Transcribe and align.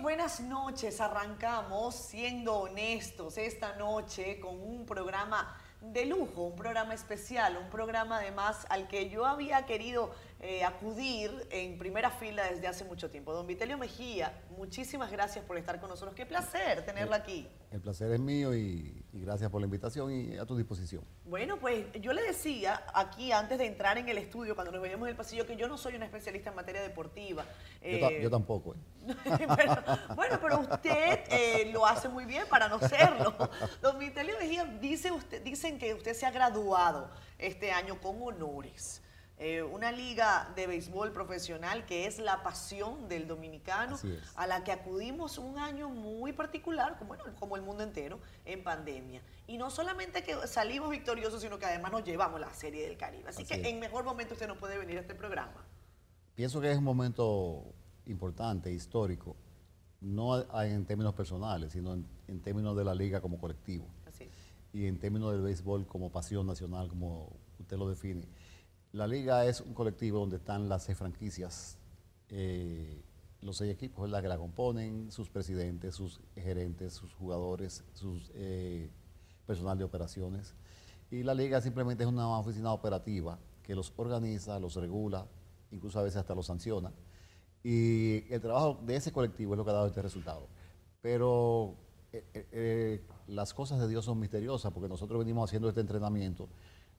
buenas 0.00 0.40
noches. 0.40 1.00
Arrancamos 1.00 1.94
siendo 1.94 2.54
honestos 2.54 3.36
esta 3.36 3.76
noche 3.76 4.40
con 4.40 4.58
un 4.58 4.86
programa 4.86 5.54
de 5.80 6.06
lujo, 6.06 6.42
un 6.42 6.56
programa 6.56 6.94
especial, 6.94 7.56
un 7.56 7.70
programa 7.70 8.18
además 8.18 8.66
al 8.68 8.86
que 8.86 9.08
yo 9.08 9.24
había 9.24 9.64
querido 9.66 10.10
eh, 10.42 10.64
acudir 10.64 11.30
en 11.50 11.76
primera 11.76 12.10
fila 12.10 12.44
desde 12.50 12.66
hace 12.66 12.84
mucho 12.84 13.10
tiempo. 13.10 13.34
Don 13.34 13.46
Vitelio 13.46 13.76
Mejía, 13.76 14.40
muchísimas 14.56 15.10
gracias 15.10 15.44
por 15.44 15.58
estar 15.58 15.78
con 15.80 15.90
nosotros. 15.90 16.14
Qué 16.14 16.24
placer 16.24 16.82
tenerla 16.84 17.16
aquí. 17.16 17.46
El 17.70 17.80
placer 17.82 18.10
es 18.10 18.20
mío 18.20 18.54
y, 18.54 19.04
gracias 19.12 19.50
por 19.50 19.60
la 19.60 19.66
invitación 19.66 20.10
y 20.10 20.38
a 20.38 20.46
tu 20.46 20.56
disposición. 20.56 21.04
Bueno, 21.26 21.58
pues 21.58 21.86
yo 22.00 22.14
le 22.14 22.22
decía 22.22 22.82
aquí 22.94 23.32
antes 23.32 23.58
de 23.58 23.66
entrar 23.66 23.98
en 23.98 24.08
el 24.08 24.16
estudio, 24.16 24.54
cuando 24.54 24.72
nos 24.72 24.80
veíamos 24.80 25.06
en 25.06 25.10
el 25.10 25.16
pasillo, 25.16 25.46
que 25.46 25.56
yo 25.56 25.68
no 25.68 25.76
soy 25.76 25.94
una 25.94 26.06
especialista 26.06 26.50
en 26.50 26.56
materia 26.56 26.80
deportiva. 26.80 27.44
yo, 27.82 27.88
eh, 27.88 28.28
tampoco. 28.30 28.74
¿eh? 28.74 28.78
bueno, 30.16 30.38
pero 30.40 30.60
usted 30.60 31.70
lo 31.70 31.86
hace 31.86 32.08
muy 32.08 32.24
bien 32.24 32.44
para 32.48 32.66
no 32.68 32.78
serlo. 32.80 33.34
Don 33.82 33.98
Vitelio 33.98 34.38
Mejía, 34.38 34.64
dice 34.64 35.12
usted, 35.12 35.42
que 35.78 35.94
usted 35.94 36.14
se 36.14 36.26
ha 36.26 36.30
graduado 36.30 37.10
este 37.38 37.72
año 37.72 38.00
con 38.00 38.20
honores. 38.22 39.02
Eh, 39.42 39.62
una 39.62 39.90
liga 39.90 40.52
de 40.54 40.66
béisbol 40.66 41.12
profesional 41.12 41.86
que 41.86 42.06
es 42.06 42.18
la 42.18 42.42
pasión 42.42 43.08
del 43.08 43.26
dominicano, 43.26 43.98
a 44.34 44.46
la 44.46 44.64
que 44.64 44.70
acudimos 44.70 45.38
un 45.38 45.58
año 45.58 45.88
muy 45.88 46.34
particular, 46.34 46.98
como, 46.98 47.16
como 47.38 47.56
el 47.56 47.62
mundo 47.62 47.82
entero, 47.82 48.20
en 48.44 48.62
pandemia. 48.62 49.22
Y 49.46 49.56
no 49.56 49.70
solamente 49.70 50.22
que 50.22 50.46
salimos 50.46 50.90
victoriosos, 50.90 51.40
sino 51.40 51.58
que 51.58 51.64
además 51.64 51.90
nos 51.90 52.04
llevamos 52.04 52.38
la 52.38 52.52
Serie 52.52 52.86
del 52.86 52.98
Caribe. 52.98 53.30
Así, 53.30 53.46
que 53.46 53.54
en 53.54 53.80
mejor 53.80 54.04
momento 54.04 54.34
usted 54.34 54.46
no 54.46 54.58
puede 54.58 54.76
venir 54.76 54.98
a 54.98 55.00
este 55.00 55.14
programa. 55.14 55.64
Pienso 56.34 56.60
que 56.60 56.70
es 56.70 56.76
un 56.76 56.84
momento 56.84 57.64
importante, 58.04 58.70
histórico, 58.70 59.36
no 60.00 60.38
en 60.62 60.84
términos 60.84 61.14
personales, 61.14 61.72
sino 61.72 61.94
en, 61.94 62.40
términos 62.42 62.76
de 62.76 62.84
la 62.84 62.94
liga 62.94 63.20
como 63.20 63.38
colectivo. 63.38 63.86
Y 64.72 64.86
en 64.86 64.98
términos 64.98 65.32
del 65.32 65.42
béisbol 65.42 65.86
como 65.86 66.10
pasión 66.10 66.46
nacional, 66.46 66.88
como 66.88 67.36
usted 67.58 67.76
lo 67.76 67.88
define 67.88 68.28
la 68.92 69.06
liga 69.06 69.46
es 69.46 69.60
un 69.60 69.72
colectivo 69.72 70.18
donde 70.18 70.36
están 70.36 70.68
las 70.68 70.84
seis 70.84 70.98
franquicias, 70.98 71.78
eh, 72.28 73.02
los 73.40 73.56
seis 73.56 73.72
equipos 73.72 74.10
que 74.10 74.28
la 74.28 74.36
componen, 74.36 75.12
sus 75.12 75.30
presidentes, 75.30 75.94
sus 75.94 76.20
gerentes, 76.34 76.94
sus 76.94 77.14
jugadores, 77.14 77.84
sus 77.94 78.30
eh, 78.34 78.90
personal 79.46 79.78
de 79.78 79.84
operaciones. 79.84 80.54
Y 81.10 81.22
la 81.22 81.34
liga 81.34 81.60
simplemente 81.60 82.02
es 82.02 82.08
una 82.08 82.28
oficina 82.38 82.72
operativa 82.72 83.38
que 83.62 83.74
los 83.74 83.92
organiza, 83.96 84.58
los 84.58 84.74
regula, 84.74 85.26
incluso 85.70 85.98
a 86.00 86.02
veces 86.02 86.18
hasta 86.18 86.34
los 86.34 86.46
sanciona. 86.46 86.92
Y 87.62 88.32
el 88.32 88.40
trabajo 88.40 88.80
de 88.84 88.96
ese 88.96 89.12
colectivo 89.12 89.54
es 89.54 89.58
lo 89.58 89.64
que 89.64 89.70
ha 89.70 89.74
dado 89.74 89.86
este 89.86 90.02
resultado. 90.02 90.48
Pero 91.00 91.76
eh, 92.12 93.04
las 93.30 93.54
cosas 93.54 93.80
de 93.80 93.88
Dios 93.88 94.04
son 94.04 94.18
misteriosas 94.18 94.72
porque 94.72 94.88
nosotros 94.88 95.18
venimos 95.18 95.48
haciendo 95.48 95.68
este 95.68 95.80
entrenamiento 95.80 96.48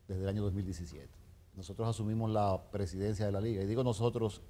desde 0.07 0.23
el 0.23 0.29
año 0.29 0.43
2017 0.43 1.21
nosotros 1.55 1.87
asumimos 1.87 2.29
la 2.31 2.61
presidencia 2.71 3.25
de 3.25 3.31
la 3.31 3.41
liga. 3.41 3.61
Y 3.61 3.65
digo 3.65 3.83
nosotros, 3.83 4.41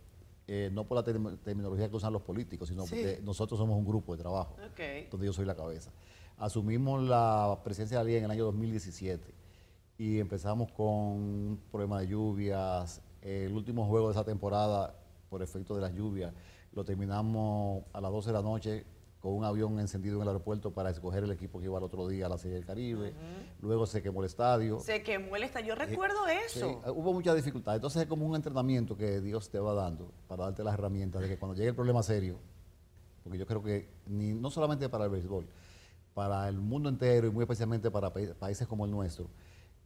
eh, 0.47 0.69
no 0.71 0.85
por 0.85 0.97
la 0.97 1.03
terminología 1.03 1.89
que 1.89 1.95
usan 1.95 2.13
los 2.13 2.21
políticos, 2.21 2.69
sino 2.69 2.83
porque 2.83 3.19
nosotros 3.23 3.59
somos 3.59 3.77
un 3.77 3.85
grupo 3.85 4.15
de 4.15 4.21
trabajo, 4.21 4.55
donde 5.09 5.25
yo 5.25 5.33
soy 5.33 5.45
la 5.45 5.55
cabeza. 5.55 5.91
Asumimos 6.37 7.03
la 7.03 7.59
presidencia 7.63 7.97
de 7.97 8.03
la 8.03 8.07
liga 8.07 8.19
en 8.19 8.25
el 8.25 8.31
año 8.31 8.45
2017 8.45 9.33
y 9.97 10.19
empezamos 10.19 10.71
con 10.71 10.87
un 10.87 11.61
problema 11.71 11.99
de 11.99 12.07
lluvias. 12.07 13.01
El 13.21 13.53
último 13.53 13.85
juego 13.85 14.07
de 14.07 14.13
esa 14.13 14.23
temporada, 14.23 14.95
por 15.29 15.43
efecto 15.43 15.75
de 15.75 15.81
las 15.81 15.93
lluvias, 15.93 16.33
lo 16.73 16.83
terminamos 16.83 17.83
a 17.93 18.01
las 18.01 18.11
12 18.11 18.29
de 18.29 18.33
la 18.33 18.41
noche 18.41 18.85
con 19.21 19.33
un 19.33 19.45
avión 19.45 19.79
encendido 19.79 20.15
en 20.15 20.23
el 20.23 20.27
aeropuerto 20.29 20.73
para 20.73 20.89
escoger 20.89 21.23
el 21.23 21.31
equipo 21.31 21.59
que 21.59 21.65
iba 21.65 21.77
al 21.77 21.83
otro 21.83 22.07
día 22.07 22.25
a 22.25 22.29
la 22.29 22.39
Serie 22.39 22.55
del 22.55 22.65
Caribe. 22.65 23.13
Luego 23.61 23.85
se 23.85 24.01
quemó 24.01 24.21
el 24.21 24.25
estadio. 24.25 24.79
Se 24.79 25.03
quemó 25.03 25.35
el 25.35 25.43
estadio, 25.43 25.67
yo 25.67 25.75
recuerdo 25.75 26.27
eso. 26.27 26.81
hubo 26.87 27.13
mucha 27.13 27.33
dificultad. 27.35 27.75
Entonces 27.75 28.01
es 28.01 28.07
como 28.07 28.25
un 28.25 28.35
entrenamiento 28.35 28.97
que 28.97 29.21
Dios 29.21 29.49
te 29.49 29.59
va 29.59 29.75
dando 29.75 30.11
para 30.27 30.45
darte 30.45 30.63
las 30.63 30.73
herramientas 30.73 31.21
de 31.21 31.29
que 31.29 31.37
cuando 31.37 31.55
llegue 31.55 31.69
el 31.69 31.75
problema 31.75 32.01
serio, 32.01 32.39
porque 33.23 33.37
yo 33.37 33.45
creo 33.45 33.61
que 33.61 33.89
ni, 34.07 34.33
no 34.33 34.49
solamente 34.49 34.89
para 34.89 35.05
el 35.05 35.11
béisbol, 35.11 35.45
para 36.15 36.49
el 36.49 36.57
mundo 36.59 36.89
entero 36.89 37.27
y 37.27 37.29
muy 37.29 37.43
especialmente 37.43 37.91
para 37.91 38.11
países 38.11 38.67
como 38.67 38.85
el 38.85 38.91
nuestro, 38.91 39.27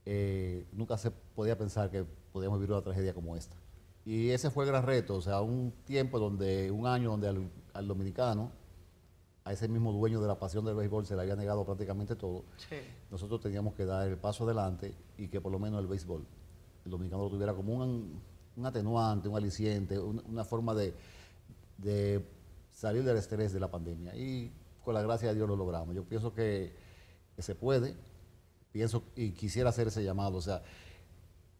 eh, 0.05 0.65
nunca 0.71 0.97
se 0.97 1.11
podía 1.11 1.57
pensar 1.57 1.91
que 1.91 2.05
podíamos 2.31 2.57
vivir 2.57 2.71
una 2.71 2.81
tragedia 2.81 3.13
como 3.13 3.35
esta. 3.35 3.57
Y 4.05 4.29
ese 4.29 4.49
fue 4.49 4.63
el 4.63 4.71
gran 4.71 4.85
reto, 4.85 5.15
o 5.15 5.21
sea, 5.21 5.41
un 5.41 5.73
tiempo 5.83 6.19
donde, 6.19 6.71
un 6.71 6.87
año 6.87 7.09
donde 7.11 7.49
al 7.73 7.87
dominicano, 7.87 8.51
a 9.45 9.53
ese 9.53 9.67
mismo 9.67 9.93
dueño 9.93 10.19
de 10.19 10.27
la 10.27 10.39
pasión 10.39 10.65
del 10.65 10.73
béisbol 10.73 11.05
se 11.05 11.15
le 11.15 11.21
había 11.21 11.35
negado 11.35 11.63
prácticamente 11.63 12.15
todo, 12.15 12.45
nosotros 13.11 13.39
teníamos 13.41 13.75
que 13.75 13.85
dar 13.85 14.07
el 14.07 14.17
paso 14.17 14.43
adelante 14.43 14.95
y 15.19 15.27
que 15.27 15.39
por 15.39 15.51
lo 15.51 15.59
menos 15.59 15.79
el 15.79 15.87
béisbol, 15.87 16.25
el 16.83 16.91
dominicano 16.91 17.23
lo 17.23 17.29
tuviera 17.29 17.53
como 17.53 17.75
un, 17.75 18.21
atenuante, 18.63 19.29
un 19.29 19.37
aliciente, 19.37 19.99
una, 19.99 20.43
forma 20.43 20.73
de, 20.73 20.95
salir 22.71 23.03
del 23.03 23.17
estrés 23.17 23.53
de 23.53 23.59
la 23.59 23.69
pandemia. 23.69 24.15
Y 24.15 24.51
con 24.83 24.95
la 24.95 25.03
gracia 25.03 25.29
de 25.29 25.35
Dios 25.35 25.47
lo 25.47 25.55
logramos. 25.55 25.95
Yo 25.95 26.03
pienso 26.05 26.33
que, 26.33 26.75
se 27.37 27.53
puede, 27.53 27.95
pienso 28.71 29.03
y 29.15 29.31
quisiera 29.33 29.69
hacer 29.69 29.89
ese 29.89 30.03
llamado. 30.03 30.37
O 30.37 30.41
sea, 30.41 30.63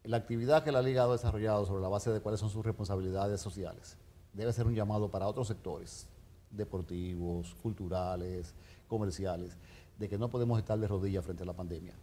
la 0.02 0.16
actividad 0.16 0.64
que 0.64 0.72
la 0.72 0.82
Liga 0.82 1.04
ha 1.04 1.08
desarrollado 1.08 1.66
sobre 1.66 1.82
la 1.82 1.88
base 1.88 2.10
de 2.10 2.20
cuáles 2.20 2.40
son 2.40 2.50
sus 2.50 2.64
responsabilidades 2.64 3.40
sociales 3.40 3.96
debe 4.32 4.52
ser 4.52 4.66
un 4.66 4.74
llamado 4.74 5.10
para 5.10 5.26
otros 5.28 5.48
sectores 5.48 6.08
deportivos, 6.56 7.54
culturales, 7.62 8.54
comerciales, 8.88 9.56
de 9.98 10.08
que 10.08 10.18
no 10.18 10.28
podemos 10.28 10.58
estar 10.58 10.78
de 10.78 10.88
rodillas 10.88 11.24
frente 11.24 11.42
a 11.42 11.46
la 11.46 11.54
pandemia, 11.54 11.94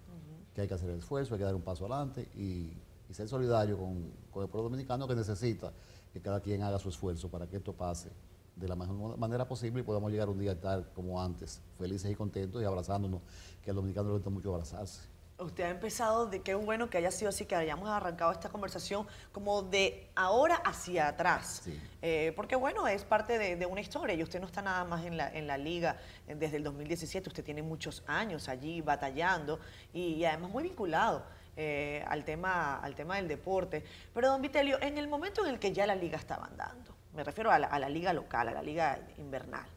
que 0.54 0.62
hay 0.62 0.68
que 0.68 0.74
hacer 0.74 0.90
el 0.90 1.00
esfuerzo, 1.00 1.34
hay 1.34 1.40
que 1.40 1.46
dar 1.46 1.56
un 1.56 1.62
paso 1.62 1.86
adelante 1.86 2.30
y, 2.36 2.72
ser 3.12 3.30
solidario 3.30 3.78
con, 3.78 4.12
el 4.42 4.50
pueblo 4.50 4.64
dominicano 4.64 5.08
que 5.08 5.14
necesita 5.14 5.72
que 6.12 6.20
cada 6.20 6.40
quien 6.40 6.64
haga 6.64 6.80
su 6.80 6.90
esfuerzo 6.90 7.30
para 7.30 7.46
que 7.46 7.58
esto 7.58 7.72
pase 7.72 8.10
de 8.56 8.68
la 8.68 8.76
mejor 8.76 9.18
manera 9.20 9.48
posible 9.48 9.82
y 9.82 9.84
podamos 9.84 10.12
llegar 10.12 10.30
un 10.30 10.40
día 10.40 10.50
a 10.50 10.54
estar 10.56 10.92
como 10.94 11.22
antes, 11.22 11.62
felices 11.78 12.10
y 12.10 12.16
contentos 12.16 12.60
y 12.60 12.66
abrazándonos, 12.66 13.22
que 13.62 13.70
al 13.70 13.76
dominicano 13.76 14.10
le 14.10 14.16
gusta 14.16 14.32
mucho 14.32 14.52
abrazarse. 14.52 15.13
Usted 15.40 15.64
ha 15.64 15.70
empezado 15.70 16.28
de 16.28 16.42
qué 16.42 16.54
bueno 16.54 16.90
que 16.90 17.00
haya 17.00 17.10
sido 17.10 17.30
así, 17.30 17.46
que 17.46 17.56
hayamos 17.56 17.90
arrancado 17.90 18.32
esta 18.32 18.50
conversación 18.50 19.08
como 19.32 19.64
de 19.64 20.10
ahora 20.16 20.56
hacia 20.58 21.08
atrás. 21.08 21.64
Eh, 22.02 22.34
porque 22.36 22.56
bueno, 22.56 22.88
es 22.88 23.04
parte 23.04 23.40
de, 23.40 23.66
una 23.66 23.82
historia 23.82 24.16
y 24.16 24.22
usted 24.22 24.40
no 24.40 24.46
está 24.46 24.62
nada 24.62 24.86
más 24.86 25.06
en 25.06 25.18
la, 25.18 25.30
en 25.34 25.48
la 25.48 25.58
liga 25.58 25.98
eh, 26.28 26.36
desde 26.36 26.58
el 26.58 26.64
2017, 26.64 27.30
usted 27.30 27.44
tiene 27.44 27.64
muchos 27.64 28.04
años 28.06 28.48
allí 28.48 28.82
batallando 28.82 29.60
y, 29.92 30.24
además 30.24 30.52
muy 30.52 30.64
vinculado. 30.64 31.24
Eh, 31.56 32.04
al, 32.08 32.26
tema, 32.26 32.80
al 32.80 32.96
tema 32.96 33.18
del 33.18 33.28
deporte. 33.28 33.84
Pero, 34.12 34.30
don 34.30 34.42
Vitelio, 34.42 34.82
en 34.82 34.98
el 34.98 35.08
momento 35.08 35.46
en 35.46 35.54
el 35.54 35.60
que 35.60 35.72
ya 35.72 35.86
la 35.86 35.94
liga 35.94 36.18
estaba 36.18 36.48
andando, 36.48 36.96
me 37.14 37.24
refiero 37.24 37.52
a 37.52 37.60
la 37.60 37.90
liga 37.90 38.12
local, 38.12 38.48
a 38.48 38.54
la 38.54 38.64
liga 38.64 38.98
invernal, 39.20 39.68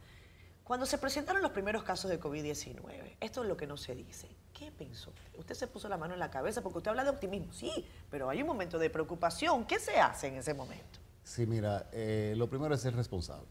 cuando 0.67 0.85
se 0.85 0.99
presentaron 0.99 1.43
los 1.43 1.53
primeros 1.53 1.85
casos 1.85 2.11
de 2.11 2.19
COVID-19, 2.19 3.19
esto 3.21 3.43
es 3.43 3.49
lo 3.49 3.57
que 3.57 3.69
no 3.69 3.77
se 3.77 3.95
dice. 3.95 4.29
¿Qué 4.57 4.73
pensó? 4.73 5.13
Usted 5.37 5.55
se 5.55 5.67
puso 5.67 5.87
la 5.87 5.99
mano 5.99 6.15
en 6.15 6.21
la 6.21 6.31
cabeza 6.31 6.63
porque 6.63 6.79
usted 6.79 6.91
habla 6.91 7.05
de 7.05 7.11
optimismo. 7.11 7.53
Sí, 7.53 7.71
pero 8.11 8.31
hay 8.31 8.41
un 8.41 8.47
momento 8.47 8.79
de 8.79 8.89
preocupación. 8.89 9.67
¿Qué 9.67 9.79
se 9.79 9.99
hace 10.01 10.29
en 10.29 10.37
ese 10.37 10.55
momento? 10.55 10.99
Sí, 11.23 11.45
mira, 11.45 11.91
eh, 11.93 12.33
lo 12.39 12.49
primero 12.49 12.75
es 12.75 12.81
ser 12.81 12.97
responsable. 12.97 13.47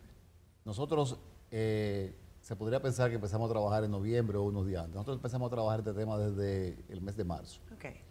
Nosotros, 0.63 1.17
eh, 1.51 2.15
se 2.41 2.55
podría 2.55 2.81
pensar 2.81 3.09
que 3.09 3.15
empezamos 3.15 3.47
a 3.49 3.53
trabajar 3.53 3.83
en 3.83 3.91
noviembre 3.91 4.37
o 4.37 4.43
unos 4.43 4.65
días 4.65 4.81
antes. 4.81 4.95
Nosotros 4.95 5.17
empezamos 5.17 5.47
a 5.47 5.51
trabajar 5.51 5.79
este 5.81 5.93
tema 5.93 6.17
desde 6.17 6.83
el 6.89 7.01
mes 7.01 7.15
de 7.15 7.23
marzo. 7.23 7.61
Okay. 7.75 8.01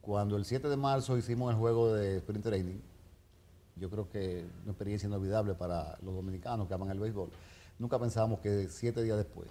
Cuando 0.00 0.36
el 0.36 0.44
7 0.44 0.68
de 0.68 0.76
marzo 0.76 1.16
hicimos 1.16 1.52
el 1.52 1.56
juego 1.56 1.94
de 1.94 2.16
sprint 2.16 2.42
training, 2.44 2.80
yo 3.76 3.88
creo 3.88 4.08
que 4.08 4.44
una 4.64 4.72
experiencia 4.72 5.06
inolvidable 5.06 5.54
para 5.54 5.96
los 6.02 6.14
dominicanos 6.14 6.66
que 6.66 6.74
aman 6.74 6.90
el 6.90 6.98
béisbol 6.98 7.30
Nunca 7.78 7.98
pensábamos 7.98 8.40
que 8.40 8.68
siete 8.68 9.02
días 9.02 9.18
después 9.18 9.48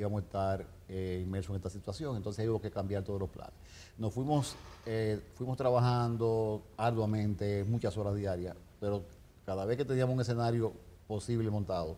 íbamos 0.00 0.22
a 0.22 0.24
estar 0.24 0.66
eh, 0.88 1.20
inmersos 1.22 1.50
en 1.50 1.56
esta 1.56 1.70
situación, 1.70 2.16
entonces 2.16 2.48
hubo 2.48 2.60
que 2.60 2.70
cambiar 2.70 3.04
todos 3.04 3.20
los 3.20 3.28
planes. 3.28 3.54
Nos 3.98 4.12
fuimos, 4.12 4.56
eh, 4.86 5.20
fuimos 5.34 5.56
trabajando 5.56 6.62
arduamente, 6.76 7.64
muchas 7.64 7.96
horas 7.96 8.14
diarias, 8.14 8.56
pero 8.80 9.04
cada 9.44 9.64
vez 9.64 9.76
que 9.76 9.84
teníamos 9.84 10.14
un 10.14 10.20
escenario 10.22 10.72
posible 11.06 11.50
montado, 11.50 11.96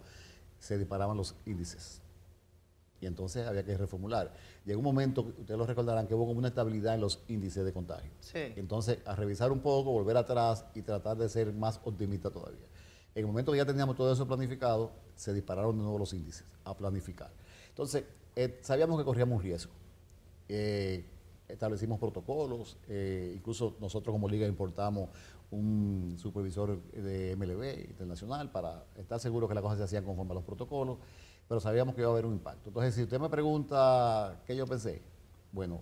se 0.58 0.78
disparaban 0.78 1.16
los 1.16 1.34
índices. 1.46 2.00
Y 3.00 3.06
entonces 3.06 3.46
había 3.46 3.64
que 3.64 3.76
reformular. 3.76 4.32
Llegó 4.64 4.78
un 4.78 4.84
momento, 4.84 5.22
ustedes 5.22 5.58
lo 5.58 5.66
recordarán, 5.66 6.06
que 6.06 6.14
hubo 6.14 6.26
como 6.26 6.38
una 6.38 6.49
estabilidad 6.49 6.94
en 6.94 7.00
los 7.00 7.20
índices 7.28 7.64
de 7.64 7.72
contagio. 7.72 8.10
Entonces, 8.56 8.99
a 9.04 9.16
revisar 9.16 9.50
un 9.50 9.58
poco, 9.58 9.90
volver 9.90 10.16
atrás 10.16 10.64
y 10.75 10.82
tratar 10.82 11.16
de 11.16 11.28
ser 11.28 11.52
más 11.52 11.81
optimista 11.84 12.31
todavía. 12.31 12.66
En 13.14 13.20
el 13.20 13.26
momento 13.26 13.52
que 13.52 13.58
ya 13.58 13.66
teníamos 13.66 13.96
todo 13.96 14.12
eso 14.12 14.26
planificado, 14.26 14.93
se 15.16 15.34
dispararon 15.34 15.76
de 15.76 15.82
nuevo 15.82 15.99
los 15.99 16.12
índices 16.12 16.44
a 16.64 16.76
planificar. 16.76 17.31
Entonces, 17.73 18.05
eh, 18.37 18.59
sabíamos 18.61 18.99
que 18.99 19.05
corríamos 19.05 19.37
un 19.37 19.43
riesgo. 19.43 19.73
Eh, 20.49 21.07
establecimos 21.49 21.99
protocolos, 21.99 22.77
eh, 22.87 23.33
incluso 23.35 23.77
nosotros 23.81 24.13
como 24.13 24.29
liga 24.29 24.47
importamos 24.47 25.09
un 25.51 26.17
supervisor 26.19 26.83
de 26.93 27.35
MLB 27.37 27.91
internacional 27.91 28.51
para 28.51 28.85
estar 28.97 29.21
seguro 29.21 29.49
que 29.49 29.55
las 29.55 29.63
cosas 29.63 29.79
se 29.79 29.85
hacían 29.85 30.05
conforme 30.05 30.33
a 30.33 30.35
los 30.35 30.45
protocolos, 30.45 30.99
pero 31.49 31.61
sabíamos 31.61 31.95
que 31.95 32.03
iba 32.03 32.11
a 32.11 32.13
haber 32.13 32.27
un 32.27 32.35
impacto. 32.35 32.69
Entonces, 32.69 32.95
si 32.95 33.03
usted 33.03 33.19
me 33.19 33.29
pregunta 33.29 34.43
qué 34.47 34.57
yo 34.57 34.67
pensé, 34.67 35.03
bueno, 35.51 35.81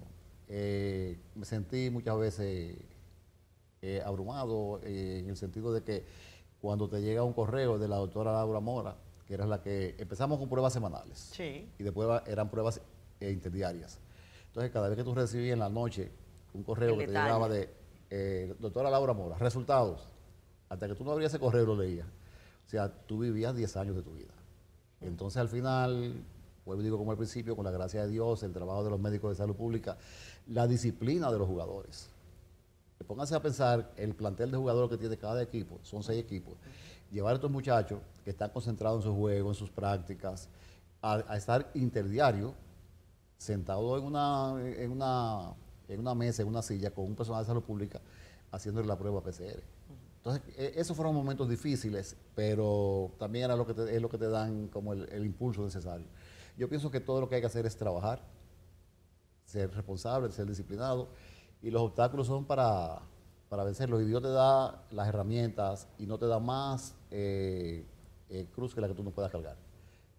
me 0.49 1.45
sentí 1.45 1.91
muchas 1.91 2.19
veces 2.19 2.77
abrumado 4.05 4.81
en 4.83 5.29
el 5.29 5.37
sentido 5.37 5.73
de 5.73 5.83
que 5.83 6.05
cuando 6.61 6.89
te 6.89 7.01
llega 7.01 7.23
un 7.23 7.33
correo 7.33 7.79
de 7.79 7.87
la 7.87 7.97
doctora 7.97 8.33
Laura 8.33 8.59
Mora, 8.59 8.97
que 9.31 9.35
era 9.35 9.47
la 9.47 9.63
que 9.63 9.95
empezamos 9.97 10.41
con 10.41 10.49
pruebas 10.49 10.73
semanales 10.73 11.31
y 11.39 11.85
después 11.85 12.21
eran 12.27 12.51
pruebas 12.51 12.81
interdiarias. 13.21 14.01
Entonces, 14.49 14.73
cada 14.73 14.89
vez 14.89 14.99
que 14.99 15.05
tú 15.05 15.15
recibías 15.15 15.53
en 15.53 15.61
la 15.61 15.69
noche 15.69 16.11
un 16.53 16.65
correo 16.65 16.99
que 16.99 17.07
te 17.07 17.13
llegaba 17.13 17.49
de 17.49 17.73
eh, 18.11 18.57
doctora 18.59 18.91
Laura 18.91 19.13
Mora, 19.13 19.39
resultados. 19.39 20.09
Hasta 20.69 20.89
que 20.89 20.97
tú 20.97 21.05
no 21.05 21.13
abrías 21.13 21.31
ese 21.33 21.39
correo 21.39 21.65
lo 21.65 21.77
leías. 21.77 22.09
O 22.67 22.69
sea, 22.69 22.93
tú 23.07 23.21
vivías 23.21 23.55
10 23.55 23.77
años 23.77 23.95
de 23.95 24.03
tu 24.03 24.15
vida. 24.15 24.35
Entonces 25.01 25.37
al 25.41 25.49
final, 25.49 26.25
pues 26.65 26.83
digo 26.83 26.99
como 26.99 27.13
al 27.13 27.17
principio, 27.17 27.55
con 27.55 27.65
la 27.65 27.71
gracia 27.71 28.03
de 28.03 28.09
Dios, 28.09 28.43
el 28.43 28.53
trabajo 28.53 28.83
de 28.83 28.91
los 28.91 28.99
médicos 28.99 29.31
de 29.31 29.37
salud 29.37 29.55
pública, 29.55 29.97
la 30.49 30.67
disciplina 30.67 31.31
de 31.31 31.39
los 31.39 31.47
jugadores. 31.47 32.11
Pónganse 33.07 33.37
a 33.37 33.41
pensar 33.41 33.93
el 33.97 34.13
plantel 34.17 34.51
de 34.51 34.57
jugadores 34.57 34.91
que 34.91 34.99
tiene 34.99 35.17
cada 35.17 35.41
equipo, 35.41 35.79
son 35.85 36.03
seis 36.03 36.19
equipos. 36.19 36.55
Llevar 37.11 37.33
a 37.33 37.35
estos 37.37 37.51
muchachos 37.51 38.01
que 38.25 38.31
están 38.31 38.51
concentrados 38.51 39.05
en 39.05 39.11
su 39.11 39.17
juego, 39.17 39.49
en 39.49 39.55
sus 39.55 39.71
prácticas, 39.71 40.49
a, 41.03 41.37
estar 41.37 41.71
interdiario, 41.75 42.55
sentado 43.39 43.97
en 43.99 44.05
una, 44.05 44.55
en 44.61 44.93
una 44.93 45.55
en 45.91 46.01
una 46.01 46.15
mesa, 46.15 46.43
en 46.43 46.49
una 46.49 46.63
silla, 46.63 46.91
con 46.91 47.05
un 47.05 47.15
personal 47.15 47.43
de 47.43 47.47
salud 47.47 47.63
pública 47.63 48.01
haciéndole 48.53 48.87
la 48.87 48.97
prueba 48.97 49.21
PCR. 49.21 49.63
Entonces, 50.19 50.43
e, 50.57 50.73
esos 50.77 50.97
fueron 50.97 51.15
momentos 51.15 51.49
difíciles, 51.49 52.17
pero 52.35 53.13
también 53.19 53.51
es 53.51 53.57
lo 54.01 54.09
que 54.09 54.19
te 54.19 54.29
dan 54.29 54.69
como 54.69 54.93
el, 54.93 55.25
impulso 55.25 55.63
necesario. 55.63 56.07
Yo 56.57 56.69
pienso 56.69 56.91
que 56.91 57.01
todo 57.01 57.21
lo 57.21 57.29
que 57.29 57.37
hay 57.37 57.41
que 57.41 57.47
hacer 57.47 57.67
es 57.67 57.77
trabajar, 57.77 58.23
ser 59.45 59.73
responsable, 59.75 60.31
ser 60.31 60.47
disciplinado, 60.47 61.09
y 61.63 61.71
los 61.71 61.83
obstáculos 61.83 62.27
son 62.27 62.45
para, 62.45 63.01
para 63.51 63.65
vencerlos. 63.65 64.01
Y 64.01 64.07
Dios 64.07 64.23
te 64.23 64.31
da 64.31 64.83
las 64.91 65.09
herramientas 65.09 65.89
y 65.99 66.07
no 66.07 66.17
te 66.19 66.27
da 66.27 66.39
más 66.39 66.95
eh, 67.11 67.85
eh, 68.31 68.47
cruz 68.55 68.75
que 68.75 68.81
la 68.81 68.89
que 68.89 68.95
tú 68.95 69.03
no 69.03 69.11
puedas 69.11 69.31
cargar. 69.31 69.57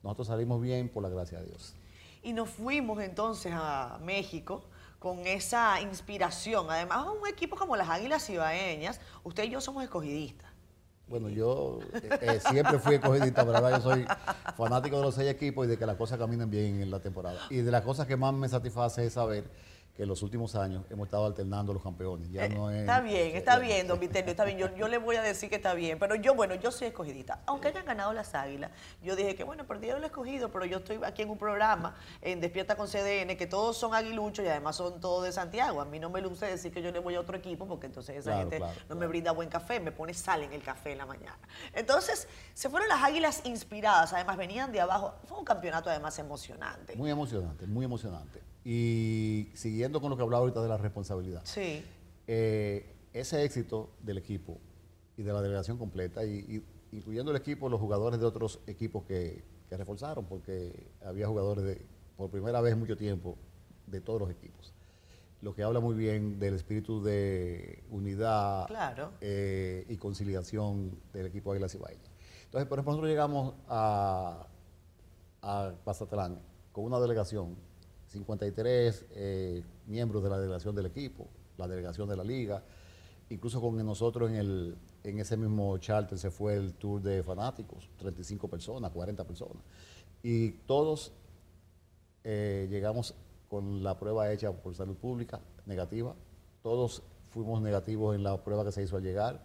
Nosotros 0.04 0.28
salimos 0.28 0.62
bien 0.62 0.90
por 0.90 1.02
la 1.02 1.10
gracia 1.10 1.40
de 1.40 1.46
Dios. 1.48 1.74
Y 2.22 2.34
nos 2.34 2.50
fuimos 2.50 3.02
entonces 3.02 3.54
a 3.56 3.98
México 4.04 4.66
con 5.00 5.26
esa 5.26 5.82
inspiración. 5.82 6.70
Además, 6.70 7.08
un 7.08 7.28
equipo 7.28 7.56
como 7.56 7.76
las 7.76 7.90
Águilas 7.90 8.30
Ibaeñas, 8.30 9.00
usted 9.24 9.46
y 9.46 9.50
yo 9.50 9.62
somos 9.62 9.84
escogidistas. 9.84 10.52
Bueno, 11.08 11.30
yo 11.30 11.80
eh, 12.22 12.40
siempre 12.50 12.80
fui 12.80 12.96
escogidista, 12.96 13.42
ahora 13.42 13.72
yo 13.72 13.82
soy 13.82 14.06
fanático 14.56 14.98
de 14.98 15.04
los 15.04 15.16
seis 15.16 15.30
equipos 15.30 15.66
y 15.66 15.70
de 15.70 15.78
que 15.78 15.86
las 15.86 15.98
cosas 15.98 16.18
caminen 16.18 16.50
bien 16.50 16.82
en 16.82 16.92
la 16.92 17.00
temporada. 17.00 17.40
Y 17.50 17.58
de 17.58 17.72
las 17.72 17.82
cosas 17.82 18.08
que 18.08 18.16
más 18.16 18.34
me 18.34 18.48
satisface 18.48 19.06
es 19.06 19.14
saber 19.14 19.50
que 20.02 20.06
en 20.06 20.10
los 20.10 20.24
últimos 20.24 20.56
años 20.56 20.84
hemos 20.90 21.06
estado 21.06 21.28
alternando 21.28 21.74
los 21.74 21.84
campeones. 21.84 22.32
Ya 22.32 22.46
eh, 22.46 22.50
no 22.50 22.72
es, 22.72 22.80
está 22.80 23.02
bien, 23.02 23.36
está 23.36 23.60
bien, 23.60 23.88
don 23.88 24.00
Vitelio, 24.00 24.32
está 24.32 24.46
bien. 24.46 24.58
Yo, 24.58 24.76
yo, 24.76 24.88
le 24.88 24.98
voy 24.98 25.16
a 25.16 25.22
decir 25.22 25.48
que 25.48 25.58
está 25.58 25.76
bien, 25.76 26.00
pero 26.00 26.16
yo, 26.16 26.34
bueno, 26.34 26.56
yo 26.56 26.72
soy 26.72 26.88
escogidita. 26.88 27.42
Aunque 27.46 27.68
hayan 27.68 27.86
ganado 27.86 28.12
las 28.12 28.34
águilas, 28.34 28.72
yo 29.04 29.16
dije 29.16 29.36
que, 29.36 29.44
bueno, 29.44 29.68
perdieron 29.68 30.00
el 30.00 30.06
escogido, 30.06 30.52
pero 30.52 30.66
yo 30.66 30.80
estoy 30.80 31.00
aquí 31.06 31.22
en 31.22 31.30
un 31.30 31.38
programa, 31.38 31.94
en 32.24 32.42
Despierta 32.42 32.76
con 32.76 32.88
CDN, 32.88 33.38
que 33.38 33.46
todos 33.46 33.78
son 33.78 33.94
aguiluchos 33.94 34.44
y 34.44 34.48
además 34.48 34.76
son 34.76 35.00
todos 35.00 35.24
de 35.24 35.34
Santiago. 35.34 35.82
A 35.82 35.86
mí 35.86 36.00
no 36.00 36.10
me 36.10 36.20
luce 36.20 36.48
decir 36.48 36.74
que 36.74 36.82
yo 36.82 36.92
le 36.92 36.98
voy 36.98 37.14
a 37.14 37.20
otro 37.20 37.38
equipo, 37.38 37.68
porque 37.68 37.86
entonces 37.86 38.18
esa 38.18 38.40
gente 38.40 38.60
no 38.90 38.96
me 38.96 39.06
brinda 39.06 39.32
buen 39.34 39.50
café, 39.50 39.80
me 39.80 39.92
pone 39.92 40.16
sal 40.16 40.42
en 40.42 40.52
el 40.52 40.64
café 40.64 40.94
en 40.94 40.98
la 40.98 41.06
mañana. 41.06 41.38
Entonces, 41.74 42.28
se 42.56 42.72
fueron 42.72 42.90
las 42.90 43.04
águilas 43.04 43.46
inspiradas, 43.46 44.14
además 44.14 44.36
venían 44.36 44.72
de 44.72 44.82
abajo. 44.82 45.14
Fue 45.28 45.38
un 45.38 45.46
campeonato 45.46 45.92
además 45.92 46.18
emocionante. 46.18 46.96
Muy 46.96 47.12
emocionante, 47.12 47.68
muy 47.68 47.86
emocionante. 47.86 48.42
Y 48.64 49.50
siguiendo 49.54 50.02
con 50.02 50.10
lo 50.12 50.18
que 50.18 50.24
hablaba 50.24 50.42
ahorita 50.42 50.62
de 50.62 50.70
la 50.70 50.78
responsabilidad. 50.78 51.42
Sí. 51.46 51.84
Eh, 52.28 52.96
ese 53.14 53.44
éxito 53.44 53.90
del 54.02 54.18
equipo 54.18 54.58
y 55.18 55.24
de 55.24 55.34
la 55.34 55.42
delegación 55.42 55.78
completa, 55.78 56.24
y, 56.24 56.64
incluyendo 56.92 57.32
el 57.32 57.38
equipo, 57.38 57.70
los 57.70 57.80
jugadores 57.80 58.20
de 58.20 58.26
otros 58.26 58.60
equipos 58.68 59.04
que, 59.04 59.44
reforzaron, 59.72 60.26
porque 60.26 60.92
había 61.02 61.28
jugadores 61.28 61.64
de, 61.64 61.86
por 62.18 62.30
primera 62.30 62.60
vez 62.60 62.74
en 62.74 62.80
mucho 62.80 62.98
tiempo 62.98 63.38
de 63.88 64.02
todos 64.02 64.20
los 64.20 64.30
equipos. 64.30 64.74
Lo 65.42 65.56
que 65.56 65.64
habla 65.64 65.80
muy 65.80 65.96
bien 65.96 66.40
del 66.40 66.56
espíritu 66.56 67.02
de 67.02 67.82
unidad 67.90 68.68
eh, 69.22 69.86
y 69.88 69.96
conciliación 69.96 71.00
del 71.14 71.28
equipo 71.28 71.54
Águilas 71.54 71.74
Ibaeñas. 71.74 72.12
Entonces, 72.44 72.68
por 72.68 72.80
ejemplo, 72.80 72.92
nosotros 72.92 73.10
llegamos 73.10 73.54
a, 73.70 74.46
a 75.42 75.72
Pazatlán 75.86 76.42
con 76.74 76.84
una 76.84 77.00
delegación 77.00 77.56
53 78.12 79.06
eh, 79.12 79.64
miembros 79.88 80.22
de 80.22 80.30
la 80.30 80.38
delegación 80.38 80.76
del 80.76 80.88
equipo, 80.88 81.28
la 81.58 81.68
delegación 81.68 82.10
de 82.10 82.18
la 82.18 82.24
liga, 82.24 82.64
incluso 83.30 83.62
con 83.62 83.78
nosotros 83.86 84.30
en, 84.30 84.36
el, 84.36 84.76
en 85.04 85.20
ese 85.20 85.38
mismo 85.38 85.78
charter 85.78 86.18
se 86.18 86.30
fue 86.30 86.56
el 86.56 86.74
tour 86.74 87.02
de 87.02 87.24
fanáticos, 87.24 87.90
35 87.98 88.50
personas, 88.50 88.92
40 88.92 89.24
personas, 89.24 89.64
y 90.22 90.52
todos 90.52 91.14
eh, 92.26 92.68
llegamos 92.70 93.16
con 93.48 93.82
la 93.82 93.98
prueba 93.98 94.32
hecha 94.32 94.52
por 94.52 94.76
salud 94.76 94.98
pública, 94.98 95.40
negativa, 95.66 96.14
todos 96.62 97.04
fuimos 97.30 97.62
negativos 97.62 98.14
en 98.16 98.24
la 98.24 98.44
prueba 98.44 98.66
que 98.66 98.74
se 98.74 98.84
hizo 98.84 98.98
al 98.98 99.04
llegar, 99.04 99.42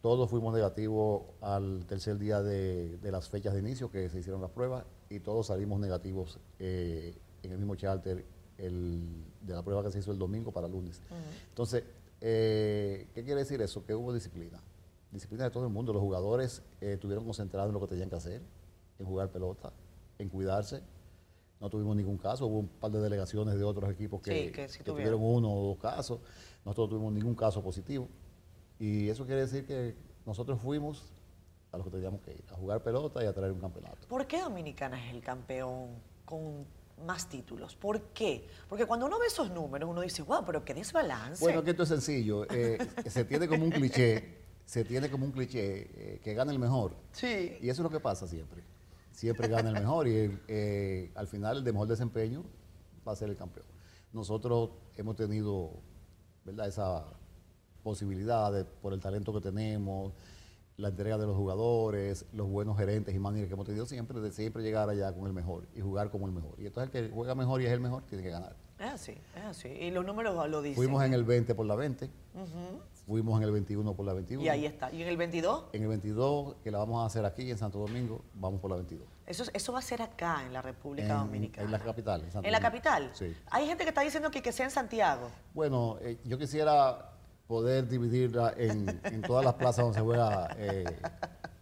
todos 0.00 0.30
fuimos 0.30 0.54
negativos 0.54 1.22
al 1.40 1.84
tercer 1.86 2.16
día 2.18 2.42
de, 2.42 3.00
las 3.02 3.28
fechas 3.28 3.54
de 3.54 3.58
inicio 3.58 3.90
que 3.90 4.08
se 4.08 4.20
hicieron 4.20 4.40
las 4.40 4.52
pruebas 4.52 4.84
y 5.10 5.18
todos 5.18 5.48
salimos 5.48 5.80
negativos 5.80 6.38
eh, 6.60 7.18
en 7.42 7.52
el 7.52 7.58
mismo 7.58 7.76
charter 7.76 8.24
el, 8.58 9.24
de 9.40 9.54
la 9.54 9.62
prueba 9.62 9.82
que 9.82 9.90
se 9.90 10.00
hizo 10.00 10.12
el 10.12 10.18
domingo 10.18 10.52
para 10.52 10.68
lunes. 10.68 11.00
Entonces, 11.48 11.84
eh, 12.20 13.08
¿qué 13.14 13.24
quiere 13.24 13.40
decir 13.40 13.60
eso? 13.62 13.84
Que 13.84 13.94
hubo 13.94 14.12
disciplina. 14.12 14.60
Disciplina 15.10 15.44
de 15.44 15.50
todo 15.50 15.64
el 15.64 15.72
mundo. 15.72 15.92
Los 15.92 16.02
jugadores 16.02 16.62
eh, 16.80 16.94
estuvieron 16.94 17.24
concentrados 17.24 17.68
en 17.68 17.74
lo 17.74 17.80
que 17.80 17.86
tenían 17.86 18.10
que 18.10 18.16
hacer, 18.16 18.42
en 18.98 19.06
jugar 19.06 19.30
pelota, 19.30 19.72
en 20.18 20.28
cuidarse. 20.28 20.82
No 21.60 21.70
tuvimos 21.70 21.96
ningún 21.96 22.18
caso. 22.18 22.46
Hubo 22.46 22.58
un 22.58 22.68
par 22.68 22.90
de 22.90 23.00
delegaciones 23.00 23.56
de 23.56 23.64
otros 23.64 23.90
equipos 23.90 24.20
que, 24.20 24.52
tuvieron 24.84 25.20
uno 25.22 25.52
o 25.52 25.68
dos 25.68 25.78
casos. 25.78 26.20
Nosotros 26.64 26.86
no 26.86 26.96
tuvimos 26.96 27.12
ningún 27.12 27.34
caso 27.34 27.62
positivo. 27.62 28.08
Y 28.78 29.08
eso 29.08 29.24
quiere 29.24 29.40
decir 29.42 29.66
que 29.66 29.96
nosotros 30.24 30.60
fuimos 30.60 31.12
a 31.72 31.78
lo 31.78 31.84
que 31.84 31.90
teníamos 31.90 32.20
que 32.22 32.32
ir, 32.32 32.44
a 32.50 32.54
jugar 32.54 32.82
pelota 32.82 33.22
y 33.22 33.26
a 33.26 33.32
traer 33.32 33.52
un 33.52 33.60
campeonato. 33.60 34.06
¿Por 34.08 34.26
qué 34.26 34.40
Dominicana 34.40 35.04
es 35.04 35.14
el 35.14 35.20
campeón 35.20 35.88
con 36.24 36.64
más 37.04 37.28
títulos. 37.28 37.74
¿Por 37.76 38.00
qué? 38.12 38.46
Porque 38.68 38.86
cuando 38.86 39.06
uno 39.06 39.18
ve 39.18 39.26
esos 39.26 39.50
números, 39.50 39.88
uno 39.88 40.00
dice, 40.00 40.22
wow, 40.22 40.44
pero 40.44 40.64
qué 40.64 40.74
desbalance. 40.74 41.42
Bueno, 41.42 41.62
que 41.62 41.70
esto 41.70 41.82
es 41.82 41.88
sencillo. 41.88 42.46
Eh, 42.50 42.78
se 43.06 43.24
tiene 43.24 43.48
como 43.48 43.64
un 43.64 43.70
cliché, 43.70 44.38
se 44.64 44.84
tiene 44.84 45.10
como 45.10 45.24
un 45.24 45.32
cliché 45.32 46.14
eh, 46.14 46.20
que 46.22 46.34
gana 46.34 46.52
el 46.52 46.58
mejor. 46.58 46.94
Sí. 47.12 47.58
Y 47.60 47.68
eso 47.68 47.82
es 47.82 47.84
lo 47.84 47.90
que 47.90 48.00
pasa 48.00 48.26
siempre. 48.26 48.62
Siempre 49.12 49.48
gana 49.48 49.70
el 49.70 49.74
mejor 49.74 50.06
y 50.06 50.38
eh, 50.46 51.10
al 51.14 51.26
final 51.26 51.58
el 51.58 51.64
de 51.64 51.72
mejor 51.72 51.88
desempeño 51.88 52.44
va 53.06 53.12
a 53.12 53.16
ser 53.16 53.28
el 53.30 53.36
campeón. 53.36 53.66
Nosotros 54.12 54.70
hemos 54.96 55.16
tenido, 55.16 55.72
¿verdad? 56.44 56.68
Esa 56.68 57.04
posibilidad 57.82 58.52
de, 58.52 58.64
por 58.64 58.92
el 58.92 59.00
talento 59.00 59.32
que 59.32 59.40
tenemos, 59.40 60.12
la 60.78 60.88
entrega 60.88 61.18
de 61.18 61.26
los 61.26 61.36
jugadores, 61.36 62.24
los 62.32 62.48
buenos 62.48 62.78
gerentes 62.78 63.12
y 63.12 63.18
managers 63.18 63.48
que 63.48 63.54
hemos 63.54 63.66
tenido 63.66 63.84
siempre, 63.84 64.20
de 64.20 64.30
siempre 64.30 64.62
llegar 64.62 64.88
allá 64.88 65.12
con 65.12 65.26
el 65.26 65.32
mejor 65.32 65.66
y 65.74 65.80
jugar 65.80 66.08
como 66.08 66.26
el 66.26 66.32
mejor. 66.32 66.54
Y 66.56 66.66
entonces 66.66 66.94
el 66.94 67.08
que 67.08 67.12
juega 67.12 67.34
mejor 67.34 67.60
y 67.60 67.66
es 67.66 67.72
el 67.72 67.80
mejor 67.80 68.04
tiene 68.04 68.22
que 68.22 68.30
ganar. 68.30 68.54
Es 68.78 68.92
así, 68.92 69.18
es 69.34 69.44
así. 69.44 69.68
Y 69.68 69.90
los 69.90 70.06
números 70.06 70.48
lo 70.48 70.62
dicen. 70.62 70.76
Fuimos 70.76 71.02
en 71.02 71.14
el 71.14 71.24
20 71.24 71.52
por 71.56 71.66
la 71.66 71.74
20, 71.74 72.08
fuimos 73.06 73.38
en 73.38 73.42
el 73.42 73.50
21 73.50 73.92
por 73.92 74.06
la 74.06 74.12
21. 74.12 74.44
Y 74.44 74.48
ahí 74.48 74.66
está. 74.66 74.92
¿Y 74.92 75.02
en 75.02 75.08
el 75.08 75.16
22? 75.16 75.64
En 75.72 75.82
el 75.82 75.88
22, 75.88 76.54
que 76.62 76.70
la 76.70 76.78
vamos 76.78 77.02
a 77.02 77.06
hacer 77.06 77.24
aquí 77.24 77.50
en 77.50 77.58
Santo 77.58 77.80
Domingo, 77.80 78.22
vamos 78.34 78.60
por 78.60 78.70
la 78.70 78.76
22. 78.76 79.04
Eso, 79.26 79.42
eso 79.52 79.72
va 79.72 79.80
a 79.80 79.82
ser 79.82 80.00
acá, 80.00 80.44
en 80.46 80.52
la 80.52 80.62
República 80.62 81.14
Dominicana. 81.14 81.64
En 81.64 81.72
la 81.72 81.80
capital. 81.80 82.24
En, 82.32 82.44
¿En 82.44 82.52
la 82.52 82.60
capital? 82.60 83.10
Sí. 83.14 83.36
Hay 83.50 83.66
gente 83.66 83.82
que 83.82 83.88
está 83.88 84.02
diciendo 84.02 84.30
que, 84.30 84.40
que 84.40 84.52
sea 84.52 84.66
en 84.66 84.70
Santiago. 84.70 85.28
Bueno, 85.54 85.98
eh, 86.02 86.18
yo 86.24 86.38
quisiera 86.38 87.17
poder 87.48 87.88
dividirla 87.88 88.54
en, 88.56 89.00
en, 89.04 89.22
todas 89.22 89.44
las 89.44 89.54
plazas 89.54 89.84
donde 89.84 89.98
se 89.98 90.04
juega 90.04 90.54
eh, 90.58 90.84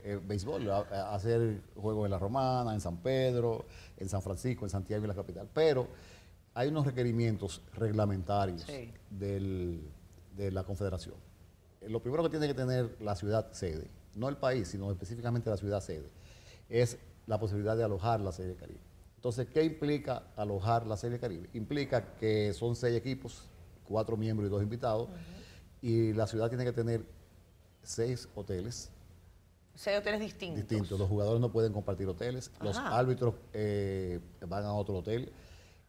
eh, 0.02 0.20
béisbol, 0.22 0.68
hacer 0.70 1.62
juegos 1.76 2.06
en 2.06 2.10
La 2.10 2.18
Romana, 2.18 2.74
en 2.74 2.80
San 2.80 2.96
Pedro, 2.98 3.64
en 3.96 4.08
San 4.08 4.20
Francisco, 4.20 4.66
en 4.66 4.70
Santiago 4.70 5.04
y 5.04 5.08
la 5.08 5.14
capital. 5.14 5.48
Pero 5.54 5.86
hay 6.54 6.68
unos 6.68 6.86
requerimientos 6.86 7.62
reglamentarios 7.74 8.66
de 8.66 9.80
la 10.50 10.64
Confederación. 10.64 11.14
Eh, 11.80 11.88
lo 11.88 12.00
primero 12.00 12.24
que 12.24 12.30
tiene 12.30 12.48
que 12.48 12.54
tener 12.54 12.96
la 13.00 13.14
ciudad 13.14 13.52
sede, 13.52 13.88
no 14.16 14.28
el 14.28 14.36
país, 14.36 14.68
sino 14.68 14.90
específicamente 14.90 15.50
la 15.50 15.56
ciudad 15.56 15.80
sede, 15.80 16.10
es 16.68 16.98
la 17.26 17.38
posibilidad 17.38 17.76
de 17.76 17.84
alojar 17.84 18.20
la 18.20 18.32
Serie 18.32 18.56
Caribe. 18.56 18.80
Entonces, 19.14 19.46
¿qué 19.52 19.62
implica 19.62 20.24
alojar 20.36 20.84
la 20.84 20.96
Serie 20.96 21.20
Caribe? 21.20 21.48
Implica 21.54 22.14
que 22.16 22.52
son 22.54 22.74
seis 22.74 22.96
equipos, 22.96 23.44
cuatro 23.84 24.16
miembros 24.16 24.48
y 24.48 24.50
dos 24.50 24.62
invitados, 24.62 25.08
y 25.86 26.12
la 26.14 26.26
ciudad 26.26 26.48
tiene 26.48 26.64
que 26.64 26.72
tener 26.72 27.04
seis 27.82 28.28
hoteles 28.34 28.90
Seis 29.76 29.98
hoteles 29.98 30.20
distintos. 30.20 30.56
distintos. 30.66 30.98
Los 30.98 31.06
jugadores 31.08 31.38
no 31.40 31.52
pueden 31.52 31.72
compartir 31.72 32.08
hoteles. 32.08 32.50
Los 32.62 32.78
árbitros 32.78 33.34
eh, 33.52 34.18
van 34.48 34.64
a 34.64 34.72
otro 34.72 34.96
hotel. 34.96 35.30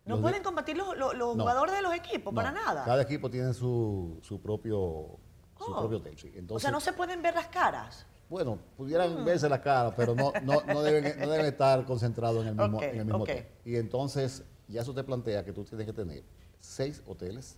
No 0.05 0.15
Los 0.15 0.21
pueden 0.21 0.39
de- 0.39 0.43
compartir 0.43 0.75
los, 0.77 0.95
los- 0.97 1.15
los 1.15 1.35
No. 1.37 1.43
jugadores 1.43 1.73
de 1.75 1.81
los 1.81 1.93
equipos, 1.93 2.33
para 2.33 2.51
nada. 2.51 2.83
Cada 2.83 3.01
equipo 3.01 3.29
tiene 3.31 3.53
su, 3.53 4.19
su 4.21 4.41
propio 4.41 5.17
su 5.57 5.71
Oh. 5.73 5.79
propio 5.79 5.97
hotel. 5.99 6.17
sí. 6.17 6.31
o 6.35 6.37
Entonces, 6.37 6.63
sea, 6.63 6.71
no 6.71 6.79
se 6.81 6.91
pueden 6.93 7.21
ver 7.21 7.33
las 7.33 7.47
caras. 7.47 8.05
Bueno, 8.29 8.59
pudieran 8.75 9.23
verse 9.23 9.47
la 9.49 9.61
cara, 9.61 9.95
pero 9.95 10.13
no, 10.13 10.33
no, 10.43 10.61
no, 10.67 10.81
deben, 10.83 11.17
no 11.19 11.29
deben 11.29 11.45
estar 11.53 11.85
concentrados 11.85 12.41
en 12.45 12.49
el 12.49 12.55
mismo, 12.55 12.83
en 12.83 12.99
el 12.99 13.05
mismo 13.05 13.23
hotel. 13.23 13.47
Y 13.63 13.77
entonces, 13.77 14.43
ya 14.67 14.81
eso 14.81 14.93
te 14.93 15.03
plantea 15.05 15.45
que 15.45 15.53
tú 15.53 15.63
tienes 15.63 15.87
que 15.87 15.93
tener 15.93 16.23
seis 16.59 17.01
hoteles 17.07 17.57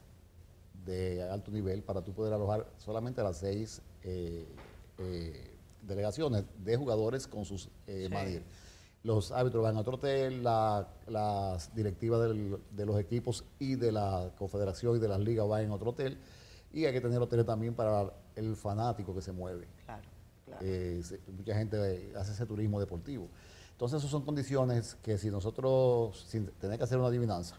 de 0.90 1.22
alto 1.30 1.52
nivel 1.52 1.84
para 1.84 2.02
tú 2.02 2.14
poder 2.14 2.34
alojar 2.34 2.66
solamente 2.78 3.22
las 3.22 3.38
seis 3.38 3.82
eh, 4.04 4.46
eh, 4.98 5.52
delegaciones 5.84 6.46
de 6.64 6.76
jugadores 6.78 7.28
con 7.28 7.46
sus 7.46 7.70
eh, 7.88 8.06
Sí. 8.08 8.14
managers. 8.14 8.46
Los 9.04 9.32
árbitros 9.32 9.64
van 9.64 9.78
a 9.78 9.80
otro 9.82 9.96
hotel, 9.96 10.44
la- 10.44 10.88
las 11.08 11.74
directivas 11.74 12.22
del- 12.22 12.58
de 12.72 12.86
los 12.86 13.00
equipos 13.00 13.46
y 13.60 13.76
de 13.76 13.92
la 13.92 14.32
confederación 14.38 14.98
y 14.98 15.00
de 15.00 15.08
las 15.08 15.20
ligas 15.20 15.48
van 15.48 15.62
en 15.64 15.72
otro 15.72 15.92
hotel. 15.92 16.18
Y 16.74 16.86
hay 16.86 16.92
que 16.94 17.02
tener 17.02 17.20
hoteles 17.22 17.46
también 17.46 17.74
para 17.76 18.12
el 18.36 18.56
fanático 18.56 19.14
que 19.16 19.22
se 19.22 19.32
mueve. 19.32 19.68
Claro, 19.86 20.08
claro. 20.46 20.62
Eh, 20.66 21.02
mucha 21.38 21.56
gente 21.56 22.14
hace 22.18 22.32
ese 22.34 22.46
turismo 22.46 22.80
deportivo. 22.80 23.28
Entonces, 23.72 24.00
esas 24.00 24.12
son 24.12 24.24
condiciones 24.26 24.96
que 25.02 25.18
si 25.18 25.30
nosotros, 25.32 26.26
sin 26.28 26.48
tener 26.60 26.78
que 26.78 26.84
hacer 26.84 26.98
una 26.98 27.08
adivinanza, 27.08 27.56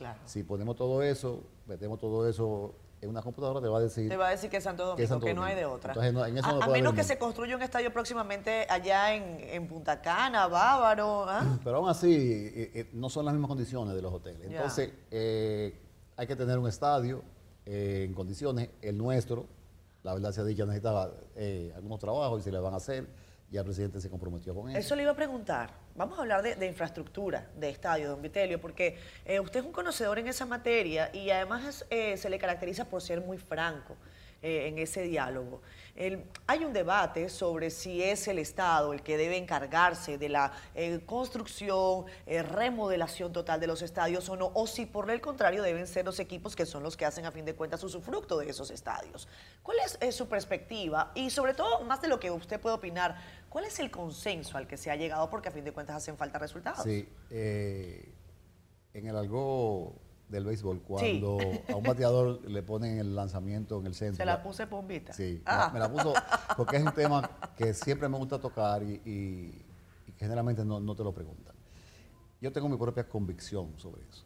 claro. 0.00 0.18
si 0.24 0.42
ponemos 0.42 0.74
todo 0.74 1.02
eso, 1.02 1.44
metemos 1.66 2.00
todo 2.00 2.28
eso 2.28 2.74
en 3.02 3.08
una 3.08 3.22
computadora, 3.22 3.60
te 3.60 3.68
va 3.68 3.78
a 3.78 3.80
decir 3.80 4.08
Te 4.08 4.16
va 4.16 4.28
a 4.28 4.30
decir 4.30 4.50
que 4.50 4.58
es 4.58 4.64
Santo 4.64 4.84
Domingo, 4.84 5.20
Que 5.20 5.34
no 5.34 5.42
hay 5.42 5.56
de 5.56 5.64
otra. 5.64 5.92
Entonces, 5.92 6.12
no, 6.12 6.24
en 6.26 6.38
eso 6.38 6.46
a 6.46 6.52
no 6.52 6.62
a 6.62 6.68
menos 6.68 6.94
que 6.94 7.02
se 7.02 7.18
construya 7.18 7.56
un 7.56 7.62
estadio 7.62 7.92
próximamente 7.92 8.66
allá 8.68 9.14
en, 9.14 9.40
en 9.40 9.66
Punta 9.66 10.00
Cana, 10.02 10.46
Bávaro. 10.48 11.24
¿ah? 11.28 11.58
Pero 11.64 11.76
aún 11.78 11.88
así, 11.88 12.12
eh, 12.12 12.70
eh, 12.74 12.90
no 12.92 13.08
son 13.08 13.24
las 13.24 13.34
mismas 13.34 13.48
condiciones 13.48 13.94
de 13.94 14.02
los 14.02 14.12
hoteles. 14.12 14.50
Entonces, 14.50 14.92
eh, 15.10 15.80
hay 16.16 16.26
que 16.26 16.36
tener 16.36 16.58
un 16.58 16.68
estadio 16.68 17.22
en 17.64 18.12
condiciones. 18.12 18.68
El 18.82 18.98
nuestro, 18.98 19.46
la 20.02 20.12
verdad 20.12 20.32
se 20.32 20.40
ha 20.40 20.44
dicho, 20.44 20.66
necesitaba 20.66 21.10
algunos 21.76 21.98
trabajos 21.98 22.40
y 22.40 22.44
se 22.44 22.52
le 22.52 22.58
van 22.58 22.74
a 22.74 22.78
hacer. 22.78 23.06
Ya 23.50 23.60
el 23.60 23.64
presidente 23.66 24.00
se 24.00 24.08
comprometió 24.08 24.54
con 24.54 24.70
eso. 24.70 24.78
Eso 24.78 24.94
le 24.94 25.02
iba 25.02 25.10
a 25.10 25.16
preguntar. 25.16 25.72
Vamos 25.96 26.16
a 26.18 26.22
hablar 26.22 26.40
de, 26.42 26.54
de 26.54 26.66
infraestructura, 26.66 27.48
de 27.56 27.68
estadio, 27.68 28.08
don 28.08 28.22
Vitelio, 28.22 28.60
porque 28.60 28.96
eh, 29.24 29.40
usted 29.40 29.60
es 29.60 29.66
un 29.66 29.72
conocedor 29.72 30.18
en 30.20 30.28
esa 30.28 30.46
materia 30.46 31.10
y 31.12 31.30
además 31.30 31.64
es, 31.64 31.86
eh, 31.90 32.16
se 32.16 32.30
le 32.30 32.38
caracteriza 32.38 32.84
por 32.84 33.02
ser 33.02 33.20
muy 33.20 33.38
franco 33.38 33.96
eh, 34.40 34.68
en 34.68 34.78
ese 34.78 35.02
diálogo. 35.02 35.60
El- 35.96 36.24
hay 36.46 36.64
un 36.64 36.72
debate 36.72 37.28
sobre 37.28 37.70
si 37.70 38.02
es 38.02 38.28
el 38.28 38.38
Estado 38.38 38.92
el 38.94 39.02
que 39.02 39.16
debe 39.18 39.36
encargarse 39.36 40.16
de 40.16 40.28
la 40.28 40.52
construcción, 41.04 42.06
remodelación 42.26 43.32
total 43.32 43.60
de 43.60 43.66
los 43.66 43.82
estadios 43.82 44.28
o 44.28 44.36
no, 44.36 44.50
o 44.54 44.66
si 44.66 44.86
por 44.86 45.10
el 45.10 45.20
contrario 45.20 45.62
deben 45.62 45.86
ser 45.86 46.04
los 46.06 46.20
equipos 46.20 46.54
que 46.56 46.64
son 46.64 46.82
los 46.84 46.96
que 46.96 47.04
hacen 47.04 47.26
a 47.26 47.32
fin 47.32 47.44
de 47.44 47.54
cuentas 47.54 47.82
usufructo 47.84 48.38
de 48.38 48.48
esos 48.48 48.70
estadios. 48.70 49.28
¿Cuál 49.62 49.78
es 50.00 50.14
su 50.14 50.28
perspectiva? 50.28 51.10
Y 51.14 51.28
sobre 51.30 51.52
todo, 51.52 51.80
más 51.84 52.00
de 52.00 52.08
lo 52.08 52.18
que 52.20 52.30
usted 52.30 52.58
puede 52.60 52.76
opinar, 52.76 53.16
¿cuál 53.50 53.66
es 53.66 53.78
el 53.80 53.90
consenso 53.90 54.56
al 54.56 54.66
que 54.66 54.78
se 54.78 54.90
ha 54.90 54.96
llegado? 54.96 55.28
Porque 55.28 55.50
a 55.50 55.52
fin 55.52 55.64
de 55.64 55.72
cuentas 55.72 55.96
hacen 55.96 56.16
falta 56.16 56.38
resultados. 56.38 56.82
Sí, 56.84 57.06
eh, 57.28 58.14
en 58.94 59.06
el 59.06 59.14
algo 59.16 59.96
del 60.28 60.44
béisbol, 60.44 60.80
cuando 60.82 61.38
a 61.68 61.74
un 61.76 61.82
bateador 61.82 62.40
le 62.48 62.62
ponen 62.62 62.98
el 62.98 63.14
lanzamiento 63.14 63.78
en 63.80 63.86
el 63.86 63.94
centro. 63.94 64.16
Se 64.16 64.24
la 64.24 64.42
puse 64.42 64.64
bombita. 64.64 65.12
Sí, 65.12 65.42
Ah. 65.44 65.70
me 65.74 65.78
la 65.80 65.90
puso 65.92 66.14
porque 66.56 66.76
es 66.76 66.82
un 66.84 66.92
tema 66.94 67.28
que 67.58 67.74
siempre 67.74 68.08
me 68.08 68.16
gusta 68.16 68.38
tocar 68.40 68.82
y, 68.82 68.94
y- 69.04 69.66
generalmente 70.18 70.64
no, 70.64 70.78
no 70.80 70.94
te 70.94 71.02
lo 71.02 71.12
preguntan. 71.12 71.54
Yo 72.40 72.52
tengo 72.52 72.68
mi 72.68 72.76
propia 72.76 73.08
convicción 73.08 73.72
sobre 73.78 74.02
eso. 74.08 74.24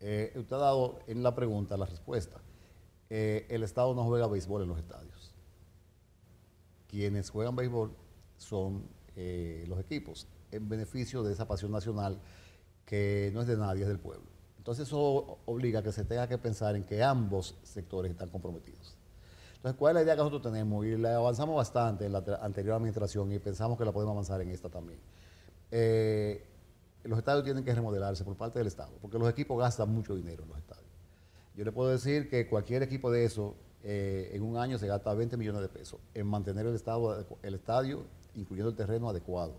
Eh, 0.00 0.32
usted 0.36 0.56
ha 0.56 0.58
dado 0.60 1.00
en 1.06 1.22
la 1.22 1.34
pregunta 1.34 1.76
la 1.76 1.84
respuesta. 1.86 2.40
Eh, 3.10 3.46
el 3.50 3.62
Estado 3.62 3.94
no 3.94 4.04
juega 4.04 4.26
béisbol 4.26 4.62
en 4.62 4.68
los 4.68 4.78
estadios. 4.78 5.34
Quienes 6.88 7.30
juegan 7.30 7.56
béisbol 7.56 7.94
son 8.42 8.84
eh, 9.16 9.64
los 9.68 9.80
equipos, 9.80 10.26
en 10.50 10.68
beneficio 10.68 11.22
de 11.22 11.32
esa 11.32 11.46
pasión 11.46 11.72
nacional 11.72 12.18
que 12.84 13.30
no 13.32 13.40
es 13.40 13.46
de 13.46 13.56
nadie, 13.56 13.82
es 13.82 13.88
del 13.88 13.98
pueblo. 13.98 14.26
Entonces 14.58 14.86
eso 14.86 15.38
obliga 15.46 15.80
a 15.80 15.82
que 15.82 15.92
se 15.92 16.04
tenga 16.04 16.28
que 16.28 16.38
pensar 16.38 16.76
en 16.76 16.84
que 16.84 17.02
ambos 17.02 17.58
sectores 17.62 18.12
están 18.12 18.28
comprometidos. 18.28 18.96
Entonces, 19.56 19.78
¿cuál 19.78 19.92
es 19.92 19.94
la 19.94 20.02
idea 20.02 20.14
que 20.14 20.18
nosotros 20.18 20.42
tenemos? 20.42 20.84
Y 20.84 20.96
la 20.96 21.16
avanzamos 21.16 21.56
bastante 21.56 22.06
en 22.06 22.12
la 22.12 22.24
anterior 22.40 22.74
administración 22.74 23.32
y 23.32 23.38
pensamos 23.38 23.78
que 23.78 23.84
la 23.84 23.92
podemos 23.92 24.12
avanzar 24.12 24.40
en 24.40 24.50
esta 24.50 24.68
también. 24.68 24.98
Eh, 25.70 26.44
los 27.04 27.18
estadios 27.18 27.44
tienen 27.44 27.64
que 27.64 27.74
remodelarse 27.74 28.24
por 28.24 28.36
parte 28.36 28.58
del 28.58 28.68
Estado, 28.68 28.92
porque 29.00 29.18
los 29.18 29.28
equipos 29.28 29.58
gastan 29.58 29.88
mucho 29.88 30.14
dinero 30.14 30.42
en 30.42 30.48
los 30.48 30.58
estadios. 30.58 30.86
Yo 31.56 31.64
le 31.64 31.72
puedo 31.72 31.90
decir 31.90 32.28
que 32.28 32.48
cualquier 32.48 32.82
equipo 32.82 33.10
de 33.10 33.24
eso, 33.24 33.54
eh, 33.82 34.30
en 34.32 34.42
un 34.42 34.56
año 34.56 34.78
se 34.78 34.86
gasta 34.86 35.12
20 35.12 35.36
millones 35.36 35.62
de 35.62 35.68
pesos 35.68 36.00
en 36.14 36.26
mantener 36.26 36.66
el, 36.66 36.74
estado, 36.74 37.26
el 37.42 37.54
estadio, 37.54 38.04
incluyendo 38.34 38.70
el 38.70 38.76
terreno 38.76 39.08
adecuado, 39.08 39.54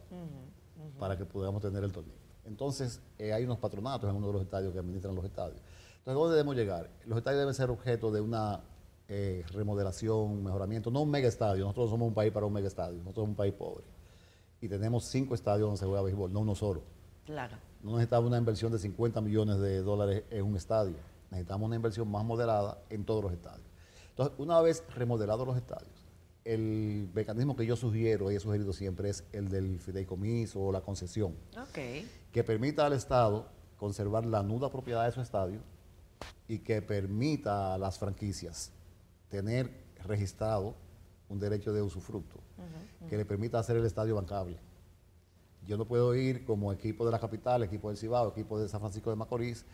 para 0.99 1.17
que 1.17 1.25
podamos 1.25 1.61
tener 1.61 1.83
el 1.83 1.91
torneo. 1.91 2.15
Entonces, 2.45 3.01
eh, 3.17 3.33
hay 3.33 3.45
unos 3.45 3.57
patronatos 3.57 4.09
en 4.09 4.15
uno 4.15 4.27
de 4.27 4.33
los 4.33 4.41
estadios 4.41 4.73
que 4.73 4.79
administran 4.79 5.15
los 5.15 5.25
estadios. 5.25 5.61
Entonces, 5.99 6.13
¿dónde 6.15 6.35
debemos 6.35 6.55
llegar? 6.55 6.89
Los 7.05 7.17
estadios 7.17 7.39
deben 7.39 7.53
ser 7.53 7.69
objeto 7.69 8.11
de 8.11 8.19
una 8.19 8.61
eh, 9.07 9.45
remodelación, 9.53 10.43
mejoramiento, 10.43 10.91
no 10.91 11.01
un 11.01 11.11
mega 11.11 11.27
estadio. 11.27 11.63
Nosotros 11.63 11.89
somos 11.89 12.07
un 12.07 12.13
país 12.13 12.31
para 12.33 12.45
un 12.45 12.53
mega 12.53 12.67
estadio, 12.67 12.97
nosotros 12.97 13.15
somos 13.15 13.29
un 13.29 13.35
país 13.35 13.53
pobre. 13.53 13.83
Y 14.59 14.67
tenemos 14.67 15.05
cinco 15.05 15.35
estadios 15.35 15.67
donde 15.67 15.79
se 15.79 15.85
juega 15.85 16.01
béisbol, 16.01 16.31
no 16.31 16.41
uno 16.41 16.55
solo. 16.55 16.83
Claro. 17.25 17.57
No 17.81 17.91
necesitamos 17.91 18.27
una 18.27 18.37
inversión 18.37 18.71
de 18.71 18.79
50 18.79 19.21
millones 19.21 19.59
de 19.59 19.81
dólares 19.81 20.23
en 20.29 20.43
un 20.43 20.55
estadio. 20.55 20.95
Necesitamos 21.31 21.67
una 21.67 21.75
inversión 21.75 22.09
más 22.09 22.23
moderada 22.23 22.77
en 22.89 23.05
todos 23.05 23.23
los 23.23 23.33
estadios. 23.33 23.65
Entonces, 24.09 24.35
una 24.37 24.61
vez 24.61 24.83
remodelados 24.95 25.47
los 25.47 25.57
estadios, 25.57 25.92
el 26.45 27.09
mecanismo 27.13 27.55
que 27.55 27.65
yo 27.65 27.75
sugiero 27.75 28.31
y 28.31 28.35
he 28.35 28.39
sugerido 28.39 28.73
siempre 28.73 29.09
es 29.09 29.23
el 29.31 29.49
del 29.49 29.79
fideicomiso 29.79 30.61
o 30.61 30.71
la 30.71 30.81
concesión, 30.81 31.35
Ok. 31.61 31.79
que 32.31 32.43
permita 32.43 32.85
al 32.85 32.93
Estado 32.93 33.47
conservar 33.77 34.25
la 34.25 34.43
nuda 34.43 34.69
propiedad 34.69 35.05
de 35.05 35.11
su 35.11 35.21
estadio 35.21 35.59
y 36.47 36.59
que 36.59 36.81
permita 36.81 37.73
a 37.73 37.77
las 37.77 37.97
franquicias 37.97 38.71
tener 39.29 39.69
registrado 40.05 40.75
un 41.29 41.39
derecho 41.39 41.71
de 41.73 41.81
usufructo, 41.81 42.39
que 43.09 43.17
le 43.17 43.25
permita 43.25 43.59
hacer 43.59 43.77
el 43.77 43.85
estadio 43.85 44.15
bancable. 44.15 44.57
Yo 45.65 45.77
no 45.77 45.85
puedo 45.85 46.13
ir 46.13 46.43
como 46.45 46.73
equipo 46.73 47.05
de 47.05 47.11
la 47.11 47.19
capital, 47.19 47.63
equipo 47.63 47.87
del 47.89 47.97
Cibao, 47.97 48.29
equipo 48.29 48.59
de 48.59 48.67
San 48.67 48.81
Francisco 48.81 49.09
de 49.09 49.15
Macorís 49.15 49.65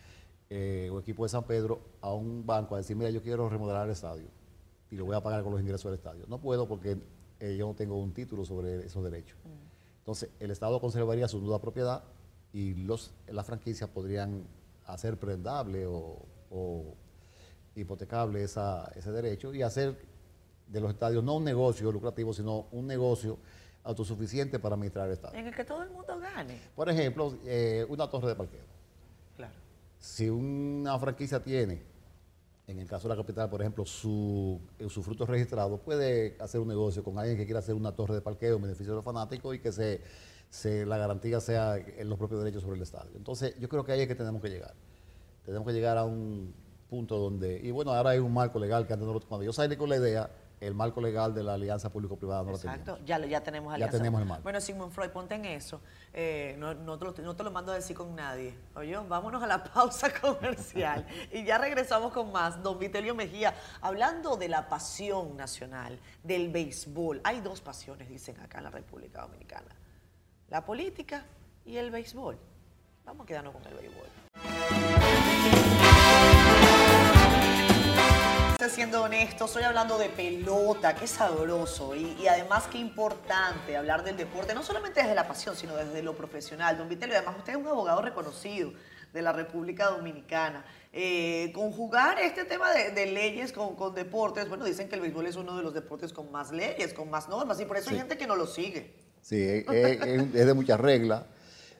eh, 0.52 0.90
o 0.92 1.00
equipo 1.00 1.24
de 1.24 1.30
San 1.30 1.44
Pedro 1.44 1.82
a 2.02 2.14
un 2.14 2.46
banco 2.46 2.76
a 2.76 2.78
decir, 2.78 2.96
mira, 2.96 3.10
yo 3.10 3.22
quiero 3.24 3.50
remodelar 3.50 3.86
el 3.86 3.92
estadio 3.92 4.28
y 4.91 4.96
lo 4.96 5.05
voy 5.05 5.15
a 5.15 5.22
pagar 5.22 5.43
con 5.43 5.51
los 5.51 5.62
ingresos 5.62 5.86
del 5.91 5.96
estadio. 5.96 6.25
No 6.27 6.39
puedo 6.39 6.67
porque 6.67 6.98
eh, 7.39 7.55
yo 7.58 7.67
no 7.67 7.74
tengo 7.75 7.98
un 7.98 8.13
título 8.13 8.43
sobre 8.46 8.86
esos 8.86 9.03
derechos. 9.03 9.38
Entonces, 10.00 10.29
el 10.39 10.51
Estado 10.51 10.79
conservaría 10.81 11.27
su 11.27 11.39
nuda 11.39 11.60
propiedad 11.60 12.03
y 12.51 12.74
los, 12.74 13.12
las 13.27 13.46
franquicias 13.46 13.89
podrían 13.89 14.43
hacer 14.88 15.17
prendable 15.17 15.86
o, 15.86 16.17
o 16.50 16.96
hipotecable 17.75 18.43
esa- 18.43 18.91
ese 18.96 19.12
derecho 19.12 19.53
y 19.53 19.62
hacer 19.62 19.96
de 20.67 20.81
los 20.81 20.91
estadios 20.91 21.24
no 21.24 21.36
un 21.36 21.43
negocio 21.43 21.91
lucrativo, 21.91 22.34
sino 22.34 22.67
un 22.72 22.88
negocio 22.88 23.38
autosuficiente 23.84 24.60
para 24.60 24.75
administrar 24.75 25.08
el 25.08 25.13
estadio. 25.13 25.39
En 25.39 25.48
el 25.48 25.55
que 25.55 25.63
todo 25.63 25.84
el 25.84 25.89
mundo 25.89 26.19
gane. 26.19 26.60
Por 26.75 26.89
ejemplo, 26.89 27.34
eh, 27.46 27.86
una 27.89 28.10
torre 28.10 28.27
de 28.29 28.36
parqueo. 28.36 28.62
Claro. 29.38 29.53
Si 30.00 30.29
una 30.29 30.98
franquicia 31.00 31.41
tiene, 31.41 31.81
en 32.70 32.80
el 32.80 32.88
caso 32.88 33.08
de 33.08 33.16
la 33.16 33.22
capital, 33.22 33.50
por 33.50 33.62
ejemplo, 33.62 33.86
su, 33.86 34.62
su 34.90 35.02
fruto 35.02 35.26
registrado, 35.26 35.78
puede 35.80 36.38
hacer 36.40 36.62
un 36.62 36.68
negocio 36.68 37.04
con 37.04 37.18
alguien 37.18 37.36
que 37.36 37.46
quiera 37.46 37.60
hacer 37.60 37.74
una 37.76 37.92
torre 37.96 38.14
de 38.16 38.22
parqueo 38.22 38.56
en 38.58 38.62
beneficio 38.62 38.94
de 38.94 38.98
los 38.98 39.04
fanáticos 39.06 39.56
y 39.56 39.60
que 39.60 39.72
se, 39.72 40.02
se- 40.50 40.86
la 40.86 40.98
garantía 40.98 41.40
sea 41.40 41.78
en 41.78 42.08
los 42.08 42.18
propios 42.18 42.42
derechos 42.42 42.62
sobre 42.62 42.78
el 42.78 42.84
estadio. 42.84 43.12
Entonces, 43.16 43.56
yo 43.60 43.68
creo 43.68 43.84
que 43.84 43.92
ahí 43.94 44.02
es 44.02 44.08
que 44.08 44.16
tenemos 44.16 44.42
que 44.42 44.50
llegar. 44.50 44.74
Tenemos 45.46 45.66
que 45.68 45.74
llegar 45.74 45.98
a 45.98 46.04
un 46.06 46.54
punto 46.90 47.18
donde, 47.18 47.60
y 47.64 47.72
bueno, 47.72 47.92
ahora 47.92 48.12
hay 48.12 48.20
un 48.20 48.34
marco 48.34 48.60
legal 48.60 48.86
que 48.86 48.94
antes 48.94 49.08
no 49.08 49.14
lo- 49.14 49.20
cuando 49.22 49.44
yo 49.46 49.54
salí 49.54 49.76
con 49.76 49.90
la 49.90 49.98
idea, 49.98 50.30
el 50.62 50.74
marco 50.75 51.00
legal 51.00 51.34
de 51.34 51.44
la 51.44 51.54
alianza 51.54 51.89
público-privada 51.89 52.44
no 52.44 52.51
lo 52.51 52.56
Exacto, 52.58 52.98
ya, 53.06 53.18
ya 53.25 53.42
tenemos 53.42 53.72
Ya 53.72 53.75
alianza. 53.75 53.98
tenemos 53.98 54.22
el 54.22 54.28
marco. 54.28 54.44
Bueno, 54.44 54.60
Sigmund 54.60 54.92
Freud, 54.92 55.10
ponte 55.12 55.36
en 55.36 55.46
eso. 55.46 55.82
Eh, 56.13 56.56
no, 56.58 56.74
no 56.74 56.98
te 56.98 57.06
lo, 57.06 57.13
no 57.24 57.36
te 57.36 57.44
lo 57.44 57.51
mando 57.51 57.72
a 57.72 57.75
decir 57.75 57.96
con 57.96 58.16
nadie. 58.16 58.54
Oye, 58.75 58.98
vámonos 59.08 59.42
a 59.42 59.48
la 59.48 59.63
pausa 59.74 60.12
comercial 60.20 61.06
y 61.32 61.44
ya 61.46 61.58
regresamos 61.58 62.12
con 62.12 62.32
más. 62.32 62.62
Don 62.62 62.78
Vitelio 62.78 63.16
Mejía, 63.16 63.54
hablando 63.82 64.36
de 64.36 64.50
la 64.50 64.68
pasión 64.68 65.38
nacional, 65.38 66.00
del 66.24 66.50
béisbol. 66.50 67.22
Hay 67.24 67.42
dos 67.42 67.62
pasiones, 67.62 68.10
dicen 68.10 68.39
acá 68.42 68.58
en 68.58 68.66
la 68.66 68.72
República 68.72 69.22
Dominicana. 69.22 69.75
La 70.50 70.66
política 70.66 71.25
y 71.66 71.78
el 71.78 71.92
béisbol. 71.92 72.38
Vamos 73.06 73.24
a 73.24 73.28
quedarnos 73.28 73.54
con 73.54 73.63
el 73.66 73.74
béisbol. 73.75 74.08
Siendo 78.68 79.04
honesto, 79.04 79.46
estoy 79.46 79.63
hablando 79.63 79.98
de 79.98 80.10
pelota, 80.10 80.94
qué 80.94 81.08
sabroso 81.08 81.96
y, 81.96 82.18
y, 82.20 82.28
además 82.28 82.68
qué 82.70 82.78
importante 82.78 83.78
hablar 83.78 84.04
del 84.04 84.18
deporte, 84.18 84.54
no 84.54 84.63
solamente 84.63 85.01
desde 85.01 85.16
la 85.16 85.28
pasión, 85.28 85.56
sino 85.56 85.78
desde 85.78 86.04
lo 86.04 86.16
profesional. 86.16 86.78
Don 86.78 86.89
Vitelio, 86.89 87.16
además 87.16 87.38
usted 87.38 87.54
es 87.54 87.60
un 87.60 87.68
abogado 87.68 88.01
reconocido 88.01 88.74
de 89.13 89.22
la 89.22 89.32
República 89.32 89.86
Dominicana. 89.86 90.66
Eh, 90.92 91.51
conjugar 91.54 92.20
este 92.20 92.44
tema 92.44 92.74
de, 92.74 93.06
leyes 93.06 93.54
con, 93.54 93.75
con, 93.75 93.96
deportes, 93.96 94.50
bueno, 94.50 94.66
dicen 94.66 94.89
que 94.89 94.96
el 94.96 95.01
béisbol 95.01 95.28
es 95.28 95.38
uno 95.38 95.56
de 95.56 95.63
los 95.63 95.74
deportes 95.74 96.12
con 96.12 96.30
más 96.32 96.51
leyes, 96.51 96.94
con 96.94 97.10
más 97.10 97.30
normas 97.30 97.62
y 97.62 97.66
por 97.66 97.78
eso 97.78 97.92
hay 97.92 97.98
gente 97.98 98.18
que 98.18 98.28
no 98.28 98.36
lo 98.36 98.46
sigue. 98.46 98.94
Sí, 99.22 99.42
es, 99.42 99.66
es 99.72 100.46
de 100.46 100.54
muchas 100.54 100.80
reglas, 100.80 101.24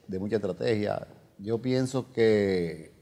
de 0.08 0.20
mucha 0.20 0.38
estrategia. 0.38 1.08
Yo 1.40 1.62
pienso 1.62 2.10
que 2.12 2.94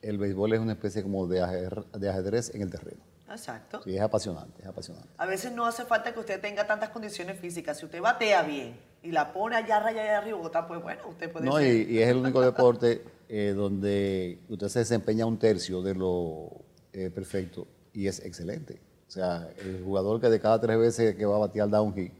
el 0.00 0.16
béisbol 0.16 0.54
es 0.54 0.60
una 0.60 0.72
especie 0.72 1.02
como 1.02 1.26
de 1.26 1.42
ajedrez 1.42 2.54
en 2.54 2.62
el 2.62 2.70
terreno. 2.70 3.15
Exacto. 3.30 3.82
Sí, 3.82 3.96
es 3.96 4.00
apasionante, 4.00 4.62
es 4.62 4.68
apasionante. 4.68 5.08
A 5.16 5.26
veces 5.26 5.52
no 5.52 5.66
hace 5.66 5.84
falta 5.84 6.12
que 6.12 6.20
usted 6.20 6.40
tenga 6.40 6.66
tantas 6.66 6.90
condiciones 6.90 7.38
físicas. 7.38 7.78
Si 7.78 7.84
usted 7.84 8.00
batea 8.00 8.42
bien 8.42 8.78
y 9.02 9.10
la 9.10 9.32
pone 9.32 9.56
allá, 9.56 9.80
raya 9.80 10.02
allá 10.02 10.18
arriba, 10.18 10.68
pues 10.68 10.82
bueno, 10.82 11.02
usted 11.08 11.30
puede 11.30 11.46
No, 11.46 11.60
y, 11.60 11.98
es 11.98 12.08
el 12.08 12.18
único 12.18 12.40
deporte 12.40 13.02
eh, 13.28 13.52
donde 13.56 14.38
usted 14.48 14.68
se 14.68 14.78
desempeña 14.80 15.26
un 15.26 15.38
tercio 15.38 15.82
de 15.82 15.94
lo 15.94 16.50
eh, 16.92 17.10
perfecto 17.10 17.66
y 17.92 18.06
es 18.06 18.24
excelente. 18.24 18.80
O 19.08 19.10
sea, 19.10 19.48
el 19.58 19.82
jugador 19.84 20.20
que 20.20 20.28
de 20.28 20.40
cada 20.40 20.60
tres 20.60 20.78
veces 20.78 21.14
que 21.16 21.24
va 21.24 21.36
a 21.36 21.38
batear 21.38 21.68
downhill 21.68 22.12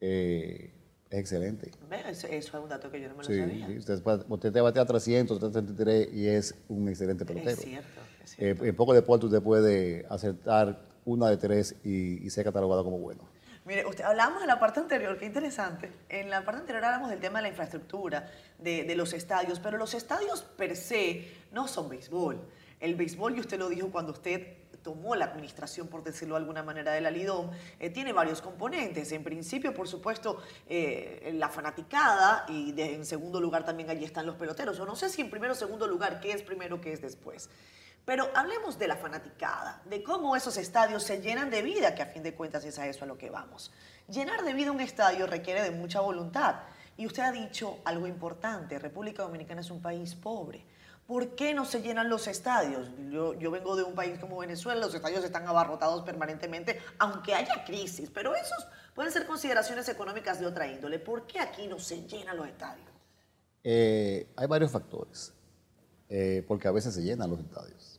eh, 0.00 0.70
es 1.10 1.18
excelente. 1.18 1.70
Eso, 2.08 2.26
es 2.26 2.52
un 2.52 2.68
dato 2.68 2.90
que 2.90 3.00
yo 3.00 3.08
no 3.08 3.14
me 3.14 3.22
lo 3.22 3.24
sabía. 3.24 3.66
Sí, 3.66 3.78
usted, 3.78 4.02
usted 4.28 4.52
te 4.52 4.60
batea 4.60 4.84
300, 4.84 5.38
333 5.38 6.12
y 6.12 6.26
es 6.26 6.54
un 6.68 6.88
excelente 6.88 7.24
pelotero. 7.24 7.52
Es 7.52 7.60
cierto. 7.60 8.00
Eh, 8.38 8.54
en 8.60 8.76
poco 8.76 8.92
deporte 8.92 9.26
usted 9.26 9.42
puede 9.42 10.06
acertar 10.08 10.80
una 11.04 11.28
de 11.28 11.36
tres 11.36 11.76
y, 11.84 12.28
ser 12.30 12.44
catalogado 12.44 12.84
como 12.84 12.98
bueno. 12.98 13.22
Mire, 13.64 13.86
usted, 13.86 14.04
hablamos 14.04 14.42
en 14.42 14.48
la 14.48 14.58
parte 14.58 14.80
anterior, 14.80 15.16
qué 15.18 15.24
interesante. 15.24 15.90
En 16.08 16.28
la 16.28 16.44
parte 16.44 16.60
anterior 16.60 16.84
hablamos 16.84 17.10
del 17.10 17.20
tema 17.20 17.38
de 17.38 17.44
la 17.44 17.48
infraestructura, 17.48 18.30
de, 18.58 18.94
los 18.94 19.12
estadios, 19.12 19.58
pero 19.58 19.78
los 19.78 19.94
estadios 19.94 20.42
per 20.42 20.76
se 20.76 21.32
no 21.52 21.66
son 21.66 21.88
béisbol. 21.88 22.40
El 22.80 22.94
béisbol, 22.94 23.36
y 23.36 23.40
usted 23.40 23.58
lo 23.58 23.68
dijo 23.70 23.90
cuando 23.90 24.12
usted 24.12 24.58
tomó 24.82 25.16
la 25.16 25.24
administración, 25.24 25.88
por 25.88 26.04
decirlo 26.04 26.34
de 26.34 26.40
alguna 26.40 26.62
manera, 26.62 26.92
de 26.92 27.00
la 27.00 27.10
Lidom, 27.10 27.50
eh, 27.80 27.88
tiene 27.88 28.12
varios 28.12 28.42
componentes. 28.42 29.10
En 29.12 29.24
principio, 29.24 29.72
por 29.72 29.88
supuesto, 29.88 30.42
eh, 30.68 31.32
la 31.34 31.48
fanaticada 31.48 32.44
y 32.50 32.78
en 32.78 33.06
segundo 33.06 33.40
lugar 33.40 33.64
también 33.64 33.88
allí 33.88 34.04
están 34.04 34.26
los 34.26 34.36
peloteros. 34.36 34.78
O 34.78 34.84
no 34.84 34.94
sé 34.94 35.08
si 35.08 35.22
en 35.22 35.30
primero 35.30 35.54
o 35.54 35.56
segundo 35.56 35.86
lugar, 35.86 36.20
qué 36.20 36.32
es 36.32 36.42
primero, 36.42 36.82
qué 36.82 36.92
es 36.92 37.00
después. 37.00 37.48
Pero 38.04 38.28
hablemos 38.34 38.78
de 38.78 38.86
la 38.86 38.96
fanaticada, 38.96 39.80
de 39.86 40.02
cómo 40.02 40.36
esos 40.36 40.56
estadios 40.58 41.02
se 41.02 41.22
llenan 41.22 41.50
de 41.50 41.62
vida, 41.62 41.94
que 41.94 42.02
a 42.02 42.06
fin 42.06 42.22
de 42.22 42.34
cuentas 42.34 42.64
es 42.64 42.78
a 42.78 42.86
eso 42.86 43.04
a 43.04 43.08
lo 43.08 43.16
que 43.16 43.30
vamos. 43.30 43.72
Llenar 44.08 44.44
de 44.44 44.52
vida 44.52 44.72
un 44.72 44.80
estadio 44.80 45.26
requiere 45.26 45.62
de 45.62 45.70
mucha 45.70 46.00
voluntad. 46.00 46.56
Y 46.96 47.06
usted 47.06 47.22
ha 47.22 47.32
dicho 47.32 47.78
algo 47.84 48.06
importante, 48.06 48.78
República 48.78 49.22
Dominicana 49.22 49.62
es 49.62 49.70
un 49.70 49.80
país 49.80 50.14
pobre. 50.14 50.64
¿Por 51.06 51.34
qué 51.34 51.52
no 51.52 51.64
se 51.66 51.82
llenan 51.82 52.08
los 52.08 52.26
estadios? 52.28 52.88
Yo, 53.10 53.50
vengo 53.50 53.76
de 53.76 53.82
un 53.82 53.94
país 53.94 54.18
como 54.18 54.38
Venezuela, 54.38 54.80
los 54.80 54.94
estadios 54.94 55.22
están 55.22 55.46
abarrotados 55.46 56.02
permanentemente, 56.02 56.80
aunque 56.98 57.34
haya 57.34 57.64
crisis, 57.64 58.10
pero 58.12 58.34
esos 58.34 58.66
pueden 58.94 59.12
ser 59.12 59.26
consideraciones 59.26 59.88
económicas 59.88 60.40
de 60.40 60.46
otra 60.46 60.66
índole. 60.66 60.98
¿Por 60.98 61.26
qué 61.26 61.40
aquí 61.40 61.66
no 61.66 61.78
se 61.78 62.06
llenan 62.06 62.36
los 62.38 62.48
estadios? 62.48 62.88
Eh, 63.62 64.32
hay 64.36 64.46
varios 64.46 64.70
factores, 64.70 65.34
eh, 66.08 66.42
porque 66.48 66.68
a 66.68 66.72
veces 66.72 66.94
se 66.94 67.02
llenan 67.02 67.28
los 67.28 67.40
estadios. 67.40 67.93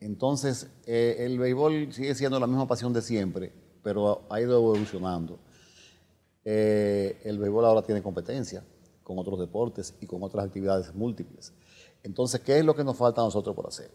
Entonces, 0.00 0.68
eh, 0.86 1.16
el 1.20 1.38
béisbol 1.38 1.92
sigue 1.92 2.14
siendo 2.14 2.38
la 2.38 2.46
misma 2.46 2.66
pasión 2.66 2.92
de 2.92 3.02
siempre, 3.02 3.52
pero 3.82 4.22
ha 4.28 4.40
ido 4.40 4.56
evolucionando. 4.56 5.38
Eh, 6.44 7.20
el 7.24 7.38
béisbol 7.38 7.64
ahora 7.64 7.82
tiene 7.82 8.02
competencia 8.02 8.64
con 9.02 9.18
otros 9.18 9.38
deportes 9.38 9.94
y 10.00 10.06
con 10.06 10.22
otras 10.22 10.44
actividades 10.44 10.94
múltiples. 10.94 11.52
Entonces, 12.02 12.40
¿qué 12.40 12.58
es 12.58 12.64
lo 12.64 12.74
que 12.74 12.84
nos 12.84 12.96
falta 12.96 13.20
a 13.22 13.24
nosotros 13.24 13.54
por 13.54 13.66
hacer? 13.66 13.90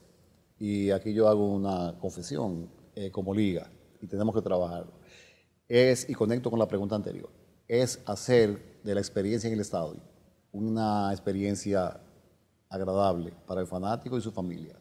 Y 0.57 0.89
aquí 0.91 1.13
yo 1.13 1.27
hago 1.27 1.53
una 1.53 1.95
confesión 1.99 2.69
eh, 2.95 3.11
como 3.11 3.33
liga, 3.33 3.69
y 4.01 4.07
tenemos 4.07 4.33
que 4.33 4.41
trabajarlo. 4.41 4.93
Es, 5.67 6.09
y 6.09 6.13
conecto 6.13 6.49
con 6.49 6.59
la 6.59 6.67
pregunta 6.67 6.95
anterior, 6.95 7.29
es 7.67 8.01
hacer 8.05 8.81
de 8.83 8.95
la 8.95 8.99
experiencia 9.01 9.47
en 9.47 9.53
el 9.53 9.59
estadio 9.59 10.01
una 10.51 11.11
experiencia 11.11 11.99
agradable 12.69 13.33
para 13.45 13.61
el 13.61 13.67
fanático 13.67 14.17
y 14.17 14.21
su 14.21 14.31
familia 14.31 14.78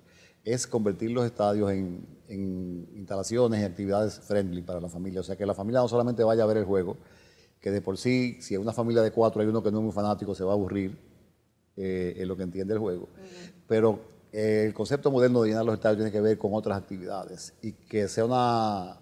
es 0.52 0.66
convertir 0.66 1.10
los 1.10 1.26
estadios 1.26 1.70
en, 1.70 2.18
instalaciones 2.28 3.60
y 3.60 3.64
actividades 3.64 4.20
friendly 4.20 4.62
para 4.62 4.80
la 4.80 4.88
familia. 4.88 5.20
O 5.20 5.24
sea, 5.24 5.36
que 5.36 5.46
la 5.46 5.54
familia 5.54 5.80
no 5.80 5.88
solamente 5.88 6.22
vaya 6.24 6.42
a 6.42 6.46
ver 6.46 6.58
el 6.58 6.64
juego, 6.64 6.96
que 7.60 7.70
de 7.70 7.80
por 7.80 7.96
sí, 7.96 8.36
si 8.40 8.54
en 8.54 8.60
una 8.60 8.72
familia 8.72 9.02
de 9.02 9.10
cuatro 9.10 9.40
hay 9.40 9.48
uno 9.48 9.62
que 9.62 9.70
no 9.70 9.78
es 9.78 9.84
muy 9.84 9.92
fanático, 9.92 10.34
se 10.34 10.44
va 10.44 10.52
a 10.52 10.54
aburrir 10.54 10.96
eh, 11.76 12.14
en 12.16 12.28
lo 12.28 12.36
que 12.36 12.42
entiende 12.42 12.74
el 12.74 12.80
juego. 12.80 13.08
Pero 13.66 14.00
eh, 14.32 14.64
el 14.66 14.74
concepto 14.74 15.10
moderno 15.10 15.42
de 15.42 15.48
llenar 15.48 15.64
los 15.64 15.74
estadios 15.74 15.98
tiene 15.98 16.12
que 16.12 16.20
ver 16.20 16.38
con 16.38 16.52
otras 16.54 16.78
actividades 16.78 17.54
y 17.62 17.72
que 17.72 18.08
sea 18.08 18.24
una 18.26 18.98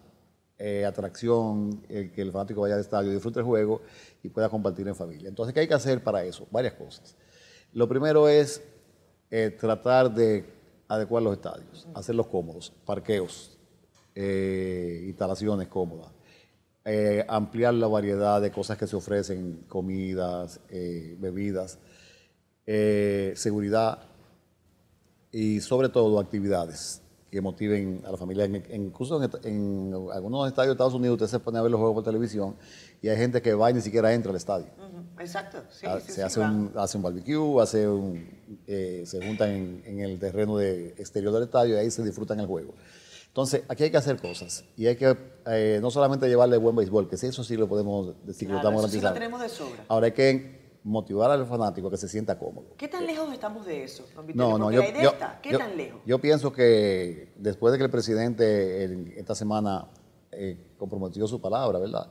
eh, 0.59 0.85
atracción 0.85 1.81
que 1.89 2.23
el 2.23 2.33
fanático 2.33 2.61
vaya 2.61 2.75
al 2.75 2.81
estadio, 2.81 3.11
disfrute 3.11 3.41
el 3.41 3.45
juego 3.45 3.83
y 4.23 4.29
pueda 4.29 4.49
compartir 4.49 4.87
en 4.87 4.95
familia. 4.95 5.29
Entonces, 5.29 5.53
¿qué 5.53 5.61
hay 5.61 5.69
que 5.69 5.75
hacer 5.75 6.03
para 6.03 6.25
eso? 6.25 6.47
Varias 6.51 6.75
cosas. 6.75 7.17
Lo 7.73 7.89
primero 7.89 8.29
es 8.29 8.63
tratar 9.59 10.15
de 10.15 10.56
adecuar 10.89 11.23
los 11.23 11.35
estadios, 11.35 11.89
hacerlos 11.95 12.27
cómodos, 12.27 12.73
parqueos, 12.85 13.59
eh, 14.15 15.05
instalaciones 15.07 15.69
cómodas, 15.69 16.11
eh, 16.85 17.25
ampliar 17.29 17.75
la 17.75 17.87
variedad 17.87 18.41
de 18.41 18.51
cosas 18.51 18.79
que 18.79 18.87
se 18.87 18.97
ofrecen, 18.97 19.65
comidas, 19.69 20.61
eh, 20.71 21.17
bebidas, 21.19 21.79
seguridad 22.65 24.01
y 25.31 25.61
sobre 25.61 25.89
todo 25.89 26.19
actividades 26.19 27.03
que 27.37 27.43
motiven 27.43 28.03
a 28.07 28.13
la 28.13 28.17
familia. 28.17 28.47
incluso 28.73 29.23
en, 29.45 29.93
algunos 30.11 30.49
estadios 30.49 30.71
de 30.71 30.73
Estados 30.73 30.95
Unidos 30.95 31.21
usted 31.21 31.37
se 31.37 31.39
pone 31.39 31.59
a 31.59 31.63
ver 31.63 31.71
los 31.71 31.79
juegos 31.79 31.97
por 31.97 32.05
televisión 32.05 32.57
y 33.03 33.09
hay 33.11 33.17
gente 33.19 33.43
que 33.43 33.53
va 33.53 33.71
y 33.71 33.75
ni 33.75 33.83
siquiera 33.83 34.15
entra 34.15 34.31
al 34.31 34.37
estadio. 34.37 34.69
Exacto. 35.21 35.59
Ah, 35.85 36.01
se 36.01 36.23
hace, 36.23 36.41
un, 36.41 36.73
hace 36.77 36.97
un 36.97 37.03
barbecue, 37.03 37.61
hace 37.61 37.87
un, 37.87 38.27
eh, 38.67 39.03
se 39.05 39.23
juntan 39.23 39.83
en, 39.85 40.01
el 40.01 40.19
terreno 40.19 40.57
de 40.57 40.95
exterior 40.97 41.31
del 41.35 41.43
estadio 41.43 41.75
y 41.75 41.79
ahí 41.79 41.91
se 41.91 42.03
disfrutan 42.03 42.41
el 42.41 42.47
juego. 42.47 42.73
Entonces, 43.27 43.65
aquí 43.69 43.83
hay 43.85 43.91
que 43.91 43.99
hacer 43.99 44.19
cosas 44.19 44.65
y 44.75 44.87
hay 44.87 44.97
que 44.97 45.15
eh, 45.47 45.79
no 45.83 45.91
solamente 45.91 46.27
llevarle 46.29 46.57
buen 46.57 46.75
béisbol, 46.75 47.07
que 47.07 47.17
eso 47.17 47.45
sí 47.45 47.55
lo 47.59 47.69
podemos 47.69 48.15
decir, 48.25 48.49
lo 48.49 48.57
estamos 48.57 48.83
eso 48.83 48.93
sí 48.95 49.01
lo 49.03 49.13
tenemos 49.13 49.43
de 49.43 49.51
sobra. 49.51 49.85
Ahora 49.89 50.07
hay 50.07 50.13
que 50.13 50.56
motivar 50.87 51.33
al 51.33 51.45
fanático 51.47 51.89
a 51.89 51.91
que 51.91 51.97
se 51.97 52.09
sienta 52.09 52.39
cómodo. 52.39 52.75
¿Qué 52.77 52.87
tan 52.87 53.05
lejos 53.07 53.33
estamos 53.33 53.67
de 53.67 53.83
eso, 53.83 54.07
No, 54.35 54.57
no, 54.57 54.71
yo, 54.71 54.81
¿qué 55.43 55.59
tan 55.59 55.77
lejos? 55.77 56.01
Yo 56.07 56.21
pienso 56.21 56.53
que 56.53 57.33
después 57.37 57.73
de 57.73 57.79
que 57.79 57.85
el 57.85 57.91
presidente 57.91 59.19
esta 59.19 59.35
semana 59.35 59.89
eh, 60.31 60.57
comprometió 60.79 61.27
su 61.27 61.41
palabra, 61.41 61.81
¿verdad? 61.81 62.09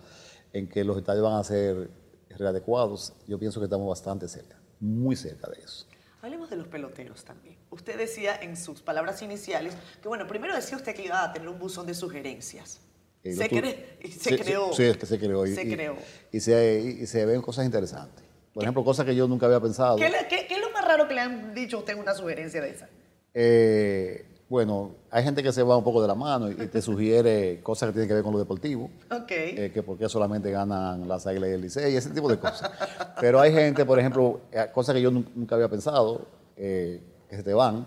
En 0.52 0.68
que 0.68 0.84
los 0.84 0.98
estadios 0.98 1.24
van 1.24 1.40
a 1.40 1.44
ser 1.46 1.90
readecuados, 2.30 3.14
yo 3.28 3.40
pienso 3.40 3.62
que 3.62 3.64
estamos 3.64 3.88
bastante 3.88 4.28
cerca, 4.28 4.60
muy 4.82 5.16
cerca 5.16 5.50
de 5.50 5.64
eso. 5.64 5.88
Hablemos 6.22 6.50
de 6.50 6.58
los 6.58 6.68
peloteros 6.68 7.24
también. 7.24 7.56
Usted 7.70 7.98
decía 7.98 8.36
en 8.42 8.58
sus 8.58 8.82
palabras 8.82 9.22
iniciales 9.22 9.74
que, 10.02 10.10
bueno, 10.10 10.28
primero 10.28 10.54
decía 10.54 10.76
usted 10.76 10.94
que 10.94 11.06
iba 11.06 11.24
a 11.24 11.32
tener 11.32 11.48
un 11.48 11.60
buzón 11.60 11.88
de 11.88 11.94
sugerencias. 11.94 12.82
Eh, 13.24 13.34
se, 13.34 13.48
creó. 14.38 14.74
Sí, 14.74 14.84
es 14.84 14.98
que 14.98 15.06
se 15.06 15.18
creó. 15.18 15.46
Se 15.48 15.64
creó. 15.64 15.96
Y, 16.32 16.42
se, 16.42 16.98
y 17.00 17.06
se 17.06 17.26
ven 17.26 17.42
cosas 17.42 17.66
interesantes. 17.66 18.25
Por 18.56 18.64
ejemplo, 18.64 18.86
cosas 18.86 19.06
que 19.06 19.14
yo 19.14 19.28
nunca 19.28 19.48
había 19.48 19.60
pensado. 19.60 19.98
¿Qué, 19.98 20.06
es 20.06 20.60
lo 20.62 20.72
más 20.72 20.86
raro 20.86 21.10
que 21.10 21.14
le 21.14 21.20
han 21.20 21.54
dicho 21.54 21.76
a 21.76 21.80
usted 21.82 22.00
una 22.00 22.14
sugerencia 22.14 22.62
de 22.62 22.70
esa? 22.70 22.88
Eh, 23.34 24.26
bueno, 24.48 24.96
hay 25.12 25.26
gente 25.26 25.44
que 25.44 25.52
se 25.52 25.62
va 25.62 25.76
un 25.76 25.84
poco 25.84 26.02
de 26.02 26.08
la 26.08 26.16
mano 26.16 26.50
y, 26.50 26.56
te 26.56 26.82
sugiere 26.82 27.60
cosas 27.62 27.90
que 27.90 27.94
tienen 27.94 28.08
que 28.08 28.14
ver 28.14 28.24
con 28.24 28.32
lo 28.32 28.40
deportivo. 28.40 28.90
Ok. 29.12 29.30
Eh, 29.30 29.72
que 29.74 29.84
por 29.84 29.98
qué 29.98 30.08
solamente 30.08 30.52
ganan 30.52 31.06
las 31.06 31.28
águilas 31.28 31.50
y 31.50 31.52
el 31.52 31.62
liceo 31.64 31.90
y 31.90 31.98
ese 31.98 32.12
tipo 32.12 32.30
de 32.30 32.40
cosas. 32.40 32.72
Pero 33.20 33.42
hay 33.42 33.52
gente, 33.52 33.84
por 33.84 34.00
ejemplo, 34.00 34.40
eh, 34.54 34.68
cosas 34.74 34.96
que 34.96 35.02
yo 35.02 35.12
nunca 35.12 35.56
había 35.56 35.68
pensado, 35.68 36.26
que 36.56 37.02
se 37.30 37.44
te 37.44 37.54
van. 37.54 37.86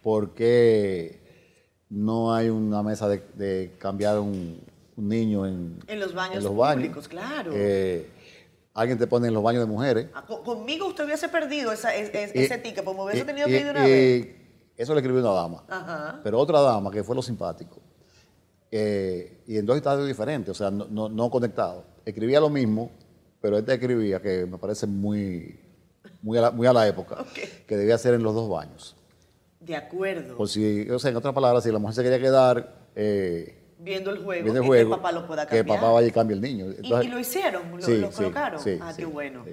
¿Por 0.00 0.32
qué 0.32 1.18
no 1.88 2.32
hay 2.32 2.50
una 2.50 2.84
mesa 2.84 3.08
de, 3.08 3.72
cambiar 3.80 4.20
un, 4.20 4.60
niño 4.96 5.44
en, 5.44 5.80
en 5.88 5.98
los 5.98 6.14
baños 6.14 6.46
públicos? 6.46 7.08
Claro 7.08 7.52
alguien 8.74 8.98
te 8.98 9.06
pone 9.06 9.28
en 9.28 9.34
los 9.34 9.42
baños 9.42 9.62
de 9.62 9.66
mujeres. 9.66 10.08
Ah, 10.14 10.24
conmigo 10.26 10.86
usted 10.86 11.04
hubiese 11.04 11.28
perdido 11.28 11.72
esa, 11.72 11.94
ese 11.94 12.58
ticket, 12.58 12.84
como 12.84 13.04
hubiese 13.04 13.24
tenido 13.24 13.46
que 13.46 13.58
ir 13.58 13.64
de 13.64 13.70
una 13.70 13.82
vez. 13.84 14.28
Eso 14.76 14.94
le 14.94 15.00
escribió 15.00 15.20
una 15.20 15.32
dama. 15.32 16.20
Pero 16.22 16.38
otra 16.38 16.60
dama, 16.60 16.90
que 16.90 17.04
fue 17.04 17.14
lo 17.14 17.22
simpático, 17.22 17.80
eh, 18.70 19.42
y 19.46 19.58
en 19.58 19.66
dos 19.66 19.76
estadios 19.76 20.06
diferentes, 20.06 20.50
o 20.50 20.54
sea, 20.54 20.70
no, 20.70 21.08
no, 21.08 21.30
conectados. 21.30 21.84
Escribía 22.04 22.40
lo 22.40 22.48
mismo, 22.48 22.90
pero 23.40 23.58
este 23.58 23.74
escribía, 23.74 24.22
que 24.22 24.46
me 24.46 24.58
parece 24.58 24.86
muy, 24.86 25.60
muy, 26.22 26.38
a, 26.38 26.42
la, 26.42 26.50
muy 26.50 26.66
a 26.66 26.72
la 26.72 26.86
época, 26.86 27.24
que 27.66 27.76
debía 27.76 27.98
ser 27.98 28.14
en 28.14 28.22
los 28.22 28.34
dos 28.34 28.48
baños. 28.48 28.96
De 29.58 29.76
acuerdo. 29.76 30.36
Por 30.36 30.48
si, 30.48 30.88
o 30.88 30.98
sea, 30.98 31.10
en 31.10 31.16
otras 31.16 31.34
palabras, 31.34 31.64
si 31.64 31.70
la 31.70 31.78
mujer 31.78 31.96
se 31.96 32.02
quería 32.02 32.18
quedar 32.18 32.88
eh, 32.94 33.59
viendo 33.82 34.10
el 34.10 34.18
juego, 34.24 34.42
viendo 34.44 34.60
el 34.60 34.62
que 34.62 34.66
juego, 34.68 34.94
el 34.94 35.00
papá 35.00 35.12
lo 35.12 35.26
pueda 35.26 35.46
que 35.46 35.56
cambiar. 35.58 35.80
papá 35.80 35.92
vaya 35.92 36.06
y 36.06 36.10
cambie 36.12 36.34
el 36.36 36.40
niño. 36.42 36.66
Y- 36.66 36.76
Entonces, 36.84 37.06
y, 37.06 37.08
lo 37.10 37.18
hicieron, 37.18 37.70
lo, 37.76 37.82
sí, 37.82 37.96
lo 37.98 38.10
sí, 38.10 38.16
colocaron. 38.16 38.60
sí, 38.62 38.78
ah, 38.80 38.92
qué 38.96 39.04
bueno. 39.04 39.44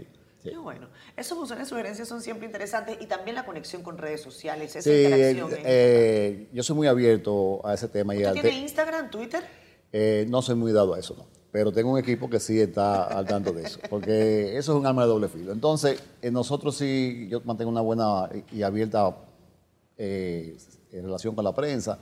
Qué 0.44 0.56
bueno. 0.58 0.88
Esas 1.18 1.38
funciones, 1.38 1.68
sugerencias 1.68 2.08
son 2.08 2.22
siempre 2.22 2.46
interesantes 2.46 2.98
y 3.02 3.06
también 3.08 3.36
la 3.36 3.46
conexión 3.46 3.82
con 3.84 3.98
redes 3.98 4.22
sociales, 4.22 4.74
esa 4.78 4.90
sí, 4.90 4.96
interacción. 5.04 5.52
eh, 5.52 5.62
eh, 5.66 6.48
yo 6.54 6.64
soy 6.64 6.76
muy 6.78 6.88
abierto 6.88 7.60
a 7.68 7.74
ese 7.74 7.90
tema 7.90 8.14
y 8.16 8.20
¿Usted 8.20 8.30
al 8.30 8.34
tiene 8.42 8.60
Instagram, 8.62 9.10
Twitter? 9.12 9.44
eh, 9.92 10.26
no 10.30 10.42
soy 10.42 10.56
muy 10.56 10.72
dado 10.72 10.94
a 10.94 11.00
eso, 11.00 11.16
no. 11.18 11.26
Pero 11.52 11.74
tengo 11.74 11.92
un 11.92 12.00
equipo 12.00 12.30
que 12.30 12.40
sí 12.40 12.62
está 12.62 13.06
al 13.06 13.26
tanto 13.26 13.52
de 13.52 13.64
eso, 13.64 13.80
porque 13.90 14.58
eso 14.58 14.74
es 14.74 14.80
un 14.80 14.86
arma 14.86 15.02
de 15.02 15.08
doble 15.10 15.28
filo. 15.28 15.52
Entonces, 15.52 16.02
eh, 16.22 16.32
nosotros 16.32 16.78
sí, 16.78 17.28
yo 17.30 17.42
mantengo 17.44 17.72
una 17.72 17.82
buena 17.82 18.30
y 18.54 18.62
abierta 18.62 19.18
eh, 19.98 20.56
en 20.94 21.04
relación 21.04 21.36
con 21.36 21.44
la 21.44 21.54
prensa. 21.54 22.00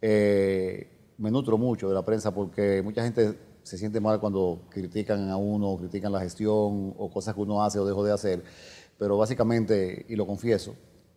Eh, 0.00 0.88
me 1.18 1.30
nutro 1.30 1.56
mucho 1.58 1.88
de 1.88 1.94
la 1.94 2.04
prensa 2.04 2.32
porque 2.34 2.82
mucha 2.82 3.02
gente 3.02 3.38
se 3.62 3.78
siente 3.78 4.00
mal 4.00 4.20
cuando 4.20 4.62
critican 4.68 5.30
a 5.30 5.36
uno, 5.36 5.76
critican 5.78 6.12
la 6.12 6.20
gestión 6.20 6.94
o 6.98 7.10
cosas 7.12 7.34
que 7.34 7.40
uno 7.40 7.62
hace 7.64 7.78
o 7.78 7.86
dejó 7.86 8.04
de 8.04 8.12
hacer. 8.12 8.42
Pero 8.98 9.16
básicamente, 9.16 10.04
y 10.08 10.16
lo 10.16 10.26
confieso, 10.26 10.74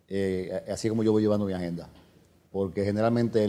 eh, 0.08 0.64
así 0.72 0.88
como 0.88 1.02
yo 1.02 1.12
voy 1.12 1.22
llevando 1.22 1.46
mi 1.46 1.52
agenda. 1.52 1.88
Porque 2.50 2.84
generalmente 2.84 3.46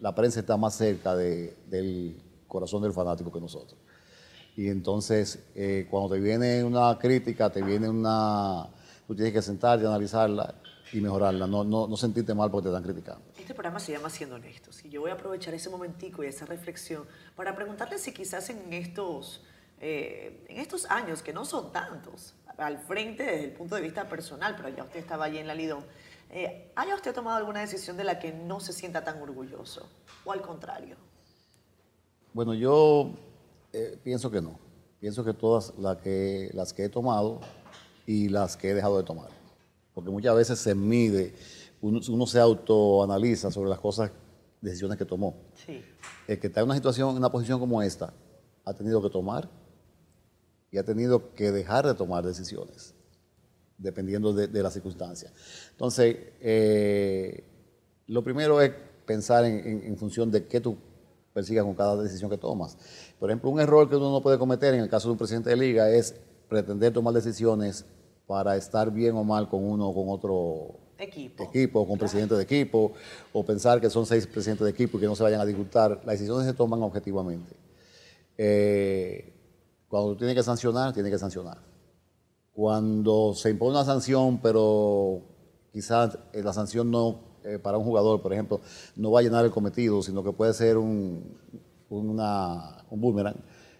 la 0.00 0.14
prensa 0.14 0.40
está 0.40 0.56
más 0.56 0.74
cerca 0.76 1.16
de- 1.16 1.56
del 1.68 2.16
corazón 2.46 2.82
del 2.82 2.92
fanático 2.92 3.32
que 3.32 3.40
nosotros. 3.40 3.78
Y 4.56 4.68
entonces, 4.68 5.38
eh, 5.54 5.86
cuando 5.90 6.14
te 6.14 6.20
viene 6.20 6.62
una 6.64 6.96
crítica, 6.98 7.50
te 7.50 7.62
viene 7.62 7.88
una... 7.88 8.68
Tú 9.06 9.14
tienes 9.14 9.32
que 9.32 9.42
sentarte, 9.42 9.86
analizarla 9.86 10.54
y 10.92 11.00
mejorarla, 11.00 11.46
no, 11.46 11.64
no, 11.64 11.86
no 11.88 11.96
sentirte 11.96 12.34
mal 12.34 12.50
porque 12.50 12.68
te 12.68 12.74
están 12.74 12.82
criticando. 12.82 13.22
Este 13.48 13.54
programa 13.54 13.80
se 13.80 13.92
llama 13.92 14.10
Siendo 14.10 14.36
Honestos 14.36 14.84
y 14.84 14.90
yo 14.90 15.00
voy 15.00 15.10
a 15.10 15.14
aprovechar 15.14 15.54
ese 15.54 15.70
momentico 15.70 16.22
y 16.22 16.26
esa 16.26 16.44
reflexión 16.44 17.06
para 17.34 17.56
preguntarle 17.56 17.96
si 17.96 18.12
quizás 18.12 18.50
en 18.50 18.74
estos, 18.74 19.42
eh, 19.80 20.44
en 20.50 20.58
estos 20.58 20.84
años, 20.90 21.22
que 21.22 21.32
no 21.32 21.46
son 21.46 21.72
tantos, 21.72 22.34
al 22.58 22.78
frente 22.78 23.22
desde 23.22 23.44
el 23.44 23.52
punto 23.52 23.76
de 23.76 23.80
vista 23.80 24.06
personal, 24.06 24.54
pero 24.54 24.68
ya 24.68 24.84
usted 24.84 25.00
estaba 25.00 25.24
allí 25.24 25.38
en 25.38 25.46
la 25.46 25.54
Lidón, 25.54 25.82
eh, 26.28 26.70
¿haya 26.76 26.94
usted 26.94 27.14
tomado 27.14 27.38
alguna 27.38 27.60
decisión 27.60 27.96
de 27.96 28.04
la 28.04 28.18
que 28.18 28.32
no 28.32 28.60
se 28.60 28.74
sienta 28.74 29.02
tan 29.02 29.22
orgulloso? 29.22 29.88
¿O 30.26 30.32
al 30.32 30.42
contrario? 30.42 30.96
Bueno, 32.34 32.52
yo 32.52 33.14
eh, 33.72 33.98
pienso 34.04 34.30
que 34.30 34.42
no. 34.42 34.58
Pienso 35.00 35.24
que 35.24 35.32
todas 35.32 35.72
las 35.78 35.96
que, 35.96 36.50
las 36.52 36.74
que 36.74 36.84
he 36.84 36.88
tomado 36.90 37.40
y 38.04 38.28
las 38.28 38.58
que 38.58 38.68
he 38.68 38.74
dejado 38.74 38.98
de 38.98 39.04
tomar. 39.04 39.30
Porque 39.94 40.10
muchas 40.10 40.36
veces 40.36 40.58
se 40.58 40.74
mide, 40.74 41.34
uno, 41.80 42.00
uno 42.10 42.26
se 42.26 42.40
autoanaliza 42.40 43.50
sobre 43.50 43.70
las 43.70 43.78
cosas, 43.80 44.10
decisiones 44.60 44.98
que 44.98 45.04
tomó. 45.04 45.34
Sí. 45.66 45.80
El 46.26 46.38
que 46.40 46.48
está 46.48 46.60
en 46.60 46.66
una 46.66 46.74
situación, 46.74 47.10
en 47.10 47.16
una 47.16 47.30
posición 47.30 47.60
como 47.60 47.80
esta, 47.82 48.12
ha 48.64 48.74
tenido 48.74 49.00
que 49.02 49.08
tomar 49.10 49.48
y 50.70 50.78
ha 50.78 50.84
tenido 50.84 51.32
que 51.34 51.50
dejar 51.52 51.86
de 51.86 51.94
tomar 51.94 52.24
decisiones, 52.26 52.94
dependiendo 53.78 54.32
de, 54.32 54.48
de 54.48 54.62
las 54.62 54.72
circunstancias. 54.74 55.32
Entonces, 55.70 56.16
eh, 56.40 57.44
lo 58.06 58.22
primero 58.24 58.60
es 58.60 58.72
pensar 59.06 59.44
en, 59.44 59.58
en- 59.66 59.82
en 59.84 59.96
función 59.96 60.30
de 60.30 60.46
qué 60.46 60.60
tú 60.60 60.76
persigas 61.32 61.64
con 61.64 61.74
cada 61.74 61.96
decisión 62.02 62.28
que 62.30 62.36
tomas. 62.38 62.76
Por 63.18 63.30
ejemplo, 63.30 63.48
un 63.50 63.60
error 63.60 63.88
que 63.88 63.96
uno 63.96 64.10
no 64.10 64.20
puede 64.20 64.38
cometer 64.38 64.74
en 64.74 64.80
el 64.80 64.90
caso 64.90 65.08
de 65.08 65.12
un 65.12 65.18
presidente 65.18 65.50
de 65.50 65.56
liga 65.56 65.88
es 65.90 66.14
pretender 66.48 66.92
tomar 66.92 67.14
decisiones 67.14 67.84
para 68.26 68.56
estar 68.56 68.90
bien 68.90 69.14
o 69.16 69.24
mal 69.24 69.48
con 69.48 69.64
uno 69.64 69.88
o 69.88 69.94
con 69.94 70.08
otro 70.12 70.80
Equipo. 70.98 71.44
equipo, 71.44 71.86
con 71.86 71.96
presidente 71.96 72.34
de 72.34 72.42
equipo, 72.42 72.92
o 73.32 73.44
pensar 73.44 73.80
que 73.80 73.88
son 73.88 74.04
seis 74.04 74.26
presidentes 74.26 74.64
de 74.64 74.70
equipo 74.70 74.98
y 74.98 75.00
que 75.00 75.06
no 75.06 75.14
se 75.14 75.22
vayan 75.22 75.40
a 75.40 75.46
disgustar. 75.46 76.00
Las 76.04 76.18
decisiones 76.18 76.46
se 76.46 76.54
toman 76.54 76.82
objetivamente. 76.82 77.54
Eh, 78.36 79.32
cuando 79.88 80.10
tú 80.10 80.16
tienes 80.18 80.34
que 80.34 80.42
sancionar, 80.42 80.92
tienes 80.92 81.12
que 81.12 81.18
sancionar. 81.18 81.58
Cuando 82.52 83.32
se 83.34 83.50
impone 83.50 83.72
una 83.72 83.84
sanción, 83.84 84.40
pero 84.42 85.22
quizás 85.72 86.18
eh, 86.32 86.42
la 86.42 86.52
sanción 86.52 86.90
no, 86.90 87.20
eh, 87.44 87.60
para 87.60 87.78
un 87.78 87.84
jugador, 87.84 88.20
por 88.20 88.32
ejemplo, 88.32 88.60
no 88.96 89.12
va 89.12 89.20
a 89.20 89.22
llenar 89.22 89.44
el 89.44 89.52
cometido, 89.52 90.02
sino 90.02 90.24
que 90.24 90.32
puede 90.32 90.52
ser 90.52 90.76
un, 90.78 91.38
un 91.90 93.00
boomerang. 93.00 93.36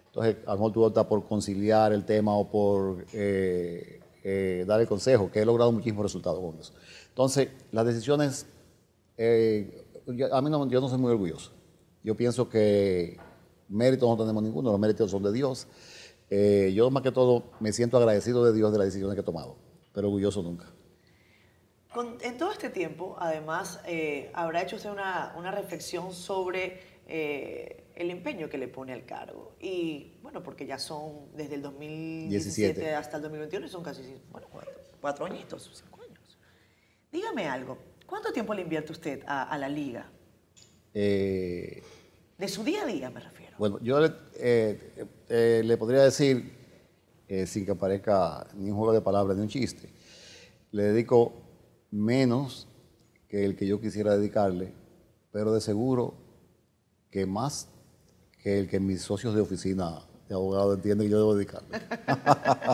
Entonces, 0.07 0.37
a 0.47 0.53
lo 0.53 0.57
mejor 0.57 0.73
tú 0.73 0.85
optas 0.85 1.07
por 1.07 1.25
conciliar 1.27 1.93
el 1.93 2.05
tema 2.05 2.35
o 2.37 2.49
por 2.51 3.05
eh, 3.13 4.01
eh, 4.25 4.65
dar 4.67 4.81
el 4.81 4.87
consejo, 4.87 5.31
que 5.31 5.41
he 5.41 5.45
logrado 5.45 5.71
muchísimos 5.71 6.03
resultados 6.03 6.41
con 6.41 6.59
eso. 6.59 6.73
Entonces, 7.19 7.49
las 7.73 7.85
decisiones, 7.85 8.47
eh, 9.17 9.85
yo- 10.07 10.33
a 10.33 10.41
mí 10.41 10.51
no, 10.51 10.69
yo 10.69 10.81
no 10.81 10.89
soy 10.89 10.99
muy 10.99 11.11
orgulloso. 11.11 11.51
Yo 12.05 12.17
pienso 12.17 12.49
que 12.49 13.17
méritos 13.69 14.09
no 14.09 14.17
tenemos 14.17 14.41
ninguno, 14.41 14.71
los 14.71 14.79
méritos 14.79 15.11
son 15.11 15.25
de 15.25 15.33
Dios. 15.33 15.67
Eh, 16.31 16.73
yo 16.77 16.89
más 16.93 17.03
que 17.03 17.11
todo 17.11 17.51
me 17.59 17.73
siento 17.73 17.97
agradecido 17.97 18.45
de 18.45 18.53
Dios 18.53 18.71
de 18.71 18.79
las 18.79 18.87
decisiones 18.87 19.17
que 19.17 19.23
he 19.23 19.25
tomado, 19.25 19.57
pero 19.93 20.07
orgulloso 20.07 20.45
nunca. 20.45 20.67
Con- 21.93 22.19
en 22.21 22.39
todo 22.39 22.53
este 22.53 22.71
tiempo, 22.71 23.17
además, 23.19 23.81
eh, 23.85 24.31
habrá 24.33 24.63
hecho 24.63 24.77
usted 24.77 24.91
una, 24.93 25.35
una 25.37 25.51
reflexión 25.51 26.13
sobre 26.13 26.79
eh, 27.09 27.83
el 27.97 28.11
empeño 28.13 28.49
que 28.49 28.59
le 28.59 28.69
pone 28.69 28.93
al 28.93 29.05
cargo. 29.07 29.57
Y 29.61 30.13
bueno, 30.23 30.45
porque 30.45 30.67
ya 30.67 30.79
son 30.79 31.35
desde 31.35 31.57
el 31.57 31.63
2017 31.63 32.75
17. 32.83 32.95
hasta 32.95 33.17
el 33.17 33.23
2021 33.25 33.67
y 33.67 33.69
son 33.71 33.83
casi, 33.83 34.03
bueno, 34.31 34.47
cuatro, 34.53 34.71
cuatro 35.01 35.27
añitos, 35.27 35.69
cinco. 35.75 35.98
Dígame 37.13 37.49
algo, 37.49 37.79
¿cuánto 38.07 38.33
tiempo 38.33 38.55
le 38.55 38.63
invierte 38.63 38.93
usted 38.93 39.23
a, 39.27 39.45
a 39.45 39.59
la 39.59 39.69
liga? 39.69 40.11
Eh, 40.95 41.83
De 42.39 42.49
su 42.49 42.63
día 42.65 42.83
a 42.83 42.87
día, 42.87 43.11
me 43.11 43.21
refiero. 43.21 43.57
Bueno, 43.59 43.79
yo 43.81 44.01
le, 44.01 44.13
eh, 44.37 45.07
eh, 45.29 45.63
le 45.65 45.77
podría 45.77 46.03
decir, 46.03 46.53
eh, 47.27 47.47
sin 47.47 47.65
que 47.67 47.75
parezca 47.75 48.47
ni 48.55 48.71
un 48.71 48.77
juego 48.77 48.93
de 48.93 49.01
palabras 49.01 49.37
ni 49.37 49.43
un 49.43 49.49
chiste, 49.49 49.89
le 50.71 50.83
dedico 50.85 51.33
menos 51.91 52.69
que 53.29 53.45
el 53.45 53.57
que 53.57 53.67
yo 53.67 53.81
quisiera 53.81 54.17
dedicarle, 54.17 54.73
pero 55.33 55.53
de 55.53 55.61
seguro 55.61 56.15
que 57.11 57.27
más 57.27 57.69
que 58.43 58.59
el 58.59 58.69
que 58.69 58.81
mis 58.81 59.03
socios 59.03 59.35
de 59.35 59.41
oficina 59.41 60.03
abogado 60.35 60.75
entienden 60.75 61.07
que 61.07 61.11
yo 61.13 61.19
debo 61.19 61.35
dedicarle. 61.35 61.81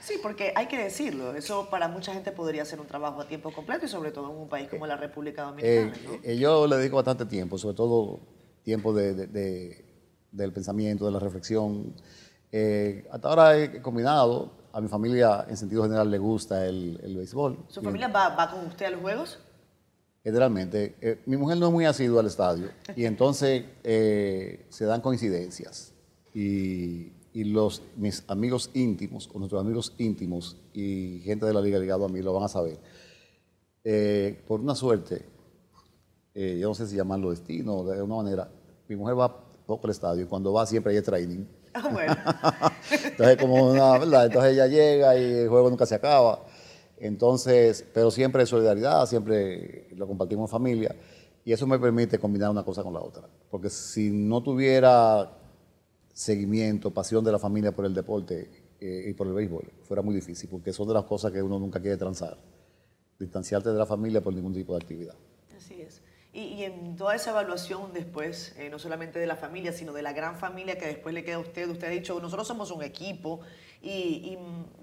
Sí, 0.00 0.14
porque 0.22 0.52
hay 0.56 0.66
que 0.66 0.78
decirlo, 0.78 1.34
eso 1.36 1.68
para 1.70 1.86
mucha 1.86 2.12
gente 2.12 2.32
podría 2.32 2.64
ser 2.64 2.80
un 2.80 2.86
trabajo 2.86 3.20
a 3.20 3.28
tiempo 3.28 3.52
completo 3.52 3.84
y 3.84 3.88
sobre 3.88 4.10
todo 4.10 4.30
en 4.30 4.36
un 4.38 4.48
país 4.48 4.68
como 4.68 4.86
la 4.86 4.96
República 4.96 5.42
Eh, 5.58 5.84
Dominicana. 5.84 5.92
¿no? 6.04 6.18
eh, 6.24 6.36
yo 6.38 6.66
le 6.66 6.76
dedico 6.76 6.96
bastante 6.96 7.26
tiempo, 7.26 7.58
sobre 7.58 7.76
todo 7.76 8.18
tiempo 8.64 8.92
de- 8.92 9.14
de- 9.14 9.26
de- 9.26 9.84
del 10.32 10.52
pensamiento, 10.52 11.04
de 11.06 11.12
la 11.12 11.18
reflexión. 11.18 11.94
Eh, 12.50 13.06
hasta 13.12 13.28
ahora 13.28 13.56
he 13.58 13.80
combinado, 13.82 14.50
a 14.72 14.80
mi 14.80 14.88
familia 14.88 15.44
en 15.48 15.56
sentido 15.56 15.82
general 15.82 16.10
le 16.10 16.18
gusta 16.18 16.66
el, 16.66 16.98
el 17.02 17.16
béisbol. 17.16 17.58
¿Su 17.68 17.80
Y 17.80 17.84
familia 17.84 18.08
va, 18.08 18.34
va 18.34 18.50
con 18.50 18.66
usted 18.66 18.86
a 18.86 18.90
los 18.90 19.00
juegos? 19.00 19.38
Generalmente, 20.24 20.96
eh, 21.00 21.20
mi 21.26 21.36
mujer 21.36 21.56
no 21.58 21.66
es 21.68 21.72
muy 21.72 21.84
asidua 21.84 22.20
al 22.20 22.26
estadio 22.26 22.68
y 22.96 23.04
entonces 23.04 23.64
eh, 23.84 24.66
se 24.68 24.84
dan 24.84 25.00
coincidencias 25.00 25.94
y, 26.34 27.12
y 27.32 27.44
los, 27.44 27.82
mis 27.96 28.24
amigos 28.28 28.70
íntimos 28.74 29.30
o 29.32 29.38
nuestros 29.38 29.60
amigos 29.60 29.94
íntimos 29.98 30.56
y 30.72 31.20
gente 31.24 31.46
de 31.46 31.54
la 31.54 31.60
liga 31.60 31.78
ligado 31.78 32.04
a 32.04 32.08
mí 32.08 32.20
lo 32.22 32.32
van 32.32 32.44
a 32.44 32.48
saber. 32.48 32.78
Eh, 33.84 34.42
por 34.46 34.60
una 34.60 34.74
suerte, 34.74 35.24
eh, 36.34 36.58
yo 36.60 36.68
no 36.68 36.74
sé 36.74 36.86
si 36.86 36.96
llamarlo 36.96 37.30
destino, 37.30 37.84
de 37.84 37.94
alguna 37.94 38.16
manera, 38.16 38.50
mi 38.88 38.96
mujer 38.96 39.18
va 39.18 39.44
poco 39.66 39.86
al 39.86 39.92
estadio 39.92 40.24
y 40.24 40.26
cuando 40.26 40.52
va 40.52 40.66
siempre 40.66 40.94
hay 40.96 41.02
training. 41.02 41.44
Ah, 41.72 41.88
bueno. 41.88 42.16
Entonces, 43.04 43.36
como 43.36 43.70
una, 43.70 43.98
¿verdad? 43.98 44.26
Entonces 44.26 44.52
ella 44.52 44.66
llega 44.66 45.16
y 45.16 45.22
el 45.22 45.48
juego 45.48 45.70
nunca 45.70 45.86
se 45.86 45.94
acaba. 45.94 46.44
Entonces, 46.98 47.86
pero 47.94 48.10
siempre 48.10 48.44
solidaridad, 48.44 49.06
siempre 49.06 49.88
lo 49.94 50.06
compartimos 50.06 50.48
en 50.48 50.52
familia 50.52 50.96
y 51.44 51.52
eso 51.52 51.66
me 51.66 51.78
permite 51.78 52.18
combinar 52.18 52.50
una 52.50 52.64
cosa 52.64 52.82
con 52.82 52.92
la 52.92 53.00
otra. 53.00 53.22
Porque 53.50 53.70
si 53.70 54.10
no 54.10 54.42
tuviera 54.42 55.39
seguimiento, 56.20 56.90
pasión 56.90 57.24
de 57.24 57.32
la 57.32 57.38
familia 57.38 57.72
por 57.72 57.86
el 57.86 57.94
deporte 57.94 58.50
eh, 58.78 59.06
y 59.08 59.14
por 59.14 59.26
el 59.26 59.32
béisbol, 59.32 59.72
fuera 59.84 60.02
muy 60.02 60.14
difícil, 60.14 60.50
porque 60.50 60.70
son 60.70 60.86
de 60.86 60.92
las 60.92 61.04
cosas 61.04 61.32
que 61.32 61.42
uno 61.42 61.58
nunca 61.58 61.80
quiere 61.80 61.96
transar. 61.96 62.36
Distanciarte 63.18 63.70
de 63.70 63.78
la 63.78 63.86
familia 63.86 64.20
por 64.20 64.34
ningún 64.34 64.52
tipo 64.52 64.74
de 64.74 64.82
actividad. 64.82 65.14
Así 65.56 65.80
es. 65.80 66.02
Y, 66.34 66.62
en 66.62 66.94
toda 66.96 67.14
esa 67.14 67.30
evaluación 67.30 67.94
después, 67.94 68.54
eh, 68.58 68.68
no 68.68 68.78
solamente 68.78 69.18
de 69.18 69.26
la 69.26 69.36
familia, 69.36 69.72
sino 69.72 69.94
de 69.94 70.02
la 70.02 70.12
gran 70.12 70.36
familia 70.36 70.76
que 70.76 70.86
después 70.86 71.14
le 71.14 71.24
queda 71.24 71.36
a 71.36 71.40
usted, 71.40 71.66
usted 71.70 71.88
ha 71.88 71.90
dicho, 71.90 72.20
nosotros 72.20 72.46
somos 72.46 72.70
un 72.70 72.82
equipo 72.82 73.40
y, 73.82 73.88
y, 73.88 74.38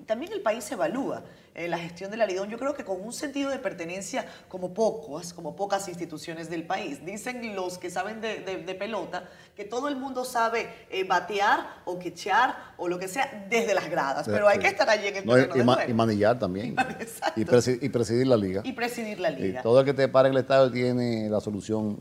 también 0.06 0.32
el 0.32 0.42
país 0.42 0.72
evalúa 0.72 1.24
eh, 1.54 1.68
la 1.68 1.78
gestión 1.78 2.10
de 2.12 2.18
la 2.18 2.26
Lidón, 2.26 2.50
yo 2.50 2.58
creo 2.58 2.74
que 2.74 2.86
con 2.86 3.02
un 3.02 3.12
sentido 3.12 3.50
de 3.50 3.58
pertenencia 3.60 4.26
como 4.48 4.74
pocos, 4.74 5.34
como 5.34 5.56
pocas 5.56 5.88
instituciones 5.90 6.50
del 6.50 6.66
país. 6.66 7.04
Dicen 7.06 7.56
los 7.56 7.78
que 7.78 7.90
saben 7.90 8.22
de, 8.22 8.40
de- 8.40 8.64
de 8.64 8.76
pelota 8.76 9.28
que 9.56 9.66
todo 9.66 9.88
el 9.90 9.98
mundo 9.98 10.24
sabe 10.24 10.70
eh, 10.90 11.04
batear 11.04 11.82
o 11.86 12.00
quechear 12.00 12.56
o 12.78 12.88
lo 12.88 12.98
que 13.00 13.08
sea 13.08 13.48
desde 13.50 13.74
las 13.74 13.90
gradas, 13.90 14.28
pero 14.28 14.48
hay 14.48 14.60
que 14.60 14.68
estar 14.68 14.90
allí 14.90 15.08
en 15.08 15.18
el 15.18 15.26
No, 15.26 15.34
y, 15.38 15.42
terreno 15.42 15.56
de 15.56 15.62
y 15.62 15.64
ma- 15.66 15.86
y 15.90 15.94
manillar 15.94 16.40
también. 16.40 16.76
Exacto. 17.00 17.42
y, 17.42 17.44
presi- 17.44 17.80
y 17.82 17.90
presidir 17.90 18.28
la 18.28 18.38
liga. 18.38 18.62
y 18.64 18.72
presidir 18.74 19.20
la 19.20 19.30
liga. 19.32 19.62
todo 19.62 19.80
el 19.82 19.86
que 19.86 19.94
te 19.94 20.08
para 20.08 20.28
en 20.30 20.36
el 20.36 20.40
estadio 20.42 20.72
tiene 20.72 21.28
la 21.30 21.42
solución, 21.42 22.00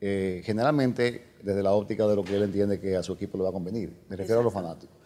eh, 0.00 0.42
generalmente 0.44 1.26
desde 1.42 1.62
la 1.62 1.72
óptica 1.72 2.06
de 2.06 2.14
lo 2.14 2.22
que 2.24 2.36
él 2.36 2.42
entiende 2.42 2.78
que 2.78 2.94
a 2.96 3.02
su 3.02 3.14
equipo 3.14 3.36
le 3.38 3.44
va 3.44 3.50
a 3.50 3.52
convenir. 3.52 3.92
Me 4.08 4.16
refiero 4.16 4.40
a 4.40 4.44
los 4.44 4.52
fanáticos. 4.52 4.96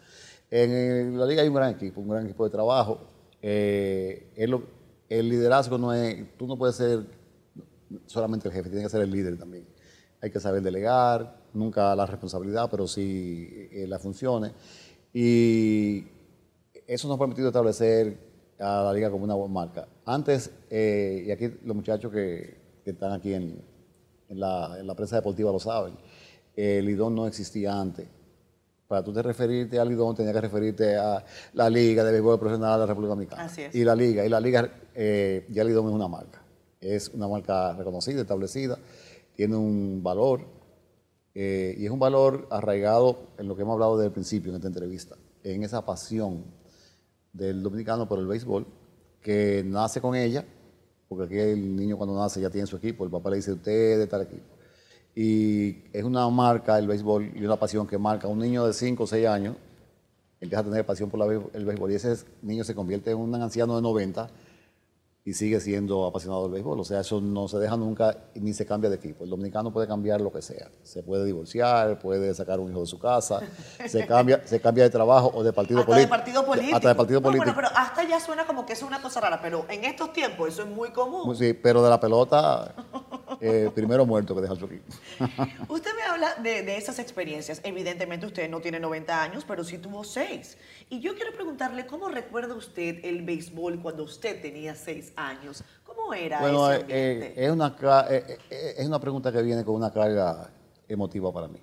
En 0.49 1.17
la 1.17 1.25
liga 1.25 1.41
hay 1.41 1.47
un 1.47 1.55
gran 1.55 1.73
equipo, 1.73 2.01
un 2.01 2.09
gran 2.09 2.25
equipo 2.25 2.43
de 2.43 2.49
trabajo. 2.49 2.99
Eh, 3.41 4.31
el 5.09 5.29
liderazgo 5.29 5.77
no 5.77 5.93
es, 5.93 6.37
tú 6.37 6.47
no 6.47 6.57
puedes 6.57 6.75
ser 6.75 7.05
solamente 8.05 8.47
el 8.47 8.53
jefe, 8.53 8.69
tiene 8.69 8.83
que 8.83 8.89
ser 8.89 9.01
el 9.01 9.11
líder 9.11 9.37
también. 9.37 9.67
Hay 10.21 10.31
que 10.31 10.39
saber 10.39 10.61
delegar, 10.61 11.43
nunca 11.53 11.95
la 11.95 12.05
responsabilidad, 12.05 12.69
pero 12.71 12.87
sí 12.87 13.69
eh, 13.71 13.85
las 13.87 14.01
funciones. 14.01 14.53
Y 15.13 16.05
eso 16.87 17.07
nos 17.07 17.17
ha 17.17 17.19
permitido 17.19 17.47
establecer 17.47 18.17
a 18.59 18.83
la 18.83 18.93
liga 18.93 19.11
como 19.11 19.23
una 19.23 19.35
buena 19.35 19.53
marca. 19.53 19.87
Antes, 20.05 20.51
eh, 20.69 21.25
y 21.27 21.31
aquí 21.31 21.49
los 21.63 21.75
muchachos 21.75 22.11
que, 22.11 22.61
están 22.85 23.13
aquí 23.13 23.33
en, 23.33 23.61
la, 24.29 24.77
en 24.79 24.87
la 24.87 24.95
prensa 24.95 25.15
deportiva 25.15 25.51
lo 25.51 25.59
saben, 25.59 25.95
el 26.55 26.85
Lidón 26.85 27.15
no 27.15 27.27
existía 27.27 27.79
antes. 27.79 28.07
Para 28.93 29.03
tú 29.03 29.11
te 29.11 29.23
referirte 29.23 29.79
al 29.79 29.89
Lidón, 29.89 30.15
tenías 30.15 30.35
que 30.35 30.41
referirte 30.41 30.95
a 30.95 31.25
la 31.53 31.67
Liga 31.67 32.03
de 32.03 32.11
Béisbol 32.11 32.37
Profesional 32.37 32.73
de 32.73 32.79
la 32.81 32.85
República 32.85 33.09
Dominicana. 33.09 33.45
Así 33.45 33.63
es. 33.63 33.73
Y 33.73 33.83
la 33.83 33.95
Liga, 33.95 34.23
y 34.23 34.29
la 34.29 34.39
Liga, 34.39 34.71
eh, 34.93 35.47
ya 35.49 35.63
Lidón 35.63 35.87
es 35.87 35.93
una 35.93 36.07
marca. 36.07 36.43
Es 36.79 37.09
una 37.09 37.27
marca 37.27 37.73
reconocida, 37.73 38.21
establecida, 38.21 38.77
tiene 39.35 39.55
un 39.55 40.03
valor, 40.03 40.41
eh, 41.33 41.73
y 41.75 41.85
es 41.85 41.89
un 41.89 41.97
valor 41.97 42.47
arraigado 42.51 43.29
en 43.39 43.47
lo 43.47 43.55
que 43.55 43.63
hemos 43.63 43.73
hablado 43.73 43.97
desde 43.97 44.09
el 44.09 44.13
principio 44.13 44.51
en 44.51 44.57
esta 44.57 44.67
entrevista, 44.67 45.15
en 45.43 45.63
esa 45.63 45.83
pasión 45.83 46.43
del 47.31 47.63
dominicano 47.63 48.07
por 48.07 48.19
el 48.19 48.27
béisbol, 48.27 48.67
que 49.23 49.63
nace 49.65 50.01
con 50.01 50.13
ella, 50.13 50.45
porque 51.07 51.25
aquí 51.25 51.39
el 51.39 51.75
niño 51.75 51.97
cuando 51.97 52.15
nace 52.15 52.39
ya 52.39 52.51
tiene 52.51 52.67
su 52.67 52.75
equipo, 52.75 53.05
el 53.05 53.09
papá 53.09 53.31
le 53.31 53.37
dice 53.37 53.53
usted 53.53 53.97
de 53.97 54.05
tal 54.05 54.21
equipo. 54.21 54.52
Y 55.15 55.83
es 55.93 56.03
una 56.03 56.27
marca 56.29 56.77
el 56.79 56.87
béisbol 56.87 57.31
y 57.35 57.45
una 57.45 57.55
pasión 57.57 57.85
que 57.85 57.97
marca 57.97 58.27
un 58.27 58.39
niño 58.39 58.65
de 58.65 58.73
5 58.73 59.03
o 59.03 59.07
6 59.07 59.27
años, 59.27 59.55
empieza 60.41 60.61
a 60.61 60.63
tener 60.63 60.85
pasión 60.85 61.09
por 61.09 61.19
la 61.19 61.25
el 61.53 61.65
béisbol 61.65 61.91
y 61.91 61.95
ese 61.95 62.15
niño 62.41 62.63
se 62.63 62.73
convierte 62.75 63.11
en 63.11 63.17
un 63.17 63.33
anciano 63.35 63.75
de 63.75 63.81
90 63.81 64.29
y 65.25 65.33
sigue 65.35 65.61
siendo 65.61 66.05
apasionado 66.05 66.43
del 66.43 66.51
béisbol. 66.51 66.79
O 66.79 66.83
sea, 66.83 66.99
eso 66.99 67.21
no 67.21 67.47
se 67.47 67.57
deja 67.57 67.77
nunca 67.77 68.17
ni 68.35 68.53
se 68.53 68.65
cambia 68.65 68.89
de 68.89 68.97
equipo. 68.97 69.23
El 69.23 69.29
dominicano 69.29 69.71
puede 69.71 69.87
cambiar 69.87 70.19
lo 70.19 70.33
que 70.33 70.41
sea. 70.41 70.69
Se 70.83 71.01
puede 71.01 71.23
divorciar, 71.23 71.97
puede 71.99 72.33
sacar 72.33 72.59
un 72.59 72.71
hijo 72.71 72.81
de 72.81 72.87
su 72.87 72.99
casa, 72.99 73.39
se 73.87 74.05
cambia, 74.07 74.45
se 74.45 74.59
cambia 74.59 74.83
de 74.83 74.89
trabajo 74.89 75.31
o 75.33 75.41
de 75.43 75.53
partido 75.53 75.79
hasta 75.79 75.91
político. 75.93 76.11
de 76.11 76.17
partido 76.17 76.45
político. 76.45 76.75
Hasta 76.75 76.89
de 76.89 76.95
partido 76.95 77.19
No, 77.21 77.23
político. 77.23 77.53
Bueno, 77.53 77.69
pero 77.69 77.81
hasta 77.81 78.03
ya 78.05 78.19
suena 78.19 78.45
como 78.45 78.65
que 78.65 78.73
eso 78.73 78.83
es 78.85 78.89
una 78.89 79.01
cosa 79.01 79.21
rara, 79.21 79.39
pero 79.41 79.65
en 79.69 79.85
estos 79.85 80.11
tiempos 80.11 80.49
eso 80.49 80.63
es 80.63 80.69
muy 80.69 80.89
común. 80.89 81.33
Sí, 81.37 81.53
pero 81.53 81.81
de 81.81 81.89
la 81.89 82.01
pelota, 82.01 82.75
eh, 83.43 83.71
primero 83.73 84.05
muerto 84.05 84.33
que 84.33 84.41
deja 84.41 84.55
su 84.55 84.65
equipo. 84.65 84.85
Usted 85.69 85.91
me 85.95 86.03
habla 86.03 86.35
de, 86.35 86.63
de 86.63 86.77
esas 86.77 86.99
experiencias. 86.99 87.61
Evidentemente 87.63 88.25
usted 88.25 88.49
no 88.49 88.61
tiene 88.61 88.79
90 88.79 89.21
años, 89.21 89.43
pero 89.47 89.63
sí 89.63 89.77
tuvo 89.77 90.03
6. 90.03 90.57
Y 90.89 90.99
yo 90.99 91.15
quiero 91.15 91.33
preguntarle, 91.33 91.85
¿cómo 91.85 92.07
recuerda 92.09 92.55
usted 92.55 93.03
el 93.03 93.23
béisbol 93.23 93.81
cuando 93.81 94.03
usted 94.03 94.41
tenía 94.41 94.75
6 94.75 95.13
años? 95.15 95.63
¿Cómo 95.83 96.13
era 96.13 96.39
Bueno, 96.39 96.71
ese 96.71 96.81
eh, 96.81 96.85
eh, 96.89 97.33
es, 97.35 97.51
una, 97.51 97.75
eh, 98.09 98.37
es 98.49 98.87
una 98.87 98.99
pregunta 98.99 99.31
que 99.31 99.41
viene 99.41 99.63
con 99.63 99.75
una 99.75 99.91
carga 99.91 100.49
emotiva 100.87 101.31
para 101.31 101.47
mí. 101.47 101.59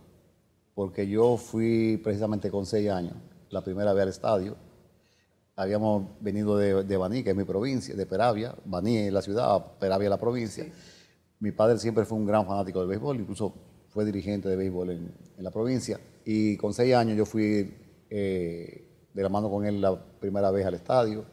Porque 0.75 1.07
yo 1.07 1.37
fui 1.37 2.01
precisamente 2.03 2.51
con 2.51 2.65
seis 2.65 2.91
años, 2.91 3.15
la 3.51 3.63
primera 3.63 3.93
vez 3.93 4.03
al 4.03 4.09
estadio. 4.09 4.57
Habíamos 5.57 6.05
venido 6.21 6.57
de, 6.57 6.85
de 6.85 6.97
Baní, 6.97 7.23
que 7.23 7.31
es 7.31 7.37
mi 7.37 7.45
provincia, 7.45 7.95
de 7.95 8.07
Peravia. 8.07 8.55
Baní 8.65 8.97
es 8.97 9.13
la 9.13 9.21
ciudad, 9.21 9.63
Peravia 9.79 10.07
es 10.07 10.11
la 10.11 10.19
provincia. 10.19 10.67
Mi 11.41 11.53
padre 11.53 11.79
siempre 11.79 12.05
fue 12.05 12.19
un 12.19 12.27
gran 12.27 12.47
fanático 12.47 12.81
del 12.81 12.89
béisbol, 12.89 13.19
incluso 13.19 13.55
fue 13.89 14.05
dirigente 14.05 14.49
de 14.49 14.57
béisbol 14.57 14.91
en, 14.91 15.15
la 15.39 15.51
provincia. 15.51 15.99
Y 16.25 16.59
con 16.59 16.75
seis 16.75 16.95
años 16.95 17.17
yo 17.17 17.25
fui 17.25 17.75
eh, 18.11 19.09
de 19.15 19.23
la 19.23 19.29
mano 19.31 19.51
con 19.51 19.65
él 19.65 19.81
la 19.81 19.99
primera 20.21 20.51
vez 20.51 20.67
al 20.67 20.75
estadio. 20.75 21.25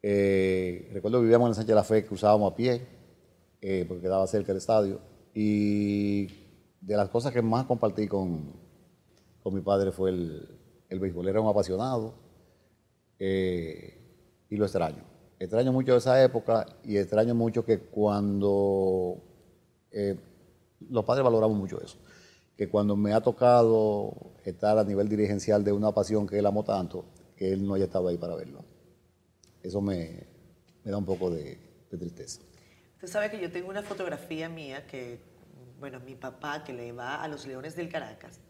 Eh, 0.00 0.88
recuerdo 0.92 1.18
que 1.18 1.24
vivíamos 1.24 1.46
en 1.46 1.50
el 1.50 1.54
Sánchez 1.56 1.68
de 1.68 1.74
la 1.74 1.82
Fe, 1.82 2.06
cruzábamos 2.06 2.52
a 2.52 2.54
pie, 2.54 2.86
eh, 3.60 3.84
porque 3.88 4.02
quedaba 4.02 4.24
cerca 4.28 4.48
del 4.48 4.58
estadio. 4.58 5.00
Y 5.34 6.26
de 6.80 6.96
las 6.96 7.08
cosas 7.08 7.32
que 7.32 7.42
más 7.42 7.66
compartí 7.66 8.06
con, 8.06 8.52
con 9.42 9.52
mi 9.52 9.62
padre 9.62 9.90
fue 9.90 10.10
el, 10.10 10.48
el 10.88 11.00
béisbol. 11.00 11.26
Era 11.26 11.40
un 11.40 11.48
apasionado 11.48 12.14
y 13.18 14.56
lo 14.56 14.64
extraño. 14.64 15.07
Extraño 15.38 15.72
mucho 15.72 15.96
esa 15.96 16.22
época 16.22 16.66
y 16.82 16.96
extraño 16.96 17.34
mucho 17.34 17.64
que 17.64 17.78
cuando 17.78 19.22
eh, 19.92 20.16
los 20.90 21.04
padres 21.04 21.24
valoramos 21.24 21.56
mucho 21.56 21.80
eso. 21.80 21.96
Que 22.56 22.68
cuando 22.68 22.96
me 22.96 23.12
ha 23.12 23.20
tocado 23.20 24.12
estar 24.44 24.76
a 24.78 24.84
nivel 24.84 25.08
dirigencial 25.08 25.62
de 25.62 25.72
una 25.72 25.92
pasión 25.92 26.26
que 26.26 26.38
él 26.38 26.46
amó 26.46 26.64
tanto, 26.64 27.04
que 27.36 27.52
él 27.52 27.64
no 27.64 27.74
haya 27.74 27.84
estado 27.84 28.08
ahí 28.08 28.16
para 28.16 28.34
verlo. 28.34 28.64
Eso 29.62 29.80
me, 29.80 30.26
da 30.84 30.96
un 30.96 31.04
poco 31.04 31.30
de, 31.30 31.56
de 31.90 31.98
tristeza. 31.98 32.40
Usted 32.94 33.08
sabe 33.08 33.30
que 33.30 33.40
yo 33.40 33.52
tengo 33.52 33.68
una 33.68 33.82
fotografía 33.82 34.48
mía 34.48 34.88
que, 34.88 35.20
bueno, 35.78 36.00
mi 36.00 36.16
papá 36.16 36.64
que 36.64 36.72
le 36.72 36.90
va 36.90 37.22
a 37.22 37.28
los 37.28 37.46
Leones 37.46 37.76
del 37.76 37.88
Caracas, 37.88 38.40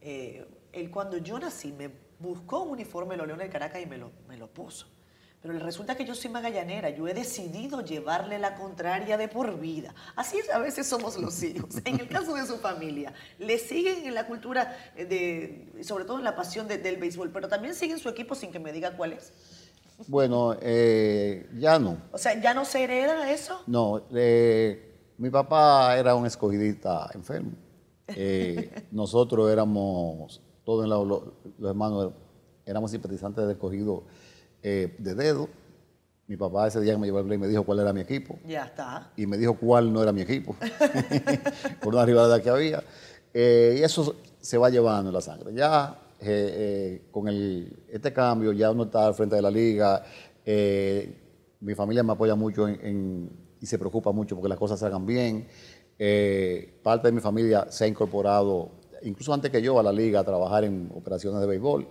eh, 0.00 0.46
él 0.72 0.90
cuando 0.90 1.16
yo 1.16 1.36
nací 1.38 1.72
me 1.72 1.90
buscó 2.20 2.62
un 2.62 2.70
uniforme 2.70 3.14
de 3.14 3.18
los 3.18 3.26
Leones 3.26 3.46
del 3.46 3.52
Caracas 3.52 3.82
y 3.82 3.86
me 3.86 3.98
lo, 3.98 4.12
me 4.28 4.36
lo 4.36 4.46
puso. 4.46 4.86
Pero 5.42 5.58
resulta 5.58 5.96
que 5.96 6.04
yo 6.04 6.14
soy 6.14 6.30
magallanera, 6.30 6.90
yo 6.90 7.08
he 7.08 7.14
decidido 7.14 7.80
llevarle 7.80 8.38
la 8.38 8.54
contraria 8.54 9.16
de 9.18 9.26
por 9.26 9.58
vida. 9.58 9.92
Así 10.14 10.38
es, 10.38 10.48
a 10.50 10.58
veces 10.60 10.86
somos 10.86 11.18
los 11.18 11.42
hijos. 11.42 11.74
En 11.84 11.98
el 11.98 12.08
caso 12.08 12.34
de 12.34 12.46
su 12.46 12.58
familia, 12.58 13.12
le 13.40 13.58
siguen 13.58 14.06
en 14.06 14.14
la 14.14 14.28
cultura, 14.28 14.76
eh, 14.94 15.04
de, 15.04 15.82
sobre 15.82 16.04
todo 16.04 16.18
en 16.18 16.24
la 16.24 16.36
pasión 16.36 16.68
de- 16.68 16.78
del 16.78 16.96
béisbol, 16.96 17.30
pero 17.32 17.48
también 17.48 17.74
siguen 17.74 17.98
su 17.98 18.08
equipo 18.08 18.36
sin 18.36 18.52
que 18.52 18.60
me 18.60 18.72
diga 18.72 18.96
cuál 18.96 19.14
es. 19.14 19.32
Bueno, 20.06 20.56
eh, 20.60 21.48
ya 21.58 21.78
no. 21.78 21.96
O 22.12 22.18
sea, 22.18 22.40
¿ya 22.40 22.54
no 22.54 22.64
se 22.64 22.84
hereda 22.84 23.30
eso? 23.32 23.62
No, 23.66 24.02
eh, 24.14 24.94
mi 25.18 25.28
papá 25.30 25.96
era 25.98 26.14
un 26.14 26.24
escogidista 26.24 27.10
enfermo. 27.14 27.50
Eh, 28.08 28.70
nosotros 28.92 29.50
éramos, 29.50 30.40
todos 30.64 30.86
los 30.88 31.68
hermanos, 31.68 32.12
éramos 32.64 32.92
simpatizantes 32.92 33.42
del 33.44 33.52
escogido 33.54 34.04
eh, 34.62 34.94
de 34.98 35.14
dedo. 35.14 35.48
Mi 36.28 36.36
papá 36.36 36.68
ese 36.68 36.80
día 36.80 36.92
que 36.94 36.98
me 36.98 37.06
llevó 37.06 37.18
el 37.18 37.26
play 37.26 37.36
me 37.36 37.48
dijo 37.48 37.64
cuál 37.64 37.80
era 37.80 37.92
mi 37.92 38.00
equipo 38.00 38.38
Ya 38.46 38.64
está. 38.64 39.10
y 39.16 39.26
me 39.26 39.36
dijo 39.36 39.54
cuál 39.58 39.92
no 39.92 40.02
era 40.02 40.12
mi 40.12 40.22
equipo, 40.22 40.56
por 41.82 41.94
una 41.94 42.06
rivalidad 42.06 42.40
que 42.42 42.48
había. 42.48 42.82
Eh, 43.34 43.76
y 43.80 43.82
eso 43.82 44.14
se 44.40 44.56
va 44.56 44.70
llevando 44.70 45.10
en 45.10 45.14
la 45.14 45.20
sangre. 45.20 45.52
Ya 45.52 45.98
eh, 46.20 46.24
eh, 47.00 47.02
con 47.10 47.28
el, 47.28 47.84
este 47.90 48.12
cambio, 48.12 48.52
ya 48.52 48.70
uno 48.70 48.84
está 48.84 49.06
al 49.06 49.14
frente 49.14 49.34
de 49.36 49.42
la 49.42 49.50
liga, 49.50 50.04
mi 51.60 51.74
familia 51.74 52.02
me 52.02 52.12
apoya 52.12 52.34
mucho 52.34 52.66
en- 52.68 52.78
en- 52.82 53.30
y 53.60 53.66
se 53.66 53.78
preocupa 53.78 54.10
mucho 54.12 54.34
porque 54.36 54.48
las 54.48 54.58
cosas 54.58 54.80
salgan 54.80 55.04
bien. 55.06 55.46
Parte 56.82 57.08
de 57.08 57.12
mi 57.12 57.20
familia 57.20 57.66
se 57.70 57.84
ha 57.84 57.86
incorporado, 57.88 58.70
incluso 59.02 59.32
antes 59.34 59.50
que 59.50 59.60
yo, 59.62 59.78
a 59.78 59.82
la 59.82 59.92
liga 59.92 60.20
a 60.20 60.24
trabajar 60.24 60.64
en 60.64 60.90
operaciones 60.94 61.40
de 61.40 61.46
béisbol. 61.46 61.86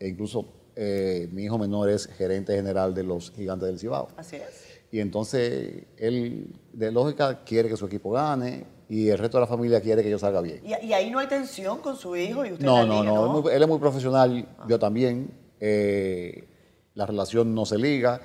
E 0.00 0.08
incluso 0.08 0.44
eh, 0.76 1.28
mi 1.32 1.44
hijo 1.44 1.58
menor 1.58 1.88
es 1.90 2.06
gerente 2.06 2.54
general 2.54 2.94
de 2.94 3.02
los 3.04 3.30
gigantes 3.32 3.68
del 3.68 3.78
Cibao. 3.78 4.08
Así 4.16 4.36
es. 4.36 4.64
Y 4.90 5.00
entonces 5.00 5.84
él, 5.96 6.54
de 6.72 6.92
lógica, 6.92 7.42
quiere 7.44 7.68
que 7.68 7.76
su 7.76 7.86
equipo 7.86 8.10
gane 8.12 8.64
y 8.88 9.08
el 9.08 9.18
resto 9.18 9.38
de 9.38 9.42
la 9.42 9.46
familia 9.48 9.80
quiere 9.80 10.02
que 10.02 10.10
yo 10.10 10.18
salga 10.18 10.40
bien. 10.40 10.60
Y, 10.64 10.86
y 10.86 10.92
ahí 10.92 11.10
no 11.10 11.18
hay 11.18 11.26
tensión 11.26 11.78
con 11.78 11.96
su 11.96 12.14
hijo 12.16 12.44
y 12.44 12.52
usted 12.52 12.64
No, 12.64 12.86
no, 12.86 13.02
no, 13.02 13.26
es 13.36 13.42
muy- 13.44 13.52
él 13.52 13.62
es 13.62 13.68
muy 13.68 13.78
profesional, 13.78 14.46
yo 14.68 14.78
también. 14.78 15.30
eh, 15.60 16.48
la 16.94 17.06
relación 17.06 17.54
no 17.56 17.66
se 17.66 17.76
liga 17.76 18.20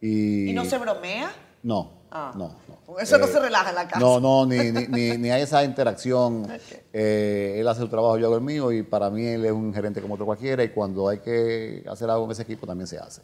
y... 0.00 0.48
¿Y 0.48 0.52
no 0.54 0.64
se 0.64 0.78
bromea? 0.78 1.30
No, 1.62 2.03
Ah. 2.16 2.32
no, 2.36 2.54
no. 2.86 2.98
Eso 3.00 3.18
no 3.18 3.24
Eh, 3.26 3.28
se 3.28 3.40
relaja 3.40 3.70
en 3.70 3.74
la 3.74 3.88
casa. 3.88 3.98
No, 3.98 4.20
no, 4.20 4.46
ni, 4.46 4.70
ni, 4.70 4.86
ni- 4.86 5.18
ni 5.18 5.30
hay 5.30 5.42
esa 5.42 5.64
interacción. 5.64 6.46
Eh, 6.92 7.56
él 7.58 7.66
hace 7.66 7.80
su 7.80 7.88
trabajo, 7.88 8.16
yo 8.18 8.26
hago 8.26 8.36
el 8.36 8.42
mío 8.42 8.70
y 8.70 8.84
para 8.84 9.10
mí 9.10 9.26
él 9.26 9.44
es 9.44 9.50
un 9.52 9.74
gerente 9.74 10.00
como 10.00 10.14
otro 10.14 10.24
cualquiera 10.24 10.62
y 10.62 10.68
cuando 10.68 11.08
hay 11.08 11.18
que 11.18 11.84
hacer 11.90 12.08
algo 12.08 12.24
en 12.26 12.30
ese 12.30 12.42
equipo 12.42 12.66
también 12.68 12.86
se 12.86 12.98
hace. 12.98 13.20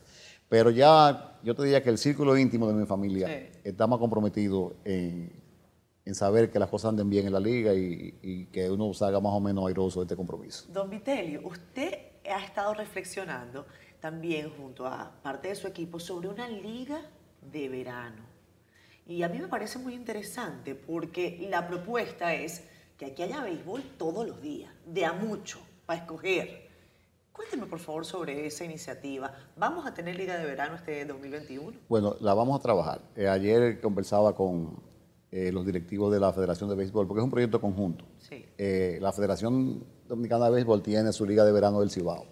Pero 0.49 0.71
ya 0.71 1.39
yo 1.45 1.55
te 1.55 1.63
diría 1.63 1.83
que 1.85 1.91
el 1.91 1.99
círculo 1.99 2.37
íntimo 2.37 2.67
de 2.67 2.75
mi 2.75 2.85
familia 2.85 3.29
Sí. 3.29 3.61
está 3.63 3.87
más 3.87 4.01
comprometido 4.01 4.75
en, 4.85 5.33
en 6.05 6.15
saber 6.17 6.51
que 6.51 6.59
las 6.59 6.69
cosas 6.69 6.89
anden 6.89 7.09
bien 7.09 7.29
en 7.29 7.33
la 7.33 7.39
liga 7.39 7.73
y, 7.73 8.19
y 8.23 8.47
que 8.47 8.69
uno 8.69 8.93
salga 8.93 9.21
más 9.21 9.33
o 9.33 9.39
menos 9.41 9.69
airoso 9.69 10.01
de 10.01 10.05
este 10.07 10.17
compromiso. 10.17 10.65
Don 10.73 10.91
Vitelio, 10.91 11.43
usted 11.47 11.95
ha 12.29 12.45
estado 12.45 12.75
reflexionando 12.75 13.67
también 14.01 14.51
junto 14.51 14.85
a 14.85 15.13
parte 15.23 15.47
de 15.47 15.55
su 15.55 15.69
equipo 15.69 16.01
sobre 16.01 16.27
una 16.29 16.49
liga 16.49 17.01
de 17.41 17.69
verano. 17.69 18.30
Y 19.07 19.23
a 19.23 19.29
mí 19.29 19.39
me 19.39 19.49
parece 19.49 19.79
muy 19.79 19.95
interesante 19.95 20.75
porque 20.75 21.47
la 21.51 21.67
propuesta 21.67 22.35
es 22.35 22.63
que 22.97 23.07
aquí 23.07 23.23
haya 23.23 23.43
béisbol 23.43 23.83
todos 23.97 24.27
los 24.27 24.43
días, 24.43 24.73
de 24.87 25.05
a 25.05 25.13
mucho, 25.13 25.59
para 25.87 26.01
escoger. 26.01 26.69
Cuénteme 27.33 27.67
por 27.67 27.79
favor 27.79 28.05
sobre 28.05 28.47
esa 28.47 28.65
iniciativa. 28.65 29.33
¿Vamos 29.57 29.87
a 29.87 29.95
tener 29.95 30.17
liga 30.17 30.37
de 30.37 30.45
verano 30.45 30.75
este 30.75 31.07
2021? 31.07 31.79
Bueno, 31.89 32.17
la 32.21 32.35
vamos 32.35 32.59
a 32.59 32.63
trabajar. 32.63 33.01
Eh, 33.17 33.27
ayer 33.27 33.81
conversaba 33.81 34.35
con 34.35 34.83
eh, 35.33 35.51
los 35.51 35.65
directivos 35.65 36.13
de 36.13 36.21
la 36.21 36.33
Federación 36.33 36.69
de 36.69 36.77
Béisbol, 36.77 37.07
porque 37.07 37.21
es 37.21 37.25
un 37.25 37.31
proyecto 37.31 37.61
conjunto. 37.61 38.05
Sí. 38.19 38.45
Eh, 38.59 38.99
la 39.01 39.13
Federación 39.13 39.83
Dominicana 40.07 40.47
de 40.47 40.51
Béisbol 40.51 40.83
tiene 40.83 41.13
su 41.13 41.25
liga 41.25 41.45
de 41.45 41.53
verano 41.53 41.81
del 41.81 41.91
Cibao. 41.91 42.27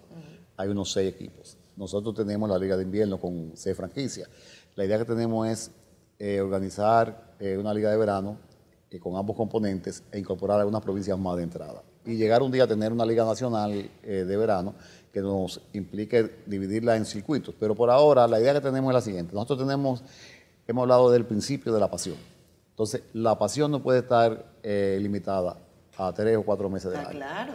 Hay 0.57 0.67
unos 0.67 0.91
seis 0.91 1.13
equipos. 1.13 1.57
Nosotros 1.77 2.13
tenemos 2.13 2.49
la 2.49 2.59
liga 2.59 2.75
de 2.75 2.83
invierno 2.83 3.19
con 3.19 3.53
seis 3.55 3.75
franquicias. 3.75 4.29
La 4.75 4.83
idea 4.83 4.97
que 4.97 5.05
tenemos 5.05 5.47
es 5.47 5.71
eh, 6.19 6.41
organizar 6.41 7.35
eh, 7.39 7.57
una 7.57 7.73
liga 7.73 7.89
de 7.89 7.95
verano 7.95 8.37
eh, 8.91 8.99
con 8.99 9.15
ambos 9.15 9.37
componentes 9.37 10.03
e 10.11 10.19
incorporar 10.19 10.59
algunas 10.59 10.81
provincias 10.81 11.17
más 11.17 11.37
de 11.37 11.43
entrada. 11.43 11.81
Y 12.05 12.17
llegar 12.17 12.41
un 12.41 12.51
día 12.51 12.65
a 12.65 12.67
tener 12.67 12.91
una 12.91 13.05
liga 13.05 13.23
nacional 13.23 13.89
de 14.03 14.37
verano 14.37 14.73
que 15.13 15.21
nos 15.21 15.61
implique 15.73 16.43
dividirla 16.45 16.95
en 16.95 17.05
circuitos. 17.05 17.53
Pero 17.59 17.75
por 17.75 17.89
ahora 17.89 18.27
la 18.27 18.39
idea 18.39 18.53
que 18.53 18.61
tenemos 18.61 18.89
es 18.89 18.95
la 18.95 19.01
siguiente. 19.01 19.33
Nosotros 19.33 19.59
tenemos, 19.59 20.01
hemos 20.67 20.81
hablado 20.81 21.11
del 21.11 21.25
principio 21.25 21.71
de 21.73 21.79
la 21.79 21.89
pasión. 21.89 22.15
Entonces, 22.71 23.03
la 23.13 23.37
pasión 23.37 23.69
no 23.69 23.83
puede 23.83 23.99
estar 23.99 24.53
eh, 24.63 24.97
limitada 24.99 25.57
a 25.97 26.13
tres 26.13 26.37
o 26.37 26.43
cuatro 26.43 26.69
meses 26.69 26.89
de 26.91 26.97
Está 26.97 27.09
año. 27.09 27.19
claro. 27.19 27.53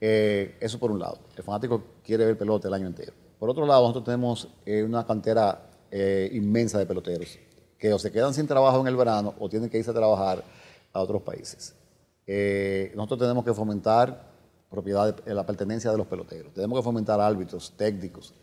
Eso 0.00 0.78
por 0.80 0.90
un 0.90 0.98
lado. 0.98 1.18
El 1.36 1.44
fanático 1.44 1.82
quiere 2.04 2.24
ver 2.24 2.36
pelota 2.36 2.66
el 2.66 2.74
año 2.74 2.88
entero. 2.88 3.12
Por 3.38 3.50
otro 3.50 3.66
lado, 3.66 3.82
nosotros 3.82 4.04
tenemos 4.04 4.48
una 4.66 5.06
cantera 5.06 5.60
eh, 5.94 6.30
inmensa 6.32 6.78
de 6.78 6.86
peloteros 6.86 7.38
que 7.82 7.92
o 7.92 7.98
se 7.98 8.12
quedan 8.12 8.32
sin 8.32 8.46
trabajo 8.46 8.80
en 8.80 8.86
el 8.86 8.94
verano 8.94 9.34
o 9.40 9.48
tienen 9.48 9.68
que 9.68 9.76
irse 9.76 9.90
a 9.90 9.92
trabajar 9.92 10.44
a 10.92 11.00
otros 11.00 11.20
países. 11.22 11.74
Eh, 12.28 12.92
nosotros 12.94 13.18
tenemos 13.18 13.44
que 13.44 13.52
fomentar 13.52 14.30
propiedad 14.70 15.16
de, 15.16 15.34
la 15.34 15.44
pertenencia 15.44 15.90
de 15.90 15.98
los 15.98 16.06
peloteros. 16.06 16.54
Tenemos 16.54 16.78
que 16.78 16.84
fomentar 16.84 17.20
árbitros, 17.20 17.72
técnicos 17.76 18.34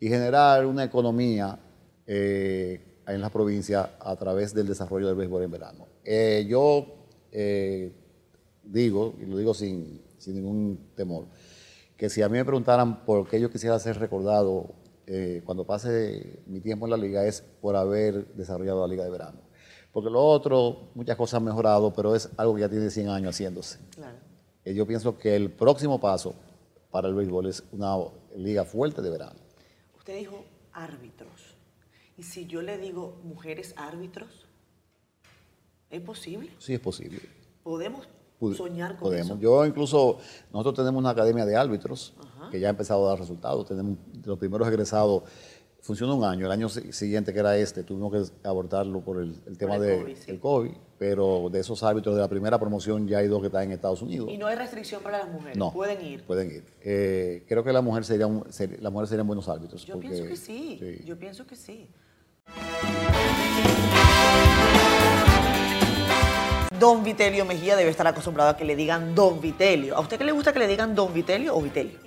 y 0.00 0.08
generar 0.08 0.64
una 0.64 0.84
economía 0.84 1.58
eh, 2.06 3.02
en 3.06 3.20
la 3.20 3.28
provincia 3.28 3.96
a 4.00 4.16
través 4.16 4.54
del 4.54 4.66
desarrollo 4.66 5.08
del 5.08 5.16
béisbol 5.16 5.42
en 5.42 5.50
verano. 5.50 5.86
Eh, 6.02 6.46
yo 6.48 6.86
eh, 7.32 7.92
digo, 8.64 9.14
y 9.20 9.26
lo 9.26 9.36
digo 9.36 9.52
sin, 9.52 10.00
sin 10.16 10.36
ningún 10.36 10.92
temor, 10.96 11.26
que 11.98 12.08
si 12.08 12.22
a 12.22 12.30
mí 12.30 12.38
me 12.38 12.46
preguntaran 12.46 13.04
por 13.04 13.28
qué 13.28 13.38
yo 13.38 13.50
quisiera 13.50 13.78
ser 13.78 13.98
recordado 13.98 14.72
eh, 15.12 15.42
cuando 15.44 15.66
pase 15.66 16.40
mi 16.46 16.60
tiempo 16.60 16.86
en 16.86 16.90
la 16.92 16.96
liga 16.96 17.26
es 17.26 17.42
por 17.42 17.74
haber 17.74 18.26
desarrollado 18.34 18.80
la 18.80 18.86
liga 18.86 19.02
de 19.04 19.10
verano. 19.10 19.40
Porque 19.92 20.08
lo 20.08 20.24
otro, 20.24 20.90
muchas 20.94 21.16
cosas 21.16 21.38
han 21.38 21.44
mejorado, 21.44 21.92
pero 21.92 22.14
es 22.14 22.30
algo 22.36 22.54
que 22.54 22.60
ya 22.60 22.68
tiene 22.68 22.88
100 22.90 23.08
años 23.08 23.34
haciéndose. 23.34 23.80
Claro. 23.90 24.16
Eh, 24.64 24.72
yo 24.72 24.86
pienso 24.86 25.18
que 25.18 25.34
el 25.34 25.50
próximo 25.50 25.98
paso 26.00 26.34
para 26.92 27.08
el 27.08 27.14
béisbol 27.14 27.46
es 27.46 27.64
una 27.72 27.96
liga 28.36 28.64
fuerte 28.64 29.02
de 29.02 29.10
verano. 29.10 29.40
Usted 29.98 30.16
dijo 30.16 30.44
árbitros. 30.72 31.56
¿Y 32.16 32.22
si 32.22 32.46
yo 32.46 32.62
le 32.62 32.78
digo 32.78 33.18
mujeres 33.24 33.74
árbitros? 33.76 34.46
¿Es 35.90 36.00
posible? 36.02 36.50
Sí 36.58 36.74
es 36.74 36.80
posible. 36.80 37.20
¿Podemos 37.64 38.06
Pod- 38.06 38.19
soñar 38.56 38.92
con 38.92 39.00
Podemos. 39.08 39.26
eso? 39.32 39.38
Yo 39.38 39.64
incluso, 39.66 40.18
nosotros 40.52 40.74
tenemos 40.76 40.98
una 41.00 41.10
academia 41.10 41.44
de 41.46 41.56
árbitros 41.56 42.14
que 42.50 42.58
ya 42.60 42.68
ha 42.68 42.70
empezado 42.70 43.06
a 43.06 43.10
dar 43.10 43.18
resultados. 43.20 43.66
Tenemos 43.66 43.98
los 44.24 44.38
primeros 44.38 44.66
egresados, 44.68 45.22
funcionó 45.82 46.16
un 46.16 46.24
año, 46.24 46.46
el 46.46 46.52
año 46.52 46.68
si- 46.68 46.92
siguiente 46.92 47.32
que 47.32 47.38
era 47.40 47.56
este, 47.56 47.82
tuvimos 47.84 48.12
que 48.12 48.48
abortarlo 48.48 49.00
por 49.00 49.18
el, 49.18 49.34
el 49.46 49.56
tema 49.56 49.76
el 49.76 49.82
del 49.82 50.00
COVID, 50.02 50.16
sí. 50.16 50.38
COVID, 50.38 50.70
pero 50.98 51.48
de 51.50 51.60
esos 51.60 51.82
árbitros 51.82 52.14
de 52.16 52.20
la 52.20 52.28
primera 52.28 52.58
promoción 52.58 53.08
ya 53.08 53.18
hay 53.18 53.28
dos 53.28 53.40
que 53.40 53.46
están 53.46 53.62
en 53.64 53.72
Estados 53.72 54.02
Unidos. 54.02 54.28
Y 54.30 54.36
no 54.36 54.46
hay 54.46 54.56
restricción 54.56 55.02
para 55.02 55.18
las 55.20 55.28
mujeres. 55.32 55.56
No, 55.56 55.72
Pueden 55.72 56.04
ir. 56.04 56.22
Pueden 56.24 56.50
ir. 56.50 56.64
Eh, 56.82 57.44
creo 57.48 57.64
que 57.64 57.72
la 57.72 57.80
mujer 57.80 58.04
sería 58.04 58.26
un- 58.26 58.44
ser- 58.52 58.82
las 58.82 58.92
mujeres 58.92 59.08
serían 59.10 59.26
buenos 59.26 59.48
árbitros. 59.48 59.86
Yo 59.86 59.94
porque- 59.94 60.08
pienso 60.08 60.24
que 60.28 60.36
sí. 60.36 60.76
sí. 60.80 61.04
Yo 61.06 61.18
pienso 61.18 61.46
que 61.46 61.56
sí. 61.56 61.88
Don 66.80 67.04
Vitelio 67.04 67.44
Mejía 67.44 67.76
debe 67.76 67.90
estar 67.90 68.06
acostumbrado 68.06 68.48
a 68.48 68.56
que 68.56 68.64
le 68.64 68.74
digan 68.74 69.14
Don 69.14 69.38
Vitelio. 69.38 69.94
¿A 69.94 70.00
usted 70.00 70.16
qué 70.16 70.24
le 70.24 70.32
gusta 70.32 70.50
que 70.50 70.58
le 70.58 70.66
digan 70.66 70.94
Don 70.94 71.12
Vitelio 71.12 71.54
o 71.54 71.60
Vitelio? 71.60 71.98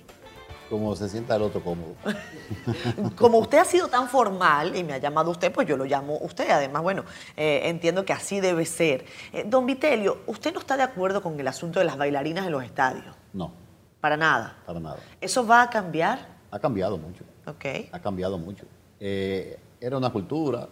Como 0.68 0.96
se 0.96 1.08
sienta 1.08 1.36
el 1.36 1.42
otro 1.42 1.62
cómodo. 1.62 1.94
Como 3.16 3.38
usted 3.38 3.58
ha 3.58 3.64
sido 3.64 3.86
tan 3.86 4.08
formal 4.08 4.74
y 4.74 4.82
me 4.82 4.94
ha 4.94 4.98
llamado 4.98 5.30
usted, 5.30 5.52
pues 5.52 5.68
yo 5.68 5.76
lo 5.76 5.84
llamo 5.84 6.18
usted. 6.22 6.50
Además, 6.50 6.82
bueno, 6.82 7.04
eh, 7.36 7.60
entiendo 7.66 8.04
que 8.04 8.12
así 8.12 8.40
debe 8.40 8.64
ser. 8.66 9.04
Eh, 9.32 9.44
don 9.46 9.64
Vitelio, 9.64 10.22
¿usted 10.26 10.52
no 10.52 10.58
está 10.58 10.76
de 10.76 10.82
acuerdo 10.82 11.22
con 11.22 11.38
el 11.38 11.46
asunto 11.46 11.78
de 11.78 11.84
las 11.84 11.96
bailarinas 11.96 12.44
en 12.44 12.50
los 12.50 12.64
estadios? 12.64 13.14
No, 13.32 13.52
Para 14.00 14.16
nada. 14.16 14.56
para 14.66 14.80
nada. 14.80 14.96
¿Eso 15.20 15.46
va 15.46 15.62
a 15.62 15.70
cambiar? 15.70 16.26
Ha 16.50 16.58
cambiado 16.58 16.98
mucho. 16.98 17.22
Ok. 17.46 17.64
ha 17.92 18.00
cambiado 18.00 18.38
mucho. 18.38 18.64
Eh, 18.98 19.56
era 19.80 19.96
una 19.96 20.10
cultura, 20.10 20.68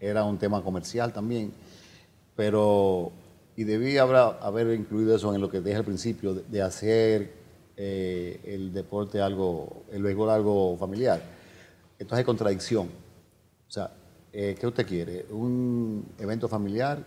era 0.00 0.24
un 0.24 0.38
tema 0.38 0.62
comercial 0.62 1.12
también, 1.12 1.52
pero, 2.34 3.12
y 3.56 3.64
debía 3.64 4.02
haber, 4.02 4.36
haber 4.40 4.74
incluido 4.74 5.14
eso 5.14 5.34
en 5.34 5.40
lo 5.40 5.50
que 5.50 5.60
dije 5.60 5.76
al 5.76 5.84
principio, 5.84 6.34
de, 6.34 6.42
de 6.48 6.62
hacer 6.62 7.42
eh, 7.76 8.40
el 8.44 8.72
deporte 8.72 9.20
algo, 9.20 9.84
el 9.90 10.02
béisbol 10.02 10.30
algo 10.30 10.76
familiar. 10.78 11.22
Entonces 11.98 12.18
hay 12.18 12.24
contradicción. 12.24 12.86
O 12.86 13.70
sea, 13.70 13.90
eh, 14.32 14.56
¿qué 14.58 14.66
usted 14.66 14.86
quiere? 14.86 15.26
¿Un 15.30 16.04
evento 16.18 16.48
familiar 16.48 17.04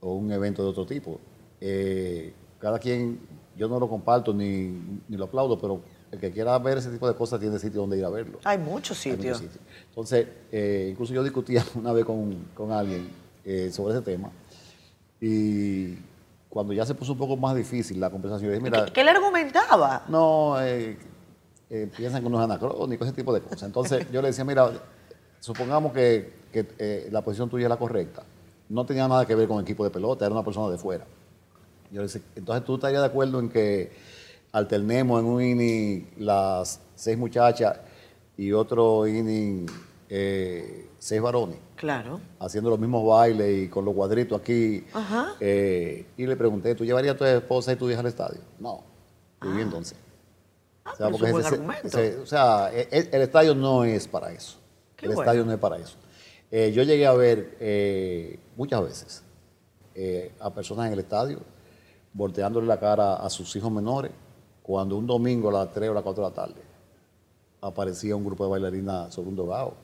o 0.00 0.14
un 0.14 0.32
evento 0.32 0.62
de 0.62 0.68
otro 0.68 0.86
tipo? 0.86 1.20
Eh, 1.60 2.32
cada 2.58 2.78
quien, 2.78 3.20
yo 3.56 3.68
no 3.68 3.78
lo 3.78 3.88
comparto 3.88 4.32
ni, 4.32 5.00
ni 5.08 5.16
lo 5.16 5.24
aplaudo, 5.26 5.58
pero 5.58 5.80
el 6.10 6.18
que 6.18 6.30
quiera 6.30 6.58
ver 6.58 6.78
ese 6.78 6.90
tipo 6.90 7.06
de 7.06 7.14
cosas 7.14 7.38
tiene 7.38 7.58
sitio 7.58 7.80
donde 7.80 7.98
ir 7.98 8.04
a 8.04 8.10
verlo. 8.10 8.38
Hay 8.44 8.58
muchos 8.58 8.96
sitios. 8.98 9.38
sitios. 9.38 9.62
Entonces, 9.90 10.26
eh, 10.50 10.88
incluso 10.90 11.12
yo 11.12 11.22
discutía 11.22 11.64
una 11.74 11.92
vez 11.92 12.04
con, 12.04 12.46
con 12.54 12.72
alguien 12.72 13.26
sobre 13.70 13.94
ese 13.94 14.02
tema 14.02 14.32
y 15.20 15.96
cuando 16.48 16.72
ya 16.72 16.86
se 16.86 16.94
puso 16.94 17.12
un 17.12 17.18
poco 17.18 17.36
más 17.36 17.54
difícil 17.54 18.00
la 18.00 18.10
conversación, 18.10 18.50
dije, 18.50 18.62
mira, 18.62 18.86
¿Qué, 18.86 18.92
qué 18.92 19.04
le 19.04 19.10
argumentaba? 19.10 20.04
no, 20.08 20.60
eh, 20.60 20.96
eh, 21.68 21.90
piensan 21.96 22.20
que 22.20 22.28
uno 22.28 22.38
es 22.38 22.44
anacrónico, 22.44 23.04
ese 23.04 23.12
tipo 23.12 23.32
de 23.34 23.40
cosas. 23.40 23.64
Entonces 23.64 24.06
yo 24.12 24.22
le 24.22 24.28
decía, 24.28 24.44
mira, 24.44 24.70
supongamos 25.40 25.92
que, 25.92 26.32
que, 26.52 26.66
eh, 26.78 27.08
la 27.10 27.22
posición 27.22 27.50
tuya 27.50 27.66
es 27.66 27.70
la 27.70 27.76
correcta. 27.76 28.22
No 28.68 28.86
tenía 28.86 29.08
nada 29.08 29.26
que 29.26 29.34
ver 29.34 29.48
con 29.48 29.58
el 29.58 29.64
equipo 29.64 29.84
de 29.84 29.90
pelota, 29.90 30.24
era 30.24 30.34
una 30.34 30.44
persona 30.44 30.70
de 30.70 30.78
fuera. 30.78 31.04
Yo 31.90 32.00
le 32.00 32.06
decía, 32.06 32.22
entonces 32.34 32.64
tú 32.64 32.76
estarías 32.76 33.00
de 33.00 33.06
acuerdo 33.06 33.40
en 33.40 33.48
que 33.48 33.92
alternemos 34.52 35.20
en 35.20 35.26
un 35.26 35.42
inning 35.42 36.10
las 36.18 36.80
seis 36.94 37.18
muchachas 37.18 37.78
y 38.36 38.52
otro 38.52 39.06
inning 39.06 39.66
eh, 40.08 40.88
seis 40.98 41.20
varones 41.20 41.65
Claro. 41.76 42.20
haciendo 42.40 42.70
los 42.70 42.78
mismos 42.78 43.06
bailes 43.06 43.64
y 43.64 43.68
con 43.68 43.84
los 43.84 43.94
cuadritos 43.94 44.40
aquí. 44.40 44.84
Ajá. 44.92 45.34
Eh, 45.40 46.06
y 46.16 46.26
le 46.26 46.36
pregunté, 46.36 46.74
¿tú 46.74 46.84
llevarías 46.84 47.14
a 47.14 47.18
tu 47.18 47.24
esposa 47.24 47.72
y 47.72 47.76
tu 47.76 47.88
hija 47.90 48.00
al 48.00 48.06
estadio? 48.06 48.40
No. 48.58 48.82
Y 49.42 49.46
bien, 49.48 49.60
entonces. 49.60 49.96
Ah, 50.84 50.92
O 50.92 50.96
sea, 50.96 51.10
porque 51.10 51.26
es 51.26 51.32
un 51.32 51.32
buen 51.32 51.44
ese- 51.46 51.54
argumento. 51.54 51.86
ese- 51.88 52.16
o 52.18 52.26
sea, 52.26 52.70
e- 52.72 52.88
e- 52.90 53.08
el, 53.12 53.22
estadio 53.22 53.54
no 53.54 53.84
es 53.84 54.08
para 54.08 54.32
eso. 54.32 54.56
Qué 54.96 55.06
el 55.06 55.14
bueno. 55.14 55.22
estadio 55.30 55.44
no 55.44 55.52
es 55.52 55.58
para 55.58 55.76
eso. 55.78 55.96
Eh, 56.50 56.72
yo 56.72 56.82
llegué 56.84 57.06
a 57.06 57.12
ver 57.12 57.56
eh, 57.60 58.38
muchas 58.56 58.82
veces 58.82 59.22
eh, 59.94 60.32
a 60.40 60.48
personas 60.54 60.86
en 60.86 60.92
el 60.92 61.00
estadio 61.00 61.40
volteándole 62.12 62.66
la 62.66 62.78
cara 62.80 63.16
a 63.16 63.28
sus 63.28 63.54
hijos 63.56 63.70
menores 63.70 64.12
cuando 64.62 64.96
un 64.96 65.06
domingo 65.06 65.48
a 65.50 65.52
las 65.64 65.72
3 65.72 65.90
o 65.90 65.94
las 65.94 66.02
4 66.04 66.24
de 66.24 66.30
la 66.30 66.34
tarde 66.34 66.62
aparecía 67.60 68.14
un 68.16 68.24
grupo 68.24 68.44
de 68.44 68.50
bailarinas 68.50 69.12
sobre 69.12 69.28
un 69.28 69.36
dogado. 69.36 69.74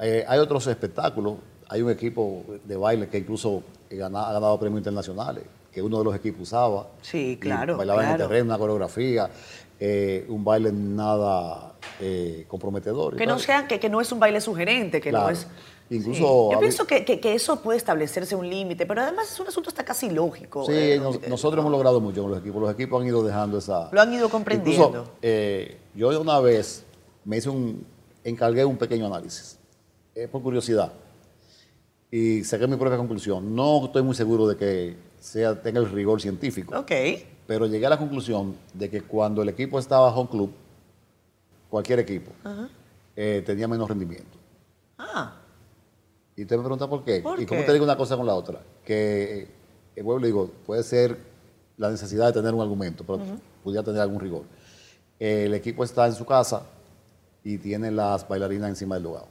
Eh, 0.00 0.24
hay 0.26 0.38
otros 0.38 0.66
espectáculos. 0.66 1.34
Hay 1.68 1.82
un 1.82 1.90
equipo 1.90 2.42
de 2.64 2.76
baile 2.76 3.08
que 3.08 3.18
incluso 3.18 3.62
gana- 3.90 4.28
ha 4.28 4.32
ganado 4.32 4.58
premios 4.58 4.80
internacionales, 4.80 5.44
que 5.72 5.80
uno 5.82 5.98
de 5.98 6.04
los 6.04 6.14
equipos 6.16 6.42
usaba. 6.42 6.88
Sí, 7.02 7.38
claro, 7.40 7.76
Bailaba 7.76 8.02
en 8.02 8.08
claro. 8.08 8.22
el 8.24 8.28
terreno, 8.28 8.46
una 8.46 8.58
coreografía, 8.58 9.30
eh, 9.78 10.26
un 10.28 10.42
baile 10.44 10.72
nada 10.72 11.74
eh, 12.00 12.44
comprometedor. 12.48 13.16
Que 13.16 13.26
no, 13.26 13.38
sean, 13.38 13.68
que, 13.68 13.78
que 13.78 13.88
no 13.88 14.00
es 14.00 14.10
un 14.10 14.18
baile 14.18 14.40
sugerente, 14.40 15.00
que 15.00 15.12
no 15.12 15.28
es... 15.30 15.46
Incluso 15.92 16.18
Sí. 16.18 16.22
Yo 16.22 16.56
a 16.56 16.60
pienso 16.60 16.86
que, 16.86 17.04
que- 17.04 17.18
que 17.20 17.34
eso 17.34 17.60
puede 17.62 17.76
establecerse 17.76 18.34
un 18.36 18.48
límite, 18.48 18.86
pero 18.86 19.02
además 19.02 19.30
es 19.32 19.38
un 19.40 19.48
asunto 19.48 19.70
hasta 19.70 19.84
casi 19.84 20.08
lógico. 20.10 20.64
Sí, 20.64 20.72
eh, 20.72 20.98
nos- 21.02 21.16
eh, 21.16 21.20
nosotros 21.28 21.60
hemos 21.60 21.72
logrado 21.72 22.00
mucho 22.00 22.22
con 22.22 22.30
los 22.30 22.40
equipos. 22.40 22.62
Los 22.62 22.72
equipos 22.72 23.00
han 23.00 23.08
ido 23.08 23.22
dejando 23.24 23.58
esa... 23.58 23.88
Lo 23.92 24.00
han 24.00 24.12
ido 24.12 24.28
comprendiendo. 24.28 24.86
Incluso, 24.88 25.10
eh, 25.22 25.78
yo 25.94 26.20
una 26.20 26.38
vez 26.40 26.84
me 27.24 27.36
hice 27.38 27.48
un... 27.50 27.84
encargué 28.24 28.64
un 28.64 28.76
pequeño 28.76 29.06
análisis, 29.06 29.58
eh, 30.14 30.28
por 30.28 30.42
curiosidad. 30.42 30.92
y 32.10 32.42
saqué 32.44 32.66
mi 32.66 32.76
propia 32.76 32.96
conclusión. 32.98 33.54
No 33.54 33.84
estoy 33.86 34.02
muy 34.02 34.14
seguro 34.14 34.46
de 34.48 34.56
que 34.56 34.96
sea, 35.20 35.60
tenga 35.62 35.78
el 35.80 35.88
rigor 35.90 36.20
científico. 36.20 36.76
Ok. 36.78 36.90
Pero 37.46 37.66
llegué 37.66 37.86
a 37.86 37.90
la 37.90 37.98
conclusión 37.98 38.56
de 38.74 38.88
que 38.90 39.02
cuando 39.02 39.42
el 39.42 39.48
equipo 39.48 39.78
estaba 39.78 40.12
home 40.14 40.28
club, 40.30 40.50
cualquier 41.68 42.00
equipo, 42.00 42.32
eh, 43.16 43.42
tenía 43.46 43.68
menos 43.68 43.88
rendimiento. 43.88 44.38
Ah, 44.98 45.36
Y 46.36 46.42
usted 46.42 46.56
me 46.56 46.62
pregunta 46.62 46.88
por 46.88 47.04
qué. 47.04 47.20
¿Por 47.20 47.40
y 47.40 47.46
cómo 47.46 47.60
qué? 47.60 47.66
te 47.66 47.72
digo 47.72 47.84
una 47.84 47.96
cosa 47.96 48.16
con 48.16 48.26
la 48.26 48.34
otra. 48.34 48.60
Que, 48.84 49.48
eh, 49.94 50.02
vuelvo 50.02 50.20
y 50.24 50.26
digo, 50.26 50.50
puede 50.66 50.82
ser 50.82 51.16
la 51.76 51.90
necesidad 51.90 52.26
de 52.26 52.32
tener 52.32 52.52
un 52.54 52.60
argumento, 52.60 53.04
pero 53.04 53.20
pudiera 53.62 53.82
tener 53.84 54.00
algún 54.00 54.20
rigor. 54.20 54.42
El 55.18 55.54
equipo 55.54 55.84
está 55.84 56.06
en 56.06 56.14
su 56.14 56.24
casa 56.24 56.62
y 57.44 57.58
tiene 57.58 57.90
las 57.90 58.26
bailarinas 58.28 58.68
encima 58.70 58.94
del 58.96 59.04
lugar. 59.04 59.24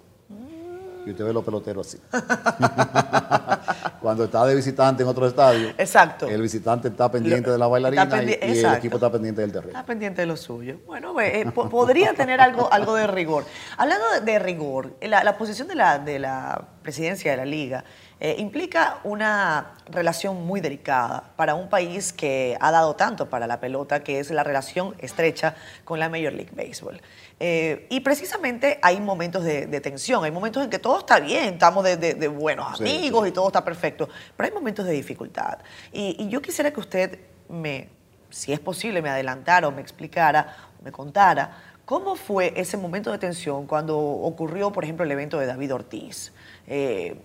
Y 1.06 1.12
usted 1.12 1.24
ve 1.26 1.34
los 1.34 1.44
peloteros 1.44 1.88
así. 1.88 1.98
Cuando 4.02 4.24
está 4.26 4.46
de 4.46 4.56
visitante 4.56 5.04
en 5.04 5.10
otro 5.10 5.28
estadio, 5.28 5.70
exacto. 5.78 6.28
el 6.28 6.42
visitante 6.42 6.88
está 6.88 7.12
pendiente 7.12 7.48
Lo- 7.48 7.54
de 7.54 7.58
la 7.60 7.68
bailarina 7.68 8.24
y, 8.24 8.34
el 8.42 8.74
equipo 8.76 8.96
está 8.98 9.12
pendiente 9.12 9.42
del 9.42 9.52
terreno. 9.52 9.72
Está 9.72 9.86
pendiente 9.86 10.22
de 10.22 10.26
lo 10.28 10.38
suyo. 10.38 10.78
Bueno, 10.86 11.20
eh, 11.20 11.46
po- 11.54 11.70
podría 11.70 12.14
tener 12.14 12.40
algo, 12.42 12.72
algo 12.72 12.96
de 12.96 13.08
rigor. 13.08 13.46
Hablando 13.78 14.06
de, 14.12 14.22
de 14.32 14.40
rigor, 14.40 14.96
la, 15.02 15.24
la 15.24 15.38
posición 15.38 15.68
de 15.68 15.76
la, 15.76 16.00
de 16.00 16.20
la 16.20 16.64
presidencia 16.82 17.32
de 17.32 17.38
la 17.38 17.46
liga 17.46 17.84
eh, 18.22 18.36
implica 18.38 19.00
una 19.04 19.74
relación 19.90 20.46
muy 20.46 20.60
delicada 20.62 21.24
para 21.36 21.56
un 21.56 21.70
país 21.70 22.12
que 22.14 22.58
ha 22.60 22.72
dado 22.72 22.96
tanto 22.96 23.30
para 23.30 23.48
la 23.48 23.60
pelota, 23.60 24.02
que 24.04 24.20
es 24.20 24.30
la 24.32 24.44
relación 24.44 24.96
estrecha 25.00 25.56
con 25.86 26.00
la 26.00 26.10
Major 26.10 26.34
League 26.34 26.52
Baseball. 26.54 27.02
Eh, 27.42 27.88
y 27.90 28.02
precisamente 28.02 28.80
hay 28.82 29.00
momentos 29.00 29.44
de, 29.46 29.66
de 29.66 29.80
tensión, 29.82 30.24
hay 30.26 30.32
momentos 30.32 30.62
en 30.64 30.70
que 30.70 30.80
todo 30.80 31.00
está 31.00 31.20
bien, 31.22 31.54
estamos 31.54 31.84
de, 31.86 31.96
de- 31.96 32.14
de 32.16 32.28
buenos 32.28 32.78
Sí, 32.78 32.84
amigos 32.84 33.24
sí. 33.24 33.30
y 33.30 33.32
todo 33.32 33.48
está 33.48 33.64
perfecto, 33.64 34.10
pero 34.36 34.48
hay 34.48 34.54
momentos 34.54 34.86
de 34.86 34.92
dificultad. 34.92 35.60
Y, 35.94 36.18
y 36.22 36.28
yo 36.30 36.42
quisiera 36.42 36.72
que 36.72 36.80
usted 36.82 37.20
me, 37.48 37.88
si 38.30 38.52
es 38.52 38.60
posible, 38.60 39.02
me 39.02 39.10
adelantara 39.10 39.68
o 39.68 39.72
me 39.72 39.82
explicara, 39.82 40.54
o 40.80 40.84
me 40.84 40.92
contara, 40.92 41.58
cómo 41.86 42.16
fue 42.18 42.54
ese 42.58 42.76
momento 42.78 43.10
de 43.12 43.18
tensión 43.18 43.66
cuando 43.68 43.98
ocurrió, 43.98 44.72
por 44.72 44.84
ejemplo, 44.84 45.06
el 45.06 45.12
evento 45.12 45.40
de 45.40 45.46
David 45.46 45.74
Ortiz. 45.74 46.34
Eh, 46.68 47.16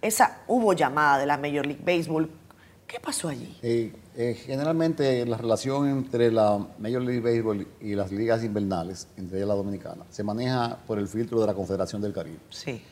esa, 0.00 0.38
hubo 0.48 0.72
llamada 0.72 1.18
de 1.18 1.26
la 1.26 1.36
Major 1.36 1.64
League 1.64 1.82
Baseball. 1.84 2.28
¿Qué 2.92 3.00
pasó 3.00 3.28
allí? 3.28 3.56
Eh, 3.62 3.90
eh, 4.16 4.34
generalmente 4.44 5.24
la 5.24 5.38
relación 5.38 5.88
entre 5.88 6.30
la 6.30 6.58
Major 6.78 7.00
League 7.00 7.20
Baseball 7.22 7.66
y 7.80 7.94
las 7.94 8.12
ligas 8.12 8.44
invernales, 8.44 9.08
entre 9.16 9.38
ellas 9.38 9.48
la 9.48 9.54
dominicana, 9.54 10.04
se 10.10 10.22
maneja 10.22 10.76
por 10.86 10.98
el 10.98 11.08
filtro 11.08 11.40
de 11.40 11.46
la 11.46 11.54
Confederación 11.54 12.02
del 12.02 12.12
Caribe. 12.12 12.36
Sí. 12.50 12.82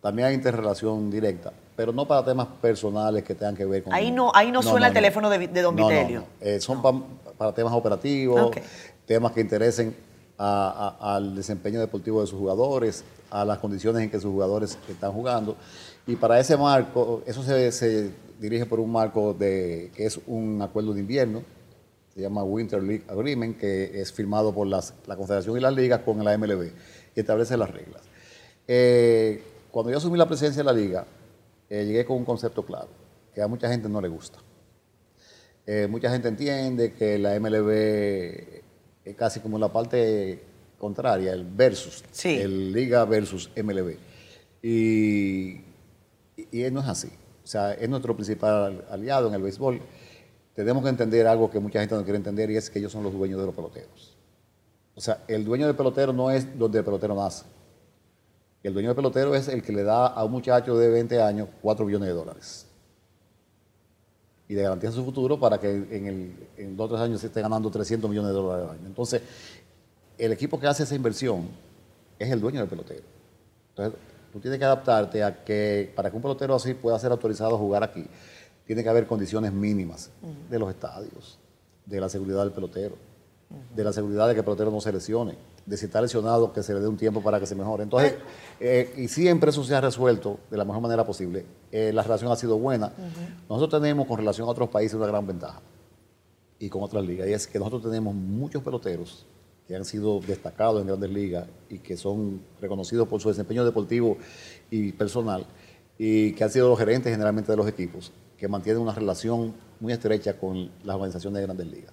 También 0.00 0.28
hay 0.28 0.34
interrelación 0.36 1.10
directa, 1.10 1.52
pero 1.74 1.92
no 1.92 2.06
para 2.06 2.24
temas 2.24 2.46
personales 2.62 3.24
que 3.24 3.34
tengan 3.34 3.56
que 3.56 3.64
ver 3.64 3.82
con... 3.82 3.92
Ahí 3.92 4.12
no- 4.12 4.30
ahí 4.32 4.52
no 4.52 4.62
suena 4.62 4.86
el 4.86 4.92
teléfono 4.94 5.28
de 5.28 5.48
de 5.48 5.60
don 5.62 5.74
Vitelio. 5.74 6.20
no. 6.20 6.26
Eh, 6.40 6.60
son 6.60 6.80
pa- 6.80 7.02
para 7.36 7.52
temas 7.52 7.72
operativos, 7.72 8.52
temas 9.06 9.32
que 9.32 9.40
interesen 9.40 9.92
a- 10.38 10.96
a- 11.00 11.16
al 11.16 11.34
desempeño 11.34 11.80
deportivo 11.80 12.20
de 12.20 12.28
sus 12.28 12.38
jugadores, 12.38 13.02
a 13.28 13.44
las 13.44 13.58
condiciones 13.58 14.04
en 14.04 14.10
que 14.10 14.20
sus 14.20 14.30
jugadores 14.30 14.78
están 14.88 15.10
jugando. 15.12 15.56
Y 16.06 16.14
para 16.14 16.38
ese 16.38 16.56
marco, 16.56 17.22
eso 17.26 17.42
se, 17.42 17.72
se 17.72 18.12
dirige 18.38 18.66
por 18.66 18.80
un 18.80 18.90
marco 18.92 19.34
de, 19.34 19.90
que 19.94 20.06
es 20.06 20.20
un 20.26 20.60
acuerdo 20.62 20.94
de 20.94 21.00
invierno, 21.00 21.42
se 22.14 22.20
llama 22.20 22.42
Winter 22.44 22.82
League 22.82 23.04
Agreement, 23.08 23.58
que 23.58 24.00
es 24.00 24.12
firmado 24.12 24.54
por 24.54 24.66
las- 24.66 24.94
la 25.06 25.16
Confederación 25.16 25.56
y 25.56 25.60
las 25.60 25.74
ligas 25.74 26.00
con 26.00 26.24
la 26.24 26.32
MLB 26.36 26.72
y 27.14 27.20
establece 27.20 27.56
las 27.56 27.70
reglas. 27.70 28.02
Eh, 28.66 29.42
cuando 29.70 29.90
yo 29.90 29.98
asumí 29.98 30.18
la 30.18 30.26
presidencia 30.26 30.60
de 30.62 30.64
la 30.64 30.72
liga, 30.72 31.06
eh, 31.70 31.84
llegué 31.84 32.04
con 32.04 32.16
un 32.16 32.24
concepto 32.24 32.64
claro, 32.64 32.88
que 33.34 33.40
a 33.42 33.46
mucha 33.48 33.68
gente 33.68 33.88
no 33.88 34.00
le 34.00 34.08
gusta. 34.08 34.38
Eh, 35.66 35.86
mucha 35.88 36.10
gente 36.10 36.28
entiende 36.28 36.92
que 36.94 37.18
la 37.18 37.34
MLB 37.38 38.62
es 39.04 39.14
casi 39.16 39.40
como 39.40 39.58
la 39.58 39.70
parte 39.72 40.42
contraria, 40.78 41.32
el 41.32 41.44
versus, 41.44 42.02
Sí. 42.10 42.38
el 42.40 42.72
liga 42.72 43.04
versus 43.04 43.50
MLB. 43.54 43.96
Y, 44.62 45.60
y, 46.36 46.64
y 46.66 46.70
no 46.70 46.80
es 46.80 46.86
así. 46.88 47.08
O 47.48 47.50
sea, 47.50 47.72
es 47.72 47.88
nuestro 47.88 48.14
principal 48.14 48.84
aliado 48.90 49.28
en 49.28 49.32
el 49.32 49.40
béisbol. 49.40 49.80
Tenemos 50.54 50.82
que 50.82 50.90
entender 50.90 51.26
algo 51.26 51.50
que 51.50 51.58
mucha 51.58 51.80
gente 51.80 51.94
no 51.94 52.02
quiere 52.04 52.18
entender 52.18 52.50
y 52.50 52.58
es 52.58 52.68
que 52.68 52.78
ellos 52.78 52.92
son 52.92 53.02
los 53.02 53.14
dueños 53.14 53.40
de 53.40 53.46
los 53.46 53.54
peloteros. 53.54 54.18
O 54.94 55.00
sea, 55.00 55.24
el 55.26 55.46
dueño 55.46 55.66
del 55.66 55.74
pelotero 55.74 56.12
no 56.12 56.30
es 56.30 56.58
donde 56.58 56.80
el 56.80 56.84
pelotero 56.84 57.14
nace. 57.14 57.46
El 58.62 58.74
dueño 58.74 58.90
del 58.90 58.96
pelotero 58.96 59.34
es 59.34 59.48
el 59.48 59.62
que 59.62 59.72
le 59.72 59.82
da 59.82 60.08
a 60.08 60.24
un 60.24 60.32
muchacho 60.32 60.76
de 60.76 60.90
20 60.90 61.22
años 61.22 61.48
4 61.62 61.86
billones 61.86 62.08
de 62.10 62.14
dólares. 62.14 62.66
Y 64.46 64.54
le 64.54 64.60
garantiza 64.60 64.92
su 64.92 65.02
futuro 65.02 65.40
para 65.40 65.56
que 65.58 65.70
en, 65.70 66.06
el, 66.06 66.76
o 66.78 66.86
tres 66.86 67.00
años 67.00 67.18
se 67.22 67.28
esté 67.28 67.40
ganando 67.40 67.70
300 67.70 68.10
millones 68.10 68.28
de 68.28 68.36
dólares 68.36 68.66
al 68.68 68.76
año. 68.76 68.86
Entonces, 68.86 69.22
el 70.18 70.32
equipo 70.32 70.60
que 70.60 70.66
hace 70.66 70.82
esa 70.82 70.94
inversión 70.94 71.48
es 72.18 72.30
el 72.30 72.42
dueño 72.42 72.60
del 72.60 72.68
pelotero. 72.68 73.04
Entonces, 73.70 73.98
tú 74.32 74.40
tienes 74.40 74.58
que 74.58 74.64
adaptarte 74.64 75.22
a 75.22 75.44
que 75.44 75.92
para 75.94 76.10
que 76.10 76.16
un 76.16 76.22
pelotero 76.22 76.54
así 76.54 76.74
pueda 76.74 76.98
ser 76.98 77.12
autorizado 77.12 77.54
a 77.54 77.58
jugar 77.58 77.82
aquí, 77.82 78.04
tiene 78.66 78.82
que 78.82 78.88
haber 78.88 79.06
condiciones 79.06 79.52
mínimas 79.52 80.10
de 80.50 80.58
los 80.58 80.70
estadios, 80.70 81.38
de 81.86 82.00
la 82.00 82.08
seguridad 82.08 82.40
del 82.40 82.52
pelotero, 82.52 82.96
de 83.74 83.84
la 83.84 83.92
seguridad 83.92 84.28
de 84.28 84.34
que 84.34 84.40
el 84.40 84.44
pelotero 84.44 84.70
no 84.70 84.80
se 84.80 84.92
lesione, 84.92 85.36
de 85.64 85.76
si 85.76 85.86
está 85.86 86.00
lesionado, 86.00 86.52
que 86.52 86.62
se 86.62 86.74
le 86.74 86.80
dé 86.80 86.88
un 86.88 86.96
tiempo 86.96 87.22
para 87.22 87.40
que 87.40 87.46
se 87.46 87.54
mejore. 87.54 87.84
Entonces, 87.84 88.14
eh, 88.60 88.92
y 88.96 89.08
siempre 89.08 89.50
eso 89.50 89.64
se 89.64 89.74
ha 89.74 89.80
resuelto 89.80 90.38
de 90.50 90.56
la 90.56 90.64
mejor 90.64 90.82
manera 90.82 91.06
posible. 91.06 91.46
Eh, 91.72 91.92
la 91.94 92.02
relación 92.02 92.30
ha 92.30 92.36
sido 92.36 92.58
buena. 92.58 92.92
Nosotros 93.48 93.80
tenemos 93.80 94.06
con 94.06 94.18
relación 94.18 94.46
a 94.48 94.50
otros 94.50 94.68
países 94.68 94.94
una 94.94 95.06
gran 95.06 95.26
ventaja 95.26 95.60
y 96.58 96.68
con 96.68 96.82
otras 96.82 97.04
ligas, 97.04 97.28
y 97.28 97.32
es 97.32 97.46
que 97.46 97.58
nosotros 97.58 97.82
tenemos 97.82 98.14
muchos 98.14 98.62
peloteros 98.62 99.26
que 99.68 99.76
han 99.76 99.84
sido 99.84 100.20
destacados 100.20 100.80
en 100.80 100.86
grandes 100.86 101.10
ligas 101.10 101.46
y 101.68 101.78
que 101.78 101.94
son 101.98 102.40
reconocidos 102.58 103.06
por 103.06 103.20
su 103.20 103.28
desempeño 103.28 103.66
deportivo 103.66 104.16
y 104.70 104.92
personal, 104.92 105.44
y 105.98 106.32
que 106.32 106.42
han 106.42 106.50
sido 106.50 106.70
los 106.70 106.78
gerentes 106.78 107.12
generalmente 107.12 107.52
de 107.52 107.56
los 107.58 107.68
equipos, 107.68 108.10
que 108.38 108.48
mantienen 108.48 108.80
una 108.80 108.94
relación 108.94 109.52
muy 109.78 109.92
estrecha 109.92 110.38
con 110.38 110.70
las 110.84 110.96
organizaciones 110.96 111.40
de 111.40 111.46
grandes 111.46 111.66
ligas. 111.66 111.92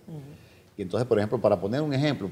Y 0.78 0.84
entonces, 0.84 1.06
por 1.06 1.18
ejemplo, 1.20 1.40
para 1.42 1.60
poner 1.60 1.82
un 1.82 1.94
ejemplo, 1.94 2.30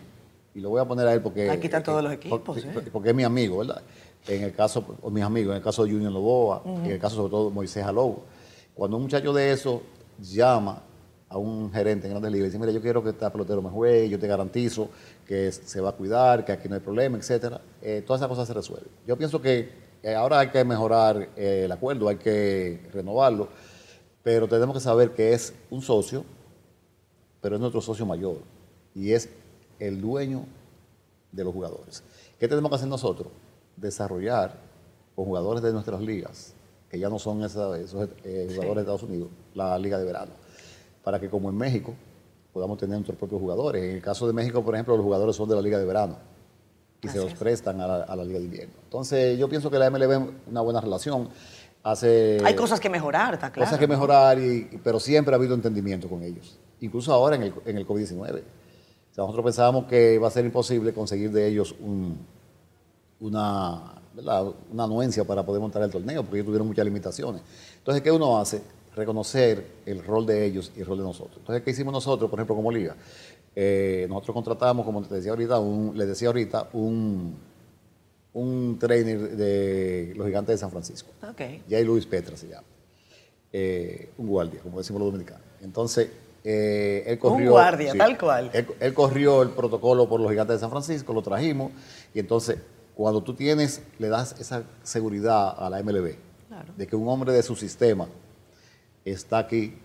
y 0.55 0.61
lo 0.61 0.69
voy 0.69 0.79
a 0.79 0.85
poner 0.85 1.07
a 1.07 1.13
él 1.13 1.21
porque... 1.21 1.49
Aquí 1.49 1.65
están 1.65 1.83
todos 1.83 2.01
los 2.01 2.13
eh, 2.13 2.15
equipos, 2.15 2.39
porque, 2.39 2.61
¿eh? 2.61 2.89
porque 2.91 3.09
es 3.09 3.15
mi 3.15 3.23
amigo, 3.23 3.57
¿verdad? 3.57 3.81
En 4.25 4.43
el 4.43 4.53
caso, 4.53 4.97
o 5.01 5.09
mis 5.09 5.25
amigos, 5.25 5.51
en 5.51 5.57
el 5.57 5.63
caso 5.63 5.83
de 5.83 5.91
Junior 5.91 6.11
Loboa, 6.11 6.61
en 6.65 6.85
el 6.85 6.99
caso 6.99 7.17
sobre 7.17 7.31
todo 7.31 7.49
de 7.49 7.55
Moisés 7.55 7.83
Alobo. 7.83 8.23
Cuando 8.73 8.95
un 8.95 9.03
muchacho 9.03 9.33
de 9.33 9.51
eso 9.51 9.81
llama 10.21 10.81
a 11.33 11.37
un 11.37 11.71
gerente 11.71 12.05
en 12.05 12.11
Grandes 12.13 12.31
Ligas 12.31 12.45
y 12.45 12.49
dice, 12.49 12.59
mira, 12.59 12.71
yo 12.71 12.79
quiero 12.79 13.03
que 13.03 13.09
este 13.09 13.27
pelotero 13.31 13.61
me 13.61 13.69
juegue, 13.71 14.07
yo 14.07 14.19
te 14.19 14.27
garantizo 14.27 14.89
que 15.25 15.51
se 15.51 15.81
va 15.81 15.89
a 15.89 15.93
cuidar, 15.93 16.45
que 16.45 16.51
aquí 16.51 16.69
no 16.69 16.75
hay 16.75 16.81
problema, 16.81 17.17
etcétera, 17.17 17.59
eh, 17.81 18.03
todas 18.05 18.19
esas 18.19 18.29
cosas 18.29 18.47
se 18.47 18.53
resuelven. 18.53 18.89
Yo 19.07 19.17
pienso 19.17 19.41
que 19.41 19.69
eh, 20.03 20.13
ahora 20.13 20.39
hay 20.39 20.49
que 20.49 20.63
mejorar 20.63 21.29
eh, 21.35 21.63
el 21.65 21.71
acuerdo, 21.71 22.07
hay 22.07 22.17
que 22.17 22.87
renovarlo, 22.93 23.47
pero 24.21 24.47
tenemos 24.47 24.75
que 24.75 24.79
saber 24.81 25.11
que 25.15 25.33
es 25.33 25.53
un 25.71 25.81
socio, 25.81 26.23
pero 27.41 27.55
es 27.55 27.59
nuestro 27.61 27.81
socio 27.81 28.05
mayor 28.05 28.37
y 28.93 29.11
es 29.13 29.27
el 29.79 29.99
dueño 30.01 30.45
de 31.31 31.43
los 31.43 31.51
jugadores. 31.53 32.03
¿Qué 32.39 32.47
tenemos 32.47 32.69
que 32.69 32.75
hacer 32.75 32.87
nosotros? 32.87 33.29
Desarrollar 33.75 34.55
con 35.15 35.25
jugadores 35.25 35.63
de 35.63 35.73
nuestras 35.73 35.99
ligas, 35.99 36.53
que 36.89 36.99
ya 36.99 37.09
no 37.09 37.17
son 37.17 37.43
esa- 37.43 37.75
esos 37.79 38.07
eh, 38.23 38.45
jugadores 38.49 38.75
de 38.75 38.81
Estados 38.81 39.03
Unidos, 39.03 39.29
la 39.55 39.77
liga 39.79 39.97
de 39.97 40.05
verano, 40.05 40.31
para 41.03 41.19
que 41.19 41.29
como 41.29 41.49
en 41.49 41.57
México 41.57 41.93
podamos 42.53 42.77
tener 42.77 42.95
nuestros 42.95 43.17
propios 43.17 43.41
jugadores. 43.41 43.83
En 43.83 43.91
el 43.95 44.01
caso 44.01 44.27
de 44.27 44.33
México, 44.33 44.63
por 44.63 44.73
ejemplo, 44.75 44.95
los 44.95 45.03
jugadores 45.03 45.35
son 45.35 45.49
de 45.49 45.55
la 45.55 45.61
liga 45.61 45.77
de 45.79 45.85
verano 45.85 46.17
y 47.01 47.07
Así 47.07 47.17
se 47.17 47.23
los 47.23 47.33
es. 47.33 47.39
prestan 47.39 47.81
a 47.81 47.87
la, 47.87 47.95
a 48.03 48.15
la 48.15 48.23
liga 48.23 48.39
de 48.39 48.45
invierno. 48.45 48.73
Entonces, 48.83 49.37
yo 49.37 49.49
pienso 49.49 49.69
que 49.71 49.77
la 49.79 49.89
MLB 49.89 50.11
es 50.11 50.19
una 50.49 50.61
buena 50.61 50.79
relación. 50.79 51.29
Hace 51.83 52.39
Hay 52.45 52.55
cosas 52.55 52.79
que 52.79 52.89
mejorar, 52.89 53.33
está 53.33 53.51
claro. 53.51 53.65
cosas 53.67 53.79
que 53.79 53.87
mejorar, 53.87 54.39
y, 54.39 54.79
pero 54.83 54.99
siempre 54.99 55.33
ha 55.33 55.37
habido 55.37 55.53
entendimiento 55.55 56.07
con 56.07 56.23
ellos. 56.23 56.57
Incluso 56.79 57.11
ahora 57.11 57.35
en 57.35 57.43
el, 57.43 57.53
en 57.65 57.77
el 57.77 57.85
COVID-19. 57.87 58.21
O 58.21 59.15
sea, 59.15 59.23
nosotros 59.25 59.43
pensábamos 59.43 59.85
que 59.85 60.13
iba 60.13 60.27
a 60.27 60.31
ser 60.31 60.45
imposible 60.45 60.93
conseguir 60.93 61.31
de 61.31 61.45
ellos 61.47 61.75
un- 61.81 62.17
una, 63.19 63.95
¿verdad? 64.13 64.45
una 64.71 64.83
anuencia 64.85 65.23
para 65.25 65.45
poder 65.45 65.61
montar 65.61 65.81
el 65.83 65.91
torneo, 65.91 66.21
porque 66.23 66.37
ellos 66.37 66.45
tuvieron 66.45 66.67
muchas 66.67 66.85
limitaciones. 66.85 67.41
Entonces, 67.77 68.01
¿qué 68.01 68.11
uno 68.11 68.37
hace? 68.39 68.61
Reconocer 68.95 69.65
el 69.85 70.03
rol 70.03 70.25
de 70.25 70.45
ellos 70.45 70.71
y 70.75 70.81
el 70.81 70.85
rol 70.85 70.99
de 70.99 71.03
nosotros. 71.03 71.37
Entonces, 71.39 71.63
¿qué 71.63 71.71
hicimos 71.71 71.93
nosotros, 71.93 72.29
por 72.29 72.39
ejemplo, 72.39 72.55
como 72.55 72.71
liga? 72.71 72.95
Eh, 73.55 74.05
nosotros 74.09 74.33
contratamos, 74.33 74.85
como 74.85 75.01
te 75.03 75.15
decía 75.15 75.31
ahorita, 75.31 75.59
un, 75.59 75.97
les 75.97 76.07
decía 76.07 76.27
ahorita, 76.27 76.69
un, 76.73 77.35
un 78.33 78.77
trainer 78.79 79.35
de 79.35 80.13
los 80.15 80.27
gigantes 80.27 80.55
de 80.55 80.57
San 80.57 80.71
Francisco. 80.71 81.11
Ok. 81.27 81.41
Jay 81.69 81.83
Luis 81.83 82.05
Petra 82.05 82.37
se 82.37 82.47
llama. 82.47 82.67
Eh, 83.51 84.09
un 84.17 84.27
guardia, 84.27 84.59
como 84.61 84.79
decimos 84.79 84.99
los 84.99 85.11
dominicanos. 85.11 85.45
Entonces, 85.61 86.09
eh, 86.43 87.03
él 87.05 87.19
corrió. 87.19 87.51
guardia, 87.51 87.93
tal 87.95 88.17
cual. 88.17 88.49
Él, 88.53 88.67
él 88.79 88.93
corrió 88.93 89.43
el 89.43 89.49
protocolo 89.49 90.09
por 90.09 90.19
los 90.19 90.29
gigantes 90.29 90.55
de 90.55 90.59
San 90.59 90.71
Francisco, 90.71 91.13
lo 91.13 91.21
trajimos, 91.21 91.71
y 92.13 92.19
entonces, 92.19 92.57
cuando 92.95 93.21
tú 93.21 93.33
tienes, 93.33 93.81
le 93.99 94.09
das 94.09 94.35
esa 94.39 94.63
seguridad 94.83 95.55
a 95.57 95.69
la 95.69 95.81
MLB, 95.81 96.15
de 96.77 96.87
que 96.87 96.95
un 96.95 97.07
hombre 97.07 97.31
de 97.31 97.43
su 97.43 97.55
sistema 97.55 98.07
está 99.05 99.39
aquí 99.39 99.77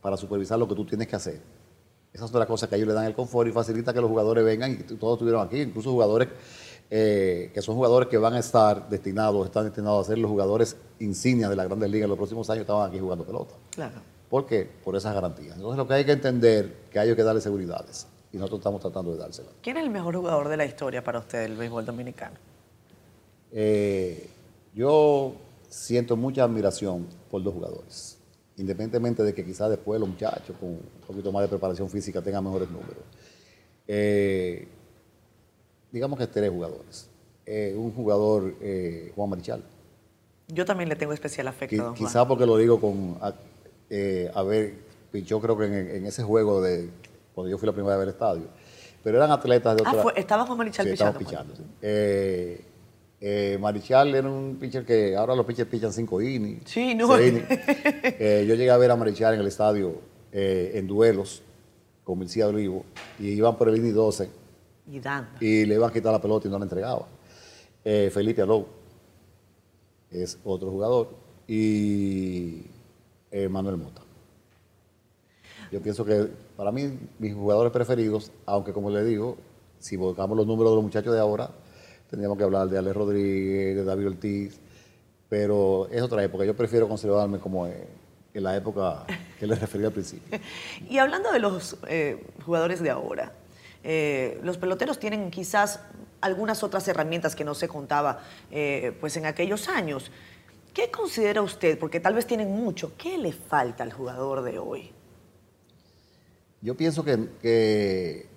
para 0.00 0.16
supervisar 0.16 0.58
lo 0.58 0.68
que 0.68 0.74
tú 0.74 0.84
tienes 0.84 1.08
que 1.08 1.16
hacer. 1.16 1.40
Esa 2.12 2.24
es 2.24 2.30
otra 2.30 2.46
cosa 2.46 2.68
que 2.68 2.76
ellos 2.76 2.86
le 2.86 2.94
dan 2.94 3.06
el 3.06 3.14
confort 3.14 3.48
y 3.48 3.52
facilita 3.52 3.92
que 3.92 4.00
los 4.00 4.08
jugadores 4.08 4.44
vengan 4.44 4.72
y 4.72 4.76
todos 4.76 5.14
estuvieron 5.14 5.46
aquí, 5.46 5.60
incluso 5.60 5.90
jugadores 5.90 6.28
eh, 6.90 7.50
que 7.52 7.62
son 7.62 7.74
jugadores 7.74 8.08
que 8.08 8.18
van 8.18 8.34
a 8.34 8.38
estar 8.38 8.88
destinados, 8.88 9.46
están 9.46 9.64
destinados 9.64 10.06
a 10.06 10.08
ser 10.10 10.18
los 10.18 10.30
jugadores 10.30 10.76
insignias 11.00 11.50
de 11.50 11.56
la 11.56 11.64
Grandes 11.64 11.90
Ligas 11.90 12.04
en 12.04 12.10
los 12.10 12.18
próximos 12.18 12.48
años, 12.50 12.60
estaban 12.60 12.88
aquí 12.88 13.00
jugando 13.00 13.24
pelota. 13.24 13.54
Claro. 13.70 14.00
¿Por 14.28 14.46
qué? 14.46 14.68
Por 14.84 14.94
esas 14.94 15.14
garantías. 15.14 15.56
Entonces 15.56 15.76
lo 15.78 15.88
que 15.88 15.94
hay 15.94 16.04
que 16.04 16.12
entender 16.12 16.84
que 16.90 16.98
hay 16.98 17.14
que 17.16 17.22
darle 17.22 17.40
seguridades 17.40 18.06
y 18.32 18.36
nosotros 18.36 18.60
estamos 18.60 18.80
tratando 18.80 19.12
de 19.12 19.18
dárselas. 19.18 19.52
¿Quién 19.62 19.76
es 19.76 19.84
el 19.84 19.90
mejor 19.90 20.16
jugador 20.16 20.48
de 20.48 20.56
la 20.56 20.66
historia 20.66 21.02
para 21.02 21.20
usted 21.20 21.40
del 21.42 21.56
béisbol 21.56 21.86
dominicano? 21.86 22.36
Eh, 23.50 24.28
yo 24.74 25.34
siento 25.68 26.16
mucha 26.16 26.44
admiración 26.44 27.06
por 27.30 27.42
dos 27.42 27.54
jugadores, 27.54 28.13
independientemente 28.56 29.22
de 29.22 29.34
que 29.34 29.44
quizás 29.44 29.70
después 29.70 30.00
los 30.00 30.08
muchachos 30.08 30.56
con 30.58 30.70
un 30.70 30.80
poquito 31.06 31.32
más 31.32 31.42
de 31.42 31.48
preparación 31.48 31.88
física 31.90 32.22
tengan 32.22 32.44
mejores 32.44 32.70
números. 32.70 33.04
Eh, 33.86 34.68
digamos 35.90 36.18
que 36.18 36.26
tres 36.26 36.50
jugadores. 36.50 37.08
Eh, 37.46 37.74
un 37.76 37.92
jugador, 37.92 38.54
Juan 39.14 39.30
Marichal. 39.30 39.62
Yo 40.48 40.64
también 40.64 40.88
le 40.88 40.96
tengo 40.96 41.12
especial 41.12 41.48
afecto 41.48 41.80
a 41.80 41.84
don 41.86 41.94
Quizás 41.94 42.26
porque 42.26 42.46
lo 42.46 42.56
digo 42.56 42.80
con, 42.80 43.18
a, 43.20 44.42
ver, 44.42 44.74
yo 45.12 45.40
creo 45.40 45.56
que 45.56 45.64
en, 45.96 46.06
ese 46.06 46.22
juego 46.22 46.60
de 46.60 46.90
cuando 47.34 47.50
yo 47.50 47.58
fui 47.58 47.66
la 47.66 47.72
primera 47.72 47.96
vez 47.96 48.04
al 48.04 48.12
estadio, 48.12 48.48
pero 49.02 49.18
eran 49.18 49.30
atletas 49.30 49.76
de 49.76 49.82
ah, 49.84 49.90
otra... 49.90 50.04
Ah, 50.10 50.12
estaba 50.16 50.46
con 50.46 50.56
Marichal 50.56 50.86
sí, 50.86 50.92
pichando. 51.18 51.54
Eh, 51.82 52.64
eh, 53.26 53.56
Marichal 53.58 54.14
era 54.14 54.28
un 54.28 54.56
pitcher 54.60 54.84
que 54.84 55.16
ahora 55.16 55.34
los 55.34 55.46
pitchers 55.46 55.70
pichan 55.70 55.90
cinco 55.92 56.20
innings. 56.20 56.70
Sí, 56.70 56.94
no. 56.94 57.08
Eh, 57.16 58.44
yo 58.46 58.54
llegué 58.54 58.70
a 58.70 58.76
ver 58.76 58.90
a 58.90 58.96
Marichal 58.96 59.34
en 59.34 59.40
el 59.40 59.46
estadio 59.46 59.94
en 60.30 60.86
duelos 60.86 61.42
con 62.02 62.18
Milcía 62.18 62.44
de 62.46 62.50
Olivo 62.50 62.84
y 63.18 63.28
iban 63.28 63.56
por 63.56 63.68
el 63.68 63.76
inning 63.76 63.94
12 63.94 64.28
y, 64.90 65.46
y 65.46 65.64
le 65.64 65.74
iban 65.76 65.88
a 65.88 65.92
quitar 65.92 66.12
la 66.12 66.20
pelota 66.20 66.48
y 66.48 66.50
no 66.50 66.58
la 66.58 66.64
entregaba. 66.64 67.06
Felipe 67.82 68.42
Alou 68.42 68.66
es 70.10 70.38
otro 70.44 70.70
jugador 70.70 71.10
y 71.46 72.62
Manuel 73.48 73.78
Mota. 73.78 74.02
Yo 75.72 75.80
pienso 75.80 76.04
que 76.04 76.28
para 76.56 76.70
mí, 76.72 76.98
mis 77.18 77.34
jugadores 77.34 77.72
preferidos, 77.72 78.30
aunque 78.44 78.72
como 78.72 78.90
le 78.90 79.02
digo, 79.04 79.36
si 79.78 79.96
buscamos 79.96 80.36
los 80.36 80.46
números 80.46 80.72
de 80.72 80.76
los 80.76 80.84
muchachos 80.84 81.12
de 81.12 81.20
ahora, 81.20 81.50
tendríamos 82.14 82.38
que 82.38 82.44
hablar 82.44 82.68
de 82.68 82.78
Ale 82.78 82.92
Rodríguez, 82.92 83.74
de 83.74 83.82
David 83.82 84.06
Ortiz, 84.06 84.60
pero 85.28 85.88
es 85.90 86.00
otra 86.00 86.22
época. 86.22 86.44
Yo 86.44 86.54
prefiero 86.54 86.88
conservarme 86.88 87.40
como 87.40 87.66
en 87.66 87.84
la 88.34 88.56
época 88.56 89.04
que 89.38 89.48
les 89.48 89.60
refería 89.60 89.88
al 89.88 89.92
principio. 89.92 90.38
Y 90.88 90.98
hablando 90.98 91.32
de 91.32 91.40
los 91.40 91.76
eh, 91.88 92.24
jugadores 92.46 92.80
de 92.80 92.90
ahora, 92.90 93.32
eh, 93.82 94.38
los 94.44 94.58
peloteros 94.58 95.00
tienen 95.00 95.28
quizás 95.32 95.80
algunas 96.20 96.62
otras 96.62 96.86
herramientas 96.86 97.34
que 97.34 97.42
no 97.44 97.54
se 97.54 97.66
contaba 97.66 98.20
eh, 98.52 98.96
pues 99.00 99.16
en 99.16 99.26
aquellos 99.26 99.68
años. 99.68 100.12
¿Qué 100.72 100.92
considera 100.92 101.42
usted? 101.42 101.76
Porque 101.80 101.98
tal 101.98 102.14
vez 102.14 102.26
tienen 102.26 102.52
mucho. 102.52 102.92
¿Qué 102.96 103.18
le 103.18 103.32
falta 103.32 103.82
al 103.82 103.92
jugador 103.92 104.42
de 104.42 104.60
hoy? 104.60 104.92
Yo 106.62 106.76
pienso 106.76 107.04
que, 107.04 108.28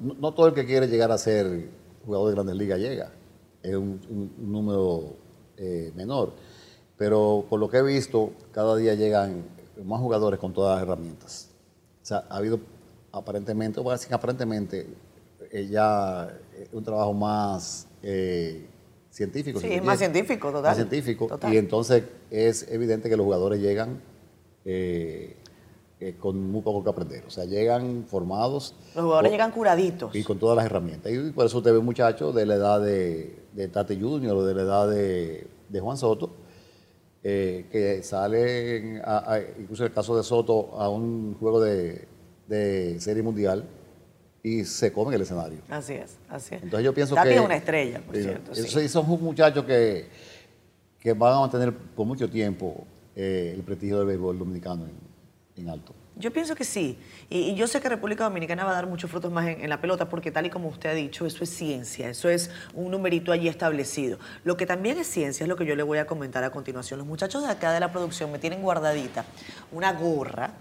no, 0.00 0.34
todo 0.34 0.48
el 0.48 0.54
que 0.54 0.66
quiere 0.66 0.88
llegar 0.88 1.12
a 1.12 1.18
ser 1.18 1.85
jugador 2.06 2.28
de 2.28 2.34
grandes 2.34 2.56
ligas 2.56 2.80
llega. 2.80 3.12
Es 3.62 3.74
un, 3.74 4.32
número 4.38 5.16
eh, 5.56 5.92
menor. 5.94 6.32
Pero 6.96 7.44
por 7.50 7.60
lo 7.60 7.68
que 7.68 7.78
he 7.78 7.82
visto, 7.82 8.32
cada 8.52 8.76
día 8.76 8.94
llegan 8.94 9.44
más 9.84 10.00
jugadores 10.00 10.40
con 10.40 10.54
todas 10.54 10.76
las 10.76 10.88
herramientas. 10.88 11.50
O 12.02 12.06
sea, 12.06 12.24
ha 12.30 12.36
habido 12.36 12.60
aparentemente, 13.12 13.80
a 13.84 13.92
decir 13.92 14.14
aparentemente, 14.14 14.86
eh, 15.50 15.66
ya 15.66 16.34
un 16.72 16.82
trabajo 16.82 17.12
más 17.12 17.86
científico. 19.10 19.60
Sí, 19.60 19.68
es 19.72 19.82
más 19.82 19.98
científico, 19.98 20.48
total. 20.48 20.62
Más 20.62 20.76
científico. 20.76 21.28
Y 21.50 21.56
entonces 21.56 22.04
es 22.30 22.70
evidente 22.70 23.08
que 23.08 23.16
los 23.16 23.24
jugadores 23.24 23.60
llegan 23.60 24.00
eh, 24.68 25.36
con 26.18 26.50
muy 26.50 26.60
poco 26.60 26.84
que 26.84 26.90
aprender. 26.90 27.24
O 27.26 27.30
sea, 27.30 27.44
llegan 27.44 28.04
formados. 28.06 28.74
Los 28.94 29.04
jugadores 29.04 29.32
llegan 29.32 29.50
curaditos. 29.50 30.14
Y 30.14 30.22
con 30.22 30.38
todas 30.38 30.56
las 30.56 30.66
herramientas. 30.66 31.10
Y 31.10 31.30
por 31.30 31.46
eso 31.46 31.58
usted 31.58 31.72
ve 31.72 31.80
muchachos 31.80 32.34
de 32.34 32.44
la 32.44 32.54
edad 32.56 32.80
de, 32.80 33.46
de 33.52 33.68
Tate 33.68 33.98
Junior 33.98 34.36
o 34.36 34.44
de 34.44 34.54
la 34.54 34.62
edad 34.62 34.90
de, 34.90 35.80
Juan 35.80 35.96
Soto, 35.96 36.36
eh, 37.22 37.66
que 37.72 38.02
salen, 38.02 39.02
incluso 39.58 39.84
en 39.84 39.88
el 39.88 39.94
caso 39.94 40.16
de 40.16 40.22
Soto, 40.22 40.78
a 40.78 40.88
un 40.90 41.34
juego 41.40 41.60
de, 41.60 42.06
serie 43.00 43.22
mundial 43.22 43.64
y 44.42 44.64
se 44.64 44.92
comen 44.92 45.14
el 45.14 45.22
escenario. 45.22 45.58
Así 45.68 45.94
es, 45.94 46.18
así 46.28 46.54
es. 46.54 46.62
Entonces 46.62 46.84
yo 46.84 46.94
pienso 46.94 47.16
que... 47.16 47.34
es 47.34 47.40
una 47.40 47.56
estrella, 47.56 48.00
por 48.00 48.16
cierto. 48.16 48.54
Sí. 48.54 48.88
Son 48.88 49.06
muchachos 49.20 49.64
que, 49.64 50.06
que 51.00 51.12
van 51.14 51.32
a 51.32 51.40
mantener 51.40 51.74
por 51.74 52.06
mucho 52.06 52.30
tiempo 52.30 52.86
eh, 53.16 53.54
el 53.56 53.62
prestigio 53.62 53.98
del 53.98 54.06
béisbol 54.06 54.38
dominicano 54.38 54.84
en 54.84 55.05
alto. 55.68 55.94
Yo 56.18 56.32
pienso 56.32 56.54
que 56.54 56.64
sí. 56.64 56.98
Y, 57.28 57.54
yo 57.54 57.66
sé 57.66 57.80
que 57.80 57.88
República 57.88 58.24
Dominicana 58.24 58.64
va 58.64 58.70
a 58.70 58.74
dar 58.74 58.86
muchos 58.86 59.10
frutos 59.10 59.30
más 59.30 59.46
en, 59.48 59.68
la 59.68 59.80
pelota, 59.80 60.08
porque 60.08 60.30
tal 60.30 60.46
y 60.46 60.50
como 60.50 60.68
usted 60.68 60.90
ha 60.90 60.94
dicho, 60.94 61.26
eso 61.26 61.44
es 61.44 61.50
ciencia, 61.50 62.08
eso 62.08 62.28
es 62.28 62.50
un 62.74 62.90
numerito 62.90 63.32
allí 63.32 63.48
establecido. 63.48 64.18
Lo 64.44 64.56
que 64.56 64.66
también 64.66 64.98
es 64.98 65.06
ciencia 65.06 65.44
es 65.44 65.48
lo 65.48 65.56
que 65.56 65.66
yo 65.66 65.76
le 65.76 65.82
voy 65.82 65.98
a 65.98 66.06
comentar 66.06 66.42
a 66.44 66.50
continuación. 66.50 66.98
Los 66.98 67.06
muchachos 67.06 67.42
de 67.42 67.50
acá 67.50 67.72
de 67.72 67.80
la 67.80 67.92
producción 67.92 68.32
me 68.32 68.38
tienen 68.38 68.62
guardadita 68.62 69.24
una 69.72 69.92
gorra 69.92 70.52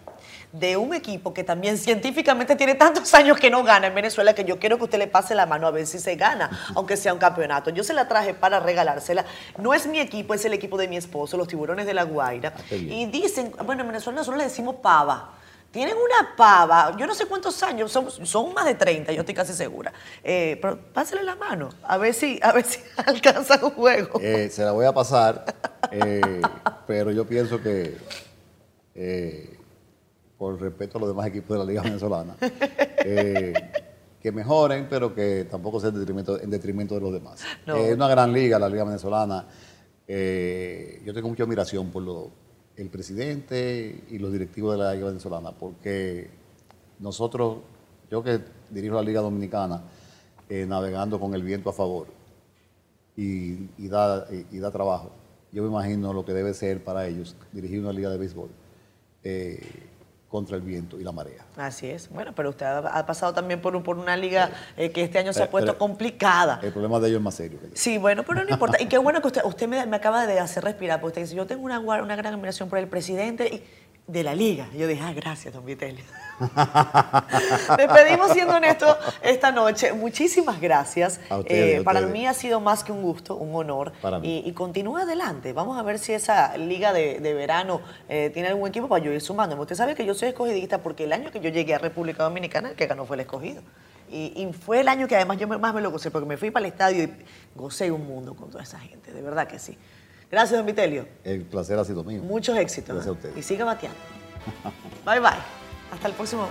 de 0.51 0.77
un 0.77 0.93
equipo 0.93 1.33
que 1.33 1.43
también 1.43 1.77
científicamente 1.77 2.55
tiene 2.55 2.75
tantos 2.75 3.13
años 3.13 3.37
que 3.37 3.49
no 3.49 3.63
gana 3.63 3.87
en 3.87 3.95
Venezuela 3.95 4.33
que 4.33 4.45
yo 4.45 4.59
quiero 4.59 4.77
que 4.77 4.85
usted 4.85 4.97
le 4.97 5.07
pase 5.07 5.35
la 5.35 5.45
mano 5.45 5.67
a 5.67 5.71
ver 5.71 5.85
si 5.85 5.99
se 5.99 6.15
gana, 6.15 6.49
aunque 6.75 6.97
sea 6.97 7.13
un 7.13 7.19
campeonato. 7.19 7.69
Yo 7.69 7.83
se 7.83 7.93
la 7.93 8.07
traje 8.07 8.33
para 8.33 8.59
regalársela. 8.59 9.25
No 9.57 9.73
es 9.73 9.87
mi 9.87 9.99
equipo, 9.99 10.33
es 10.33 10.45
el 10.45 10.53
equipo 10.53 10.77
de 10.77 10.87
mi 10.87 10.97
esposo, 10.97 11.37
los 11.37 11.47
tiburones 11.47 11.85
de 11.85 11.93
la 11.93 12.03
Guaira. 12.03 12.53
Ah, 12.55 12.75
y 12.75 13.05
dicen, 13.07 13.53
bueno, 13.65 13.81
en 13.81 13.87
Venezuela 13.87 14.19
nosotros 14.19 14.37
le 14.37 14.45
decimos 14.45 14.75
pava. 14.81 15.31
Tienen 15.71 15.97
una 15.97 16.37
pava, 16.37 16.95
yo 16.97 17.05
no 17.05 17.13
sé 17.13 17.25
cuántos 17.25 17.61
años, 17.61 17.91
son, 17.91 18.09
son 18.25 18.53
más 18.53 18.63
de 18.63 18.75
30, 18.75 19.11
yo 19.11 19.19
estoy 19.19 19.35
casi 19.35 19.51
segura. 19.51 19.91
Eh, 20.23 20.57
pero 20.61 20.79
pásale 20.93 21.21
la 21.21 21.35
mano, 21.35 21.67
a 21.83 21.97
ver 21.97 22.13
si, 22.13 22.39
a 22.41 22.53
ver 22.53 22.63
si 22.63 22.79
alcanza 23.05 23.59
un 23.61 23.71
juego. 23.71 24.17
Eh, 24.21 24.49
se 24.49 24.63
la 24.63 24.71
voy 24.71 24.85
a 24.85 24.93
pasar, 24.93 25.43
eh, 25.91 26.41
pero 26.87 27.11
yo 27.11 27.27
pienso 27.27 27.61
que 27.61 27.97
por 30.37 30.59
respeto 30.59 30.97
a 30.97 31.01
los 31.01 31.09
demás 31.09 31.27
equipos 31.27 31.57
de 31.57 31.57
la 31.57 31.65
Liga 31.65 31.81
Venezolana, 31.81 32.35
eh, 32.41 33.53
que 34.19 34.31
mejoren, 34.31 34.87
pero 34.89 35.13
que 35.13 35.45
tampoco 35.49 35.79
sea 35.79 35.89
en 35.89 35.99
detrimento, 35.99 36.41
en 36.41 36.49
detrimento 36.49 36.95
de 36.95 37.01
los 37.01 37.13
demás. 37.13 37.41
Es 37.65 37.93
una 37.93 38.07
gran 38.07 38.33
liga 38.33 38.59
la 38.59 38.67
Liga 38.67 38.83
Venezolana. 38.83 39.45
Eh, 40.07 41.01
yo 41.05 41.13
tengo 41.13 41.29
mucha 41.29 41.43
admiración 41.43 41.89
por 41.89 42.03
lo, 42.03 42.31
el 42.75 42.89
presidente 42.89 44.03
y 44.09 44.17
los 44.17 44.31
directivos 44.31 44.77
de 44.77 44.83
la 44.83 44.93
Liga 44.93 45.07
Venezolana, 45.07 45.51
porque 45.51 46.29
nosotros, 46.99 47.59
yo 48.11 48.23
que 48.23 48.39
dirijo 48.69 48.95
la 48.95 49.03
Liga 49.03 49.21
Dominicana, 49.21 49.83
eh, 50.49 50.65
navegando 50.67 51.19
con 51.19 51.33
el 51.33 51.43
viento 51.43 51.69
a 51.69 51.73
favor 51.73 52.07
y, 53.15 53.87
da, 53.87 54.27
y, 54.51 54.59
da 54.59 54.69
trabajo, 54.69 55.11
yo 55.51 55.63
me 55.63 55.69
imagino 55.69 56.13
lo 56.13 56.25
que 56.25 56.33
debe 56.33 56.53
ser 56.53 56.83
para 56.83 57.07
ellos 57.07 57.35
dirigir 57.51 57.79
una 57.79 57.93
liga 57.93 58.09
de 58.09 58.17
béisbol 58.17 58.49
contra 60.35 60.57
el 60.57 60.63
viento 60.63 60.99
y 60.99 61.03
la 61.05 61.13
marea. 61.13 61.45
Así 61.55 61.87
es. 61.87 62.09
Bueno, 62.09 62.33
pero 62.35 62.49
usted 62.49 62.65
ha, 62.65 63.05
pasado 63.05 63.33
también 63.33 63.61
por, 63.61 63.81
por 63.83 63.97
una 63.97 64.17
liga 64.17 64.49
eh, 64.75 64.91
que 64.91 65.01
este 65.01 65.17
año 65.17 65.31
se 65.31 65.41
ha 65.41 65.49
puesto 65.49 65.77
complicada. 65.77 66.59
El 66.61 66.73
problema 66.73 66.99
de 66.99 67.07
ellos 67.07 67.19
es 67.19 67.23
más 67.23 67.35
serio. 67.35 67.57
sí, 67.73 67.97
bueno, 67.97 68.23
pero 68.23 68.43
no 68.43 68.49
importa. 68.49 68.81
y 68.81 68.87
qué 68.87 68.97
bueno 68.97 69.21
que 69.21 69.27
usted, 69.27 69.41
usted 69.45 69.67
me, 69.69 69.79
acaba 69.95 70.27
de 70.27 70.39
hacer 70.41 70.65
respirar, 70.65 70.99
porque 70.99 71.11
usted 71.13 71.21
dice, 71.21 71.35
yo 71.35 71.45
tengo 71.45 71.63
una, 71.63 71.79
una 71.79 72.17
gran 72.17 72.33
admiración 72.33 72.67
por 72.67 72.79
el 72.79 72.89
presidente 72.89 73.47
y 73.47 73.63
de 74.07 74.23
la 74.23 74.35
liga. 74.35 74.67
Yo 74.77 74.87
dije, 74.87 75.01
ah, 75.03 75.13
gracias, 75.13 75.53
don 75.53 75.65
Vitelio. 75.65 76.03
Despedimos 77.77 78.31
siendo 78.31 78.55
honesto 78.55 78.97
esta 79.21 79.51
noche. 79.51 79.93
Muchísimas 79.93 80.61
gracias. 80.61 81.19
Eh, 81.45 81.81
para 81.83 82.01
mí 82.01 82.27
ha 82.27 82.33
sido 82.33 82.59
más 82.59 82.83
que 82.83 82.91
un 82.91 83.01
gusto, 83.01 83.35
un 83.35 83.55
honor. 83.55 83.93
Y, 84.21 84.51
continúa 84.51 85.03
adelante. 85.03 85.53
Vamos 85.53 85.77
a 85.77 85.83
ver 85.83 85.97
si 85.97 86.13
esa 86.13 86.57
liga 86.57 86.93
de, 86.93 87.33
verano 87.33 87.81
eh, 88.07 88.29
tiene 88.33 88.49
algún 88.49 88.69
equipo 88.69 88.87
para 88.87 89.03
yo 89.03 89.11
ir 89.11 89.21
sumando. 89.21 89.59
Usted 89.59 89.75
sabe 89.75 89.95
que 89.95 90.05
yo 90.05 90.13
soy 90.13 90.29
escogidista 90.29 90.79
porque 90.81 91.05
el 91.05 91.13
año 91.13 91.31
que 91.31 91.39
yo 91.39 91.49
llegué 91.49 91.73
a 91.73 91.79
República 91.79 92.23
Dominicana, 92.23 92.69
el 92.69 92.75
que 92.75 92.87
ganó 92.87 93.05
fue 93.05 93.15
el 93.15 93.21
escogido. 93.21 93.61
Y, 94.11 94.47
fue 94.53 94.81
el 94.81 94.87
año 94.87 95.07
que 95.07 95.15
además 95.15 95.37
yo 95.37 95.47
más 95.47 95.73
me 95.73 95.81
lo 95.81 95.91
gocé, 95.91 96.11
porque 96.11 96.27
me 96.27 96.37
fui 96.37 96.51
para 96.51 96.65
el 96.65 96.71
estadio 96.71 97.03
y 97.03 97.13
gocé 97.55 97.91
un 97.91 98.05
mundo 98.05 98.35
con 98.35 98.49
toda 98.51 98.63
esa 98.63 98.79
gente. 98.79 99.11
De 99.11 99.21
verdad 99.21 99.47
que 99.47 99.57
sí. 99.57 99.77
Gracias, 100.35 100.57
don 100.57 100.65
Vitelio. 100.65 101.07
El 101.23 101.43
placer 101.43 101.79
ha 101.79 101.85
sido 101.85 102.03
mío. 102.03 102.21
Muchos 102.21 102.57
éxitos. 102.57 102.93
Gracias 102.93 103.07
a 103.07 103.11
usted. 103.13 103.37
Y 103.37 103.41
siga 103.41 103.63
bateando. 103.63 103.97
bye 105.05 105.21
bye. 105.21 105.29
Hasta 105.93 106.09
el 106.09 106.13
próximo. 106.13 106.49